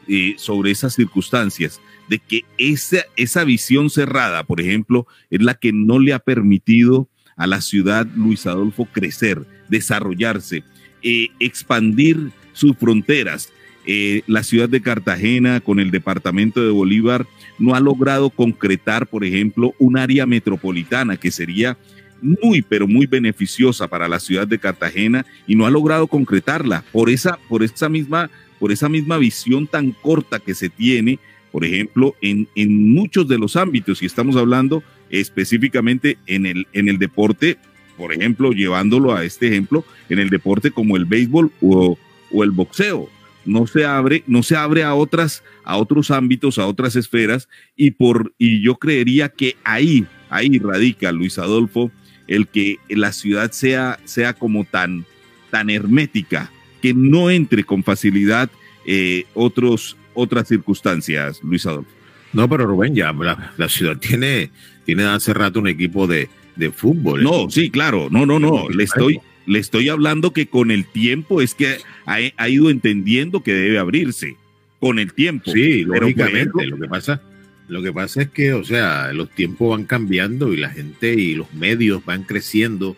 eh, 0.08 0.34
sobre 0.38 0.72
esas 0.72 0.94
circunstancias, 0.94 1.80
de 2.08 2.18
que 2.18 2.44
esa, 2.58 3.04
esa 3.14 3.44
visión 3.44 3.90
cerrada, 3.90 4.42
por 4.42 4.60
ejemplo, 4.60 5.06
es 5.30 5.40
la 5.40 5.54
que 5.54 5.72
no 5.72 6.00
le 6.00 6.12
ha 6.12 6.18
permitido 6.18 7.08
a 7.40 7.46
la 7.46 7.62
ciudad 7.62 8.06
Luis 8.14 8.46
Adolfo 8.46 8.86
crecer, 8.92 9.46
desarrollarse, 9.70 10.62
eh, 11.02 11.28
expandir 11.40 12.32
sus 12.52 12.76
fronteras. 12.76 13.50
Eh, 13.86 14.20
la 14.26 14.42
ciudad 14.42 14.68
de 14.68 14.82
Cartagena 14.82 15.60
con 15.60 15.80
el 15.80 15.90
departamento 15.90 16.62
de 16.62 16.68
Bolívar 16.68 17.26
no 17.58 17.74
ha 17.74 17.80
logrado 17.80 18.28
concretar, 18.28 19.06
por 19.06 19.24
ejemplo, 19.24 19.74
un 19.78 19.96
área 19.96 20.26
metropolitana 20.26 21.16
que 21.16 21.30
sería 21.30 21.78
muy, 22.20 22.60
pero 22.60 22.86
muy 22.86 23.06
beneficiosa 23.06 23.88
para 23.88 24.06
la 24.06 24.20
ciudad 24.20 24.46
de 24.46 24.58
Cartagena 24.58 25.24
y 25.46 25.56
no 25.56 25.64
ha 25.64 25.70
logrado 25.70 26.08
concretarla 26.08 26.84
por 26.92 27.08
esa, 27.08 27.38
por 27.48 27.62
esa 27.62 27.88
misma, 27.88 28.30
por 28.58 28.70
esa 28.70 28.90
misma 28.90 29.16
visión 29.16 29.66
tan 29.66 29.92
corta 29.92 30.40
que 30.40 30.54
se 30.54 30.68
tiene, 30.68 31.18
por 31.50 31.64
ejemplo, 31.64 32.14
en, 32.20 32.48
en 32.54 32.92
muchos 32.92 33.26
de 33.28 33.38
los 33.38 33.56
ámbitos, 33.56 34.02
y 34.02 34.06
estamos 34.06 34.36
hablando 34.36 34.84
específicamente 35.10 36.18
en 36.26 36.46
el, 36.46 36.66
en 36.72 36.88
el 36.88 36.98
deporte, 36.98 37.58
por 37.96 38.12
ejemplo, 38.12 38.52
llevándolo 38.52 39.14
a 39.14 39.24
este 39.24 39.48
ejemplo, 39.48 39.84
en 40.08 40.18
el 40.18 40.30
deporte 40.30 40.70
como 40.70 40.96
el 40.96 41.04
béisbol 41.04 41.52
o, 41.60 41.98
o 42.32 42.44
el 42.44 42.50
boxeo 42.50 43.08
no 43.44 43.66
se 43.66 43.84
abre, 43.84 44.22
no 44.26 44.42
se 44.42 44.56
abre 44.56 44.82
a 44.82 44.94
otras, 44.94 45.42
a 45.64 45.76
otros 45.76 46.10
ámbitos, 46.10 46.58
a 46.58 46.66
otras 46.66 46.96
esferas, 46.96 47.48
y 47.76 47.92
por, 47.92 48.32
y 48.38 48.62
yo 48.62 48.76
creería 48.76 49.28
que 49.28 49.56
ahí, 49.64 50.06
ahí 50.28 50.58
radica 50.58 51.12
Luis 51.12 51.38
Adolfo, 51.38 51.90
el 52.26 52.46
que 52.48 52.76
la 52.88 53.12
ciudad 53.12 53.50
sea, 53.50 53.98
sea 54.04 54.34
como 54.34 54.64
tan, 54.64 55.04
tan 55.50 55.70
hermética, 55.70 56.50
que 56.80 56.94
no 56.94 57.30
entre 57.30 57.64
con 57.64 57.82
facilidad 57.82 58.50
eh, 58.86 59.24
otros, 59.34 59.96
otras 60.14 60.48
circunstancias, 60.48 61.40
Luis 61.42 61.66
Adolfo. 61.66 61.90
No, 62.32 62.48
pero 62.48 62.64
Rubén, 62.66 62.94
ya 62.94 63.12
la, 63.12 63.52
la 63.56 63.68
ciudad 63.68 63.96
tiene, 63.98 64.50
tiene 64.90 65.04
hace 65.04 65.32
rato 65.32 65.60
un 65.60 65.68
equipo 65.68 66.08
de, 66.08 66.28
de 66.56 66.72
fútbol. 66.72 67.22
No, 67.22 67.48
sí, 67.48 67.70
claro, 67.70 68.08
no, 68.10 68.26
no, 68.26 68.40
no, 68.40 68.68
le 68.68 68.82
estoy, 68.82 69.20
le 69.46 69.60
estoy 69.60 69.88
hablando 69.88 70.32
que 70.32 70.48
con 70.48 70.72
el 70.72 70.84
tiempo 70.84 71.40
es 71.40 71.54
que 71.54 71.76
ha, 72.06 72.18
ha 72.36 72.48
ido 72.48 72.70
entendiendo 72.70 73.44
que 73.44 73.54
debe 73.54 73.78
abrirse, 73.78 74.36
con 74.80 74.98
el 74.98 75.12
tiempo. 75.12 75.52
Sí, 75.52 75.84
Pero, 75.88 76.00
lógicamente. 76.00 76.38
ejemplo, 76.40 76.64
lo 76.64 76.76
que 76.76 76.88
pasa, 76.88 77.22
lo 77.68 77.82
que 77.84 77.92
pasa 77.92 78.22
es 78.22 78.30
que, 78.30 78.52
o 78.52 78.64
sea, 78.64 79.12
los 79.12 79.30
tiempos 79.30 79.70
van 79.70 79.84
cambiando 79.84 80.52
y 80.52 80.56
la 80.56 80.70
gente 80.70 81.14
y 81.14 81.36
los 81.36 81.54
medios 81.54 82.04
van 82.04 82.24
creciendo 82.24 82.96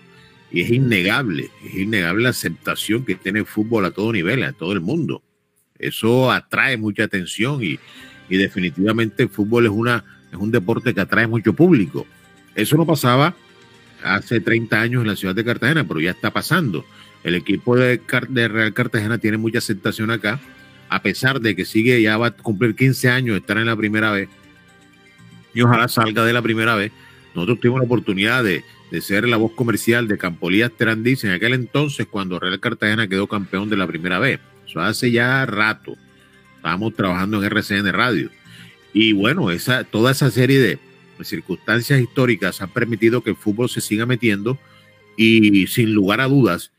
y 0.50 0.62
es 0.62 0.70
innegable, 0.70 1.50
es 1.66 1.74
innegable 1.74 2.22
la 2.22 2.30
aceptación 2.30 3.04
que 3.04 3.16
tiene 3.16 3.40
el 3.40 3.46
fútbol 3.46 3.84
a 3.84 3.90
todo 3.90 4.14
nivel, 4.14 4.44
a 4.44 4.54
todo 4.54 4.72
el 4.72 4.80
mundo. 4.80 5.22
Eso 5.78 6.32
atrae 6.32 6.78
mucha 6.78 7.04
atención 7.04 7.62
y, 7.62 7.78
y 8.30 8.36
definitivamente 8.38 9.24
el 9.24 9.28
fútbol 9.28 9.66
es 9.66 9.72
una 9.72 10.04
es 10.32 10.38
un 10.38 10.50
deporte 10.50 10.94
que 10.94 11.00
atrae 11.00 11.26
mucho 11.26 11.52
público. 11.52 12.06
Eso 12.54 12.76
no 12.76 12.86
pasaba 12.86 13.34
hace 14.02 14.40
30 14.40 14.80
años 14.80 15.02
en 15.02 15.08
la 15.08 15.16
ciudad 15.16 15.34
de 15.34 15.44
Cartagena, 15.44 15.84
pero 15.86 16.00
ya 16.00 16.10
está 16.10 16.32
pasando. 16.32 16.84
El 17.22 17.34
equipo 17.34 17.76
de, 17.76 18.00
Real 18.48 18.72
Cartagena 18.72 19.18
tiene 19.18 19.36
mucha 19.36 19.58
aceptación 19.58 20.10
acá, 20.10 20.40
a 20.88 21.02
pesar 21.02 21.40
de 21.40 21.54
que 21.54 21.64
sigue, 21.64 22.00
ya 22.02 22.16
va 22.16 22.28
a 22.28 22.30
cumplir 22.32 22.74
15 22.74 23.10
años 23.10 23.34
de 23.34 23.40
estar 23.40 23.58
en 23.58 23.66
la 23.66 23.76
primera 23.76 24.10
vez. 24.10 24.28
Y 25.54 25.60
ojalá 25.60 25.86
salga 25.88 26.24
de 26.24 26.32
la 26.32 26.42
primera 26.42 26.74
vez. 26.74 26.92
Nosotros 27.34 27.60
tuvimos 27.60 27.80
la 27.80 27.86
oportunidad 27.86 28.42
de, 28.42 28.64
de 28.90 29.00
ser 29.00 29.28
la 29.28 29.36
voz 29.36 29.52
comercial 29.52 30.08
de 30.08 30.18
Campolías 30.18 30.72
Terandiz 30.72 31.24
en 31.24 31.30
aquel 31.30 31.52
entonces 31.52 32.06
cuando 32.10 32.40
Real 32.40 32.58
Cartagena 32.58 33.06
quedó 33.06 33.26
campeón 33.26 33.68
de 33.70 33.76
la 33.76 33.86
primera 33.86 34.18
vez. 34.18 34.40
Eso 34.66 34.80
hace 34.80 35.10
ya 35.10 35.44
rato. 35.46 35.96
Estábamos 36.56 36.94
trabajando 36.94 37.38
en 37.38 37.44
RCN 37.44 37.92
Radio. 37.92 38.30
Y 38.92 39.12
bueno, 39.12 39.50
esa, 39.50 39.84
toda 39.84 40.12
esa 40.12 40.30
serie 40.30 40.58
de 40.58 40.78
circunstancias 41.22 42.00
históricas 42.00 42.60
han 42.62 42.70
permitido 42.70 43.22
que 43.22 43.30
el 43.30 43.36
fútbol 43.36 43.68
se 43.68 43.80
siga 43.80 44.06
metiendo 44.06 44.58
y 45.16 45.66
sin 45.68 45.92
lugar 45.94 46.20
a 46.20 46.26
dudas 46.26 46.72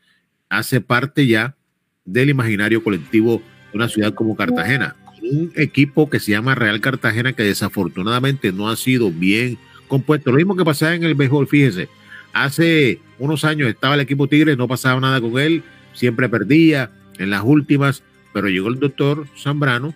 hace 0.48 0.80
parte 0.80 1.26
ya 1.26 1.56
del 2.04 2.30
imaginario 2.30 2.82
colectivo 2.82 3.42
de 3.72 3.78
una 3.78 3.88
ciudad 3.88 4.14
como 4.14 4.36
Cartagena. 4.36 4.96
Un 5.22 5.52
equipo 5.56 6.10
que 6.10 6.20
se 6.20 6.32
llama 6.32 6.54
Real 6.54 6.80
Cartagena 6.80 7.32
que 7.32 7.42
desafortunadamente 7.42 8.52
no 8.52 8.68
ha 8.68 8.76
sido 8.76 9.10
bien 9.10 9.58
compuesto. 9.88 10.30
Lo 10.30 10.36
mismo 10.36 10.56
que 10.56 10.64
pasaba 10.64 10.94
en 10.94 11.04
el 11.04 11.14
béisbol, 11.14 11.48
fíjese. 11.48 11.88
Hace 12.32 13.00
unos 13.18 13.44
años 13.44 13.68
estaba 13.68 13.94
el 13.94 14.00
equipo 14.00 14.28
Tigres, 14.28 14.58
no 14.58 14.68
pasaba 14.68 15.00
nada 15.00 15.20
con 15.20 15.38
él, 15.38 15.62
siempre 15.92 16.28
perdía 16.28 16.90
en 17.18 17.30
las 17.30 17.42
últimas, 17.44 18.02
pero 18.32 18.48
llegó 18.48 18.68
el 18.68 18.80
doctor 18.80 19.26
Zambrano 19.38 19.94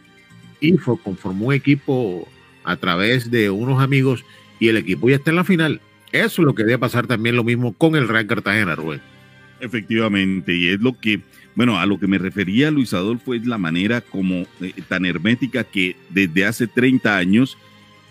y 0.60 0.76
fue, 0.76 0.98
conformó 0.98 1.46
un 1.46 1.54
equipo 1.54 2.28
a 2.64 2.76
través 2.76 3.30
de 3.30 3.50
unos 3.50 3.82
amigos 3.82 4.24
y 4.60 4.68
el 4.68 4.76
equipo 4.76 5.08
ya 5.08 5.16
está 5.16 5.30
en 5.30 5.36
la 5.36 5.44
final. 5.44 5.80
Eso 6.12 6.42
es 6.42 6.46
lo 6.46 6.54
que 6.54 6.64
debe 6.64 6.78
pasar 6.78 7.06
también 7.06 7.36
lo 7.36 7.44
mismo 7.44 7.72
con 7.74 7.96
el 7.96 8.08
Real 8.08 8.26
Cartagena, 8.26 8.74
Rubén. 8.74 9.00
Efectivamente, 9.60 10.54
y 10.54 10.68
es 10.68 10.80
lo 10.80 10.98
que, 10.98 11.20
bueno, 11.54 11.78
a 11.78 11.86
lo 11.86 11.98
que 11.98 12.06
me 12.06 12.18
refería 12.18 12.70
Luis 12.70 12.94
Adolfo 12.94 13.34
es 13.34 13.46
la 13.46 13.58
manera 13.58 14.00
como 14.00 14.46
eh, 14.60 14.72
tan 14.88 15.04
hermética 15.04 15.64
que 15.64 15.96
desde 16.10 16.46
hace 16.46 16.66
30 16.66 17.16
años 17.16 17.58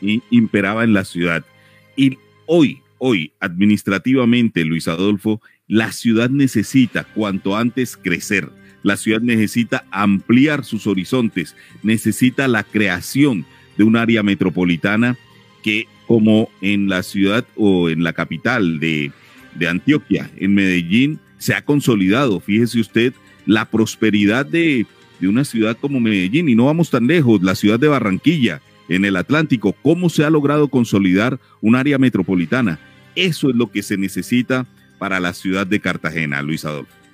eh, 0.02 0.20
imperaba 0.30 0.84
en 0.84 0.94
la 0.94 1.06
ciudad. 1.06 1.46
Y 1.96 2.18
hoy, 2.46 2.82
hoy, 2.98 3.32
administrativamente, 3.40 4.66
Luis 4.66 4.88
Adolfo, 4.88 5.42
la 5.68 5.92
ciudad 5.92 6.30
necesita 6.30 7.04
cuanto 7.04 7.58
antes 7.58 7.98
crecer. 7.98 8.50
La 8.88 8.96
ciudad 8.96 9.20
necesita 9.20 9.84
ampliar 9.92 10.64
sus 10.64 10.88
horizontes, 10.88 11.58
necesita 11.84 12.48
la 12.48 12.64
creación 12.64 13.46
de 13.78 13.84
un 13.84 13.98
área 13.98 14.24
metropolitana 14.24 15.18
que, 15.62 15.90
como 16.08 16.48
en 16.62 16.88
la 16.88 17.04
ciudad 17.04 17.46
o 17.58 17.90
en 17.90 18.06
la 18.06 18.14
capital 18.14 18.80
de, 18.80 19.12
de 19.56 19.68
Antioquia, 19.68 20.32
en 20.38 20.56
Medellín, 20.56 21.20
se 21.38 21.54
ha 21.54 21.66
consolidado. 21.66 22.40
Fíjese 22.40 22.80
usted 22.80 23.12
la 23.46 23.66
prosperidad 23.66 24.46
de, 24.46 24.86
de 25.20 25.28
una 25.28 25.44
ciudad 25.44 25.78
como 25.78 26.00
Medellín, 26.00 26.48
y 26.48 26.56
no 26.56 26.68
vamos 26.68 26.90
tan 26.90 27.08
lejos, 27.08 27.44
la 27.44 27.56
ciudad 27.56 27.82
de 27.82 27.90
Barranquilla, 27.90 28.62
en 28.88 29.04
el 29.04 29.18
Atlántico, 29.18 29.76
cómo 29.82 30.10
se 30.10 30.24
ha 30.24 30.30
logrado 30.30 30.70
consolidar 30.70 31.42
un 31.60 31.76
área 31.76 31.98
metropolitana. 31.98 32.80
Eso 33.16 33.50
es 33.50 33.56
lo 33.58 33.70
que 33.70 33.84
se 33.84 33.98
necesita 33.98 34.66
para 34.98 35.20
la 35.20 35.34
ciudad 35.34 35.68
de 35.68 35.82
Cartagena, 35.82 36.42
Luis 36.42 36.64
Adolfo. 36.64 37.07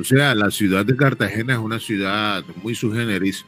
O 0.00 0.04
sea, 0.04 0.34
la 0.34 0.50
ciudad 0.50 0.84
de 0.84 0.94
Cartagena 0.94 1.54
es 1.54 1.58
una 1.58 1.78
ciudad 1.78 2.44
muy 2.62 2.74
subgéneris 2.74 3.44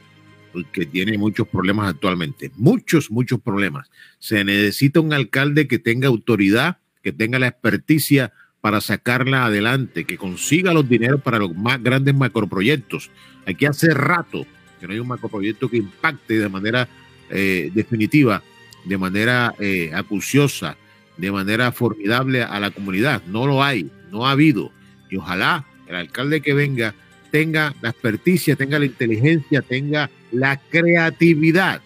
que 0.72 0.86
tiene 0.86 1.18
muchos 1.18 1.46
problemas 1.46 1.88
actualmente. 1.88 2.50
Muchos, 2.56 3.10
muchos 3.10 3.40
problemas. 3.40 3.90
Se 4.18 4.44
necesita 4.44 5.00
un 5.00 5.12
alcalde 5.12 5.68
que 5.68 5.78
tenga 5.78 6.08
autoridad, 6.08 6.78
que 7.02 7.12
tenga 7.12 7.38
la 7.38 7.48
experticia 7.48 8.32
para 8.60 8.80
sacarla 8.80 9.44
adelante, 9.44 10.04
que 10.04 10.16
consiga 10.16 10.72
los 10.72 10.88
dineros 10.88 11.22
para 11.22 11.38
los 11.38 11.54
más 11.54 11.82
grandes 11.82 12.14
macroproyectos. 12.14 13.10
Aquí 13.46 13.66
hace 13.66 13.92
rato 13.92 14.46
que 14.80 14.86
no 14.86 14.94
hay 14.94 15.00
un 15.00 15.08
macroproyecto 15.08 15.68
que 15.68 15.76
impacte 15.78 16.38
de 16.38 16.48
manera 16.48 16.88
eh, 17.30 17.70
definitiva, 17.74 18.42
de 18.84 18.98
manera 18.98 19.54
eh, 19.58 19.90
acuciosa, 19.94 20.76
de 21.16 21.30
manera 21.30 21.72
formidable 21.72 22.42
a 22.42 22.58
la 22.58 22.70
comunidad. 22.70 23.22
No 23.26 23.46
lo 23.46 23.62
hay, 23.62 23.90
no 24.10 24.26
ha 24.26 24.32
habido. 24.32 24.72
Y 25.10 25.16
ojalá 25.16 25.66
el 25.88 25.96
alcalde 25.96 26.40
que 26.40 26.54
venga 26.54 26.94
tenga 27.30 27.74
la 27.82 27.90
experticia, 27.90 28.56
tenga 28.56 28.78
la 28.78 28.86
inteligencia, 28.86 29.62
tenga 29.62 30.10
la 30.32 30.56
creatividad 30.56 31.80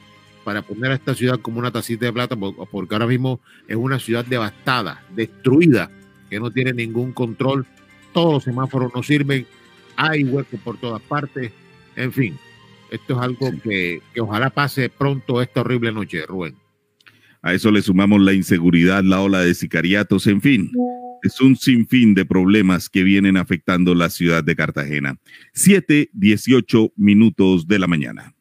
para 0.44 0.62
poner 0.62 0.90
a 0.90 0.94
esta 0.94 1.14
ciudad 1.14 1.40
como 1.40 1.58
una 1.58 1.70
tacita 1.70 2.06
de 2.06 2.12
plata, 2.12 2.36
porque 2.36 2.94
ahora 2.94 3.06
mismo 3.06 3.40
es 3.68 3.76
una 3.76 3.98
ciudad 3.98 4.24
devastada, 4.24 5.02
destruida, 5.14 5.90
que 6.30 6.40
no 6.40 6.50
tiene 6.50 6.72
ningún 6.72 7.12
control. 7.12 7.66
Todos 8.12 8.34
los 8.34 8.44
semáforos 8.44 8.92
no 8.94 9.02
sirven, 9.02 9.46
hay 9.96 10.24
huecos 10.24 10.60
por 10.60 10.78
todas 10.78 11.00
partes. 11.02 11.52
En 11.94 12.12
fin, 12.12 12.36
esto 12.90 13.14
es 13.14 13.20
algo 13.20 13.50
que, 13.62 14.00
que 14.12 14.20
ojalá 14.20 14.50
pase 14.50 14.88
pronto 14.88 15.40
esta 15.40 15.60
horrible 15.60 15.92
noche, 15.92 16.26
Rubén. 16.26 16.56
A 17.42 17.54
eso 17.54 17.70
le 17.70 17.82
sumamos 17.82 18.20
la 18.20 18.32
inseguridad, 18.32 19.02
la 19.02 19.20
ola 19.20 19.40
de 19.40 19.54
sicariatos, 19.54 20.26
en 20.26 20.40
fin. 20.40 20.70
Es 21.22 21.40
un 21.40 21.54
sinfín 21.56 22.14
de 22.14 22.24
problemas 22.24 22.88
que 22.88 23.04
vienen 23.04 23.36
afectando 23.36 23.94
la 23.94 24.10
ciudad 24.10 24.42
de 24.42 24.56
Cartagena. 24.56 25.18
7, 25.54 26.10
18 26.12 26.92
minutos 26.96 27.68
de 27.68 27.78
la 27.78 27.86
mañana. 27.86 28.34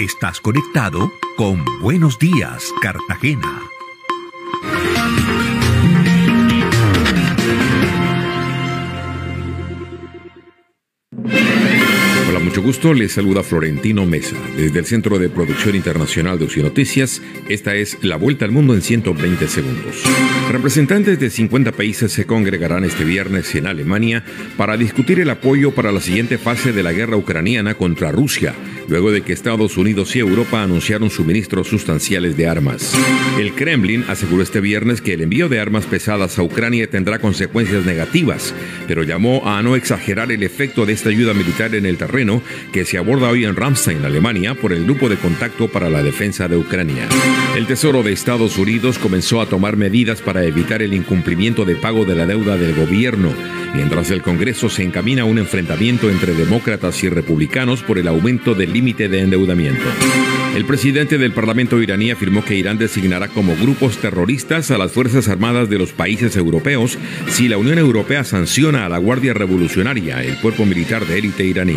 Estás 0.00 0.40
conectado 0.40 1.12
con 1.36 1.64
Buenos 1.80 2.18
Días, 2.18 2.72
Cartagena. 2.82 3.60
Hola, 12.36 12.44
mucho 12.44 12.60
gusto. 12.60 12.92
Les 12.92 13.12
saluda 13.12 13.42
Florentino 13.42 14.04
Mesa. 14.04 14.36
Desde 14.58 14.78
el 14.78 14.84
Centro 14.84 15.18
de 15.18 15.30
Producción 15.30 15.74
Internacional 15.74 16.38
de 16.38 16.62
Noticias, 16.62 17.22
esta 17.48 17.74
es 17.74 17.96
La 18.02 18.16
Vuelta 18.16 18.44
al 18.44 18.50
Mundo 18.50 18.74
en 18.74 18.82
120 18.82 19.48
segundos. 19.48 20.02
Representantes 20.52 21.18
de 21.18 21.30
50 21.30 21.72
países 21.72 22.12
se 22.12 22.26
congregarán 22.26 22.84
este 22.84 23.04
viernes 23.04 23.54
en 23.54 23.66
Alemania 23.66 24.22
para 24.58 24.76
discutir 24.76 25.18
el 25.18 25.30
apoyo 25.30 25.74
para 25.74 25.92
la 25.92 26.00
siguiente 26.02 26.36
fase 26.36 26.74
de 26.74 26.82
la 26.82 26.92
guerra 26.92 27.16
ucraniana 27.16 27.72
contra 27.72 28.12
Rusia, 28.12 28.54
luego 28.88 29.10
de 29.10 29.22
que 29.22 29.32
Estados 29.32 29.76
Unidos 29.76 30.14
y 30.16 30.20
Europa 30.20 30.62
anunciaron 30.62 31.10
suministros 31.10 31.68
sustanciales 31.68 32.36
de 32.36 32.46
armas. 32.46 32.94
El 33.38 33.52
Kremlin 33.52 34.04
aseguró 34.08 34.42
este 34.42 34.60
viernes 34.60 35.00
que 35.00 35.14
el 35.14 35.22
envío 35.22 35.48
de 35.48 35.60
armas 35.60 35.86
pesadas 35.86 36.38
a 36.38 36.42
Ucrania 36.42 36.88
tendrá 36.88 37.18
consecuencias 37.18 37.84
negativas, 37.84 38.54
pero 38.86 39.02
llamó 39.02 39.48
a 39.48 39.62
no 39.62 39.76
exagerar 39.76 40.30
el 40.32 40.42
efecto 40.42 40.86
de 40.86 40.92
esta 40.92 41.08
ayuda 41.10 41.34
militar 41.34 41.74
en 41.74 41.86
el 41.86 41.98
terreno 41.98 42.42
que 42.72 42.84
se 42.84 42.98
aborda 42.98 43.28
hoy 43.28 43.44
en 43.44 43.56
Ramstein, 43.56 44.04
Alemania, 44.04 44.54
por 44.54 44.72
el 44.72 44.84
Grupo 44.84 45.08
de 45.08 45.16
Contacto 45.16 45.68
para 45.68 45.90
la 45.90 46.02
Defensa 46.02 46.48
de 46.48 46.56
Ucrania. 46.56 47.08
El 47.56 47.66
Tesoro 47.66 48.02
de 48.02 48.12
Estados 48.12 48.58
Unidos 48.58 48.98
comenzó 48.98 49.40
a 49.40 49.46
tomar 49.46 49.76
medidas 49.76 50.20
para 50.20 50.44
evitar 50.44 50.82
el 50.82 50.94
incumplimiento 50.94 51.64
de 51.64 51.76
pago 51.76 52.04
de 52.04 52.14
la 52.14 52.26
deuda 52.26 52.56
del 52.56 52.74
gobierno, 52.74 53.32
mientras 53.76 54.10
el 54.10 54.22
Congreso 54.22 54.70
se 54.70 54.82
encamina 54.82 55.22
a 55.22 55.24
un 55.26 55.38
enfrentamiento 55.38 56.10
entre 56.10 56.34
demócratas 56.34 57.04
y 57.04 57.08
republicanos 57.08 57.82
por 57.82 57.98
el 57.98 58.08
aumento 58.08 58.54
del 58.54 58.72
límite 58.72 59.08
de 59.08 59.20
endeudamiento. 59.20 59.84
El 60.56 60.64
presidente 60.64 61.18
del 61.18 61.32
Parlamento 61.32 61.82
iraní 61.82 62.10
afirmó 62.10 62.42
que 62.42 62.56
Irán 62.56 62.78
designará 62.78 63.28
como 63.28 63.54
grupos 63.56 63.98
terroristas 63.98 64.70
a 64.70 64.78
las 64.78 64.90
Fuerzas 64.90 65.28
Armadas 65.28 65.68
de 65.68 65.76
los 65.76 65.92
países 65.92 66.34
europeos 66.34 66.96
si 67.28 67.46
la 67.46 67.58
Unión 67.58 67.76
Europea 67.76 68.24
sanciona 68.24 68.86
a 68.86 68.88
la 68.88 68.96
Guardia 68.96 69.34
Revolucionaria, 69.34 70.22
el 70.22 70.38
cuerpo 70.38 70.64
militar 70.64 71.04
de 71.04 71.18
élite 71.18 71.44
iraní. 71.44 71.76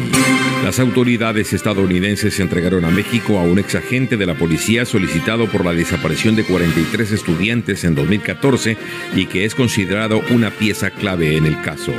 Las 0.64 0.80
autoridades 0.80 1.52
estadounidenses 1.52 2.40
entregaron 2.40 2.86
a 2.86 2.90
México 2.90 3.38
a 3.38 3.44
un 3.44 3.60
exagente 3.60 4.16
de 4.16 4.26
la 4.26 4.36
policía 4.36 4.86
solicitado 4.86 5.48
por 5.48 5.66
la 5.66 5.74
desaparición 5.74 6.38
de 6.38 6.46
43 6.46 7.12
estudiantes 7.12 7.84
en 7.84 7.96
2014 7.96 8.78
y 9.14 9.26
que 9.26 9.44
es 9.44 9.56
considerado 9.56 10.22
una 10.30 10.52
pieza 10.52 10.90
clave 10.90 11.36
en 11.36 11.46
el 11.46 11.62
caso. 11.62 11.92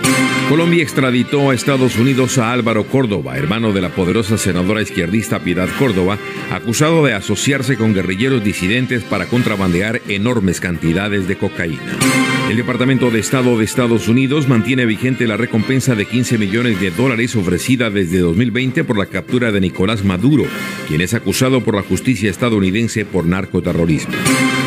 Colombia 0.49 0.83
extraditó 0.83 1.51
a 1.51 1.55
Estados 1.55 1.97
Unidos 1.97 2.39
a 2.39 2.53
Álvaro 2.53 2.85
Córdoba, 2.85 3.37
hermano 3.37 3.75
de 3.75 3.83
la 3.83 3.91
poderosa 3.91 4.39
senadora 4.39 4.81
izquierdista 4.81 5.41
Piedad 5.41 5.69
Córdoba, 5.79 6.19
acusado 6.71 7.05
de 7.05 7.15
asociarse 7.15 7.77
con 7.77 7.93
guerrilleros 7.93 8.45
disidentes 8.45 9.03
para 9.03 9.27
contrabandear 9.27 10.01
enormes 10.07 10.61
cantidades 10.61 11.27
de 11.27 11.37
cocaína. 11.37 11.99
El 12.51 12.57
Departamento 12.57 13.13
de 13.13 13.21
Estado 13.21 13.57
de 13.57 13.65
Estados 13.65 14.09
Unidos 14.09 14.49
mantiene 14.49 14.85
vigente 14.85 15.29
la 15.29 15.37
recompensa 15.37 15.95
de 15.95 16.05
15 16.05 16.37
millones 16.37 16.81
de 16.81 16.91
dólares 16.91 17.37
ofrecida 17.37 17.91
desde 17.91 18.19
2020 18.19 18.83
por 18.83 18.99
la 18.99 19.07
captura 19.07 19.53
de 19.53 19.61
Nicolás 19.61 20.05
Maduro, 20.05 20.47
quien 20.89 21.01
es 21.01 21.15
acusado 21.15 21.63
por 21.63 21.77
la 21.77 21.83
justicia 21.83 22.29
estadounidense 22.29 23.05
por 23.05 23.25
narcoterrorismo. 23.25 24.15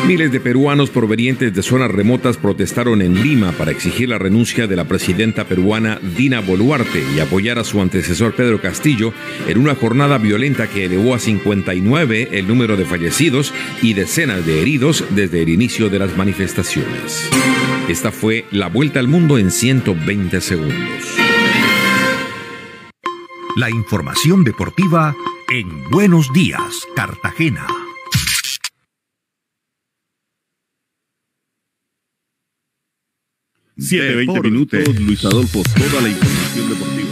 Miles 0.06 0.32
de 0.32 0.40
peruanos 0.40 0.88
provenientes 0.88 1.52
de 1.52 1.62
zonas 1.62 1.90
remotas 1.90 2.38
protestaron 2.38 3.02
en 3.02 3.22
Lima 3.22 3.52
para 3.52 3.70
exigir 3.70 4.08
la 4.08 4.18
renuncia 4.18 4.66
de 4.66 4.76
la 4.76 4.84
presidenta 4.84 5.44
peruana 5.44 5.98
Dina 6.16 6.40
Boluarte 6.40 7.02
y 7.14 7.20
apoyar 7.20 7.58
a 7.58 7.64
su 7.64 7.82
antecesor 7.82 8.34
Pedro 8.34 8.62
Castillo 8.62 9.12
en 9.46 9.58
una 9.58 9.74
jornada 9.74 10.16
violenta 10.16 10.68
que 10.68 10.86
elevó 10.86 11.14
a 11.14 11.18
59 11.18 12.30
el 12.32 12.48
número 12.48 12.78
de 12.78 12.86
fallecidos 12.86 13.52
y 13.82 13.92
decenas 13.92 14.46
de 14.46 14.62
heridos 14.62 15.04
desde 15.10 15.42
el 15.42 15.50
inicio 15.50 15.90
de 15.90 15.98
las 15.98 16.16
manifestaciones. 16.16 17.28
Esta 17.88 18.10
fue 18.10 18.44
la 18.50 18.68
vuelta 18.68 19.00
al 19.00 19.08
mundo 19.08 19.38
en 19.38 19.50
120 19.50 20.40
segundos. 20.40 21.04
La 23.56 23.70
información 23.70 24.42
deportiva 24.42 25.14
en 25.48 25.90
Buenos 25.90 26.32
Días, 26.32 26.86
Cartagena. 26.96 27.66
Siete, 33.76 34.14
veinte 34.14 34.40
minutos, 34.40 35.00
Luis 35.00 35.24
Adolfo, 35.24 35.62
toda 35.76 36.02
la 36.02 36.08
información 36.08 36.68
deportiva. 36.70 37.10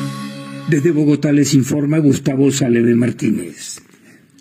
Desde 0.68 0.90
Bogotá 0.90 1.32
les 1.32 1.54
informa 1.54 1.98
Gustavo 1.98 2.50
Saleve 2.50 2.94
Martínez. 2.94 3.82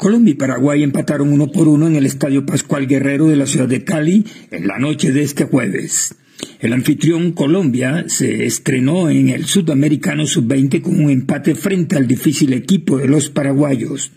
Colombia 0.02 0.32
y 0.32 0.36
Paraguay 0.36 0.82
empataron 0.82 1.32
uno 1.32 1.52
por 1.52 1.68
uno 1.68 1.86
en 1.86 1.96
el 1.96 2.08
Estadio 2.08 2.44
Pascual 2.44 2.88
Guerrero 2.88 3.28
de 3.28 3.36
la 3.36 3.46
ciudad 3.46 3.68
de 3.68 3.84
Cali 3.84 4.26
en 4.50 4.66
la 4.66 4.80
noche 4.80 5.12
de 5.12 5.22
este 5.22 5.44
jueves. 5.44 6.16
El 6.60 6.74
anfitrión 6.74 7.34
Colombia 7.34 8.06
se 8.08 8.48
estrenó 8.48 9.12
en 9.12 9.30
el 9.30 9.46
Sudamericano 9.46 10.26
Sub-20 10.26 10.82
con 10.82 11.00
un 11.00 11.12
empate 11.12 11.54
frente 11.54 11.98
al 11.98 12.08
difícil 12.08 12.54
equipo 12.54 12.98
de 12.98 13.08
los 13.08 13.30
paraguayos. 13.30 14.12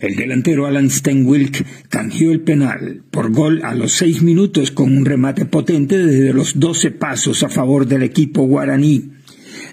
El 0.00 0.16
delantero 0.16 0.66
Alan 0.66 0.90
Steinwilk 0.90 1.64
canjeó 1.88 2.32
el 2.32 2.40
penal 2.40 3.02
por 3.12 3.30
gol 3.30 3.60
a 3.62 3.76
los 3.76 3.92
seis 3.92 4.22
minutos 4.22 4.72
con 4.72 4.96
un 4.96 5.04
remate 5.04 5.44
potente 5.44 5.96
desde 5.96 6.32
los 6.32 6.58
doce 6.58 6.90
pasos 6.90 7.44
a 7.44 7.48
favor 7.48 7.86
del 7.86 8.02
equipo 8.02 8.42
guaraní. 8.48 9.12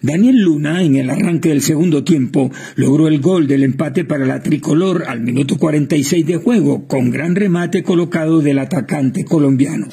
Daniel 0.01 0.41
Luna, 0.41 0.83
en 0.83 0.95
el 0.95 1.09
arranque 1.09 1.49
del 1.49 1.61
segundo 1.61 2.03
tiempo, 2.03 2.51
logró 2.75 3.07
el 3.07 3.19
gol 3.19 3.47
del 3.47 3.63
empate 3.63 4.05
para 4.05 4.25
la 4.25 4.41
tricolor 4.41 5.05
al 5.07 5.21
minuto 5.21 5.57
46 5.57 6.25
de 6.25 6.37
juego, 6.37 6.87
con 6.87 7.09
gran 7.09 7.35
remate 7.35 7.83
colocado 7.83 8.41
del 8.41 8.59
atacante 8.59 9.25
colombiano. 9.25 9.87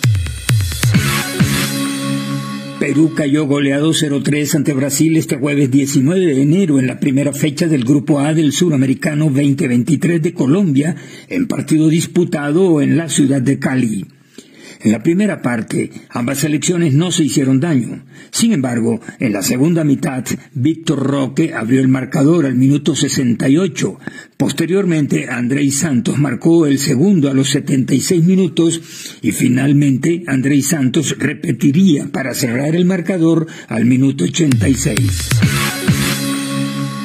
Perú 2.79 3.13
cayó 3.15 3.47
goleado 3.47 3.93
0-3 3.93 4.57
ante 4.57 4.75
Brasil 4.75 5.17
este 5.17 5.37
jueves 5.37 5.71
19 5.71 6.27
de 6.27 6.43
enero 6.43 6.79
en 6.79 6.87
la 6.87 7.01
primera 7.01 7.33
fecha 7.33 7.67
del 7.67 7.85
Grupo 7.85 8.21
A 8.21 8.35
del 8.35 8.53
Suramericano 8.53 9.27
2023 9.27 10.21
de 10.21 10.35
Colombia, 10.35 10.95
en 11.29 11.47
partido 11.47 11.89
disputado 11.89 12.83
en 12.83 12.99
la 12.99 13.09
ciudad 13.09 13.41
de 13.41 13.59
Cali. 13.59 14.05
En 14.85 14.93
la 14.93 15.03
primera 15.03 15.41
parte, 15.41 15.91
ambas 16.11 16.41
selecciones 16.41 16.93
no 16.93 17.11
se 17.11 17.25
hicieron 17.25 17.59
daño. 17.59 18.05
Sin 18.31 18.53
embargo, 18.53 19.01
en 19.19 19.33
la 19.33 19.41
segunda 19.41 19.83
mitad, 19.83 20.23
Víctor 20.53 20.99
Roque 20.99 21.55
abrió 21.55 21.81
el 21.81 21.89
marcador 21.89 22.45
al 22.45 22.55
minuto 22.55 22.95
68. 22.95 23.99
Posteriormente, 24.37 25.31
Andrei 25.31 25.71
Santos 25.71 26.19
marcó 26.19 26.67
el 26.67 26.79
segundo 26.79 27.31
a 27.31 27.35
los 27.35 27.49
76 27.49 28.25
minutos 28.25 29.19
y 29.23 29.33
finalmente 29.33 30.23
Andrei 30.27 30.61
Santos 30.61 31.17
repetiría 31.19 32.09
para 32.13 32.35
cerrar 32.35 32.77
el 32.77 32.85
marcador 32.85 33.47
al 33.69 33.87
minuto 33.87 34.25
86. 34.25 35.54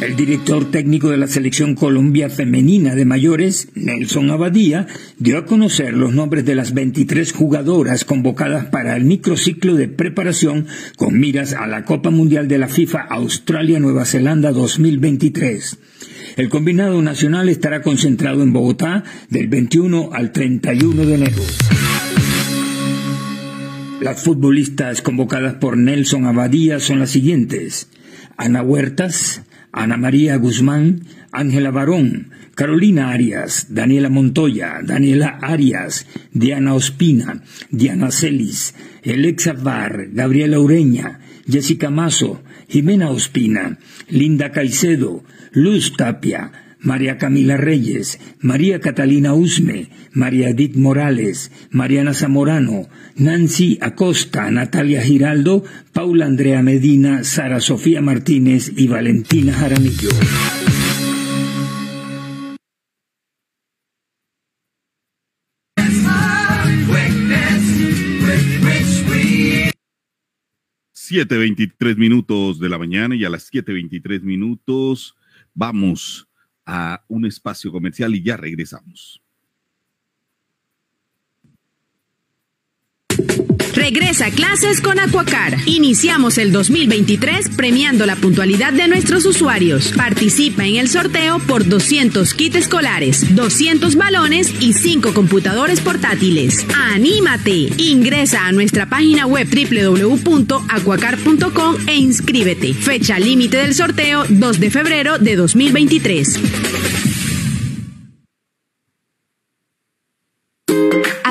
El 0.01 0.15
director 0.15 0.71
técnico 0.71 1.09
de 1.09 1.17
la 1.17 1.27
selección 1.27 1.75
Colombia 1.75 2.29
femenina 2.29 2.95
de 2.95 3.03
mayores, 3.03 3.67
Nelson 3.75 4.31
Abadía, 4.31 4.87
dio 5.17 5.37
a 5.37 5.45
conocer 5.45 5.93
los 5.93 6.13
nombres 6.13 6.45
de 6.45 6.55
las 6.55 6.73
23 6.73 7.33
jugadoras 7.33 8.05
convocadas 8.05 8.67
para 8.67 8.95
el 8.95 9.03
microciclo 9.03 9.75
de 9.75 9.89
preparación 9.89 10.67
con 10.95 11.19
miras 11.19 11.51
a 11.53 11.67
la 11.67 11.83
Copa 11.83 12.11
Mundial 12.11 12.47
de 12.47 12.57
la 12.57 12.69
FIFA 12.69 13.01
Australia-Nueva 13.09 14.05
Zelanda 14.05 14.53
2023. 14.53 15.77
El 16.37 16.47
combinado 16.47 17.01
nacional 17.01 17.49
estará 17.49 17.81
concentrado 17.81 18.41
en 18.41 18.53
Bogotá 18.53 19.03
del 19.29 19.49
21 19.49 20.11
al 20.13 20.31
31 20.31 21.05
de 21.05 21.15
enero. 21.15 21.43
Las 23.99 24.23
futbolistas 24.23 25.01
convocadas 25.01 25.55
por 25.55 25.77
Nelson 25.77 26.25
Abadía 26.25 26.79
son 26.79 26.99
las 26.99 27.09
siguientes. 27.09 27.89
Ana 28.37 28.61
Huertas, 28.61 29.43
Ana 29.71 29.97
María 29.97 30.37
Guzmán, 30.37 31.05
Ángela 31.31 31.71
Barón, 31.71 32.31
Carolina 32.55 33.11
Arias, 33.11 33.67
Daniela 33.69 34.09
Montoya, 34.09 34.81
Daniela 34.83 35.39
Arias, 35.41 36.05
Diana 36.33 36.73
Ospina, 36.73 37.43
Diana 37.69 38.11
Celis, 38.11 38.73
Alexa 39.05 39.53
Bar, 39.53 40.07
Gabriela 40.11 40.59
Ureña, 40.59 41.19
Jessica 41.47 41.89
Mazo, 41.89 42.43
Jimena 42.67 43.11
Ospina, 43.11 43.77
Linda 44.09 44.51
Caicedo, 44.51 45.23
Luz 45.53 45.93
Tapia, 45.95 46.51
María 46.81 47.17
Camila 47.17 47.57
Reyes, 47.57 48.19
María 48.39 48.79
Catalina 48.79 49.33
Usme, 49.33 49.89
María 50.13 50.49
Edith 50.49 50.75
Morales, 50.75 51.51
Mariana 51.71 52.13
Zamorano, 52.13 52.87
Nancy 53.17 53.77
Acosta, 53.81 54.49
Natalia 54.49 55.01
Giraldo, 55.01 55.65
Paula 55.91 56.25
Andrea 56.25 56.61
Medina, 56.61 57.25
Sara 57.25 57.59
Sofía 57.59 58.01
Martínez 58.01 58.71
y 58.77 58.87
Valentina 58.87 59.53
Jaramillo. 59.53 60.09
Siete 70.93 71.37
veintitrés 71.37 71.97
minutos 71.97 72.59
de 72.59 72.69
la 72.69 72.77
mañana 72.77 73.15
y 73.15 73.25
a 73.25 73.29
las 73.29 73.49
siete 73.51 73.73
veintitrés 73.73 74.21
minutos 74.21 75.15
vamos 75.55 76.28
a 76.71 77.03
un 77.07 77.25
espacio 77.25 77.71
comercial 77.71 78.13
y 78.13 78.21
ya 78.21 78.37
regresamos. 78.37 79.23
Regresa 83.79 84.25
a 84.25 84.31
clases 84.31 84.81
con 84.81 84.99
Aquacar. 84.99 85.55
Iniciamos 85.65 86.37
el 86.37 86.51
2023 86.51 87.47
premiando 87.55 88.05
la 88.05 88.17
puntualidad 88.17 88.73
de 88.73 88.89
nuestros 88.89 89.25
usuarios. 89.25 89.93
Participa 89.95 90.65
en 90.65 90.75
el 90.75 90.89
sorteo 90.89 91.39
por 91.39 91.65
200 91.65 92.33
kits 92.33 92.57
escolares, 92.57 93.33
200 93.37 93.95
balones 93.95 94.53
y 94.59 94.73
5 94.73 95.13
computadores 95.13 95.79
portátiles. 95.79 96.65
¡Anímate! 96.75 97.69
Ingresa 97.77 98.47
a 98.47 98.51
nuestra 98.51 98.89
página 98.89 99.25
web 99.25 99.47
www.aquacar.com 99.47 101.77
e 101.87 101.95
inscríbete. 101.95 102.73
Fecha 102.73 103.17
límite 103.17 103.59
del 103.59 103.73
sorteo 103.73 104.25
2 104.27 104.59
de 104.59 104.71
febrero 104.71 105.19
de 105.19 105.37
2023. 105.37 106.98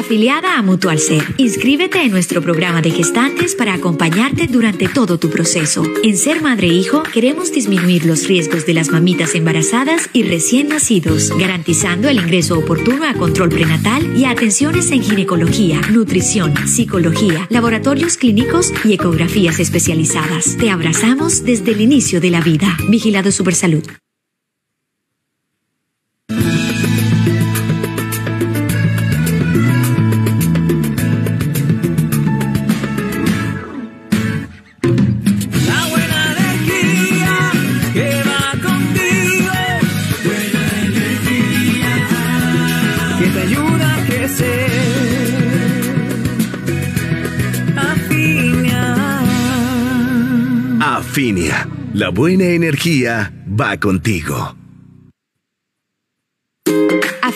Afiliada 0.09 0.56
a 0.56 0.62
Mutual 0.62 0.98
Ser, 1.01 1.35
inscríbete 1.36 2.01
en 2.01 2.10
nuestro 2.10 2.40
programa 2.40 2.80
de 2.80 2.90
gestantes 2.90 3.55
para 3.55 3.74
acompañarte 3.74 4.47
durante 4.47 4.89
todo 4.89 5.18
tu 5.18 5.28
proceso. 5.28 5.82
En 6.02 6.16
Ser 6.16 6.40
Madre 6.40 6.68
e 6.68 6.72
Hijo 6.72 7.02
queremos 7.02 7.52
disminuir 7.52 8.06
los 8.06 8.26
riesgos 8.26 8.64
de 8.64 8.72
las 8.72 8.89
mamitas 8.89 9.35
embarazadas 9.35 10.09
y 10.14 10.22
recién 10.22 10.68
nacidos, 10.68 11.30
garantizando 11.39 12.09
el 12.09 12.20
ingreso 12.20 12.59
oportuno 12.59 13.05
a 13.05 13.12
control 13.12 13.51
prenatal 13.51 14.16
y 14.16 14.24
a 14.24 14.30
atenciones 14.30 14.90
en 14.93 15.02
ginecología, 15.02 15.78
nutrición, 15.90 16.55
psicología, 16.66 17.47
laboratorios 17.51 18.16
clínicos 18.16 18.72
y 18.86 18.94
ecografías 18.94 19.60
especializadas. 19.60 20.56
Te 20.56 20.70
abrazamos 20.70 21.44
desde 21.44 21.72
el 21.72 21.82
inicio 21.82 22.18
de 22.22 22.30
la 22.30 22.40
vida. 22.40 22.78
Vigilado 22.89 23.30
Supersalud. 23.30 23.85
Afinia, 51.10 51.66
la 51.94 52.10
buena 52.10 52.44
energía 52.44 53.32
va 53.48 53.80
contigo. 53.80 54.57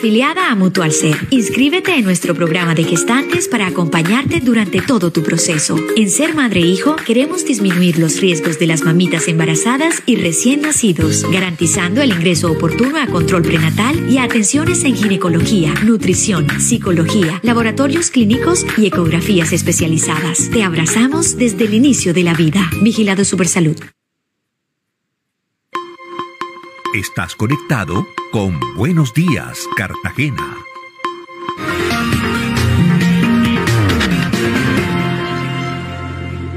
Afiliada 0.02 0.50
a 0.50 0.56
Mutual 0.56 0.90
Ser, 0.90 1.28
inscríbete 1.30 1.94
en 1.94 2.02
nuestro 2.02 2.34
programa 2.34 2.74
de 2.74 2.82
gestantes 2.82 3.46
para 3.46 3.68
acompañarte 3.68 4.40
durante 4.40 4.82
todo 4.82 5.12
tu 5.12 5.22
proceso. 5.22 5.76
En 5.94 6.10
Ser 6.10 6.34
Madre 6.34 6.58
e 6.58 6.66
Hijo 6.66 6.96
queremos 6.96 7.44
disminuir 7.44 8.00
los 8.00 8.20
riesgos 8.20 8.58
de 8.58 8.66
las 8.66 8.82
mamitas 8.82 9.28
embarazadas 9.28 10.02
y 10.04 10.16
recién 10.16 10.62
nacidos, 10.62 11.24
garantizando 11.30 12.02
el 12.02 12.10
ingreso 12.10 12.50
oportuno 12.50 12.98
a 12.98 13.06
control 13.06 13.42
prenatal 13.42 14.10
y 14.10 14.18
a 14.18 14.24
atenciones 14.24 14.82
en 14.82 14.96
ginecología, 14.96 15.72
nutrición, 15.84 16.48
psicología, 16.58 17.38
laboratorios 17.44 18.10
clínicos 18.10 18.66
y 18.76 18.86
ecografías 18.86 19.52
especializadas. 19.52 20.50
Te 20.50 20.64
abrazamos 20.64 21.36
desde 21.36 21.66
el 21.66 21.74
inicio 21.74 22.12
de 22.12 22.24
la 22.24 22.34
vida. 22.34 22.68
Vigilado 22.82 23.24
Supersalud. 23.24 23.76
Estás 26.94 27.34
conectado 27.34 28.06
con 28.32 28.60
Buenos 28.76 29.14
Días, 29.14 29.66
Cartagena. 29.78 30.58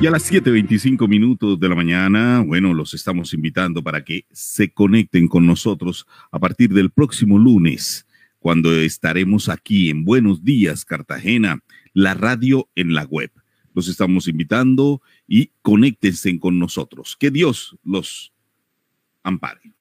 Y 0.01 0.05
a 0.05 0.11
las 0.11 0.29
7.25 0.29 1.07
minutos 1.07 1.57
de 1.57 1.69
la 1.69 1.75
mañana, 1.75 2.43
bueno, 2.45 2.73
los 2.73 2.93
estamos 2.93 3.33
invitando 3.33 3.81
para 3.81 4.03
que 4.03 4.25
se 4.29 4.73
conecten 4.73 5.29
con 5.29 5.45
nosotros 5.45 6.05
a 6.29 6.37
partir 6.37 6.73
del 6.73 6.91
próximo 6.91 7.39
lunes, 7.39 8.05
cuando 8.39 8.73
estaremos 8.73 9.47
aquí 9.47 9.89
en 9.89 10.03
Buenos 10.03 10.43
Días, 10.43 10.83
Cartagena, 10.83 11.63
la 11.93 12.13
radio 12.13 12.67
en 12.75 12.93
la 12.93 13.05
web. 13.05 13.31
Los 13.73 13.87
estamos 13.87 14.27
invitando 14.27 15.01
y 15.29 15.51
conéctense 15.61 16.37
con 16.41 16.59
nosotros. 16.59 17.15
Que 17.17 17.31
Dios 17.31 17.77
los 17.85 18.33
ampare. 19.23 19.74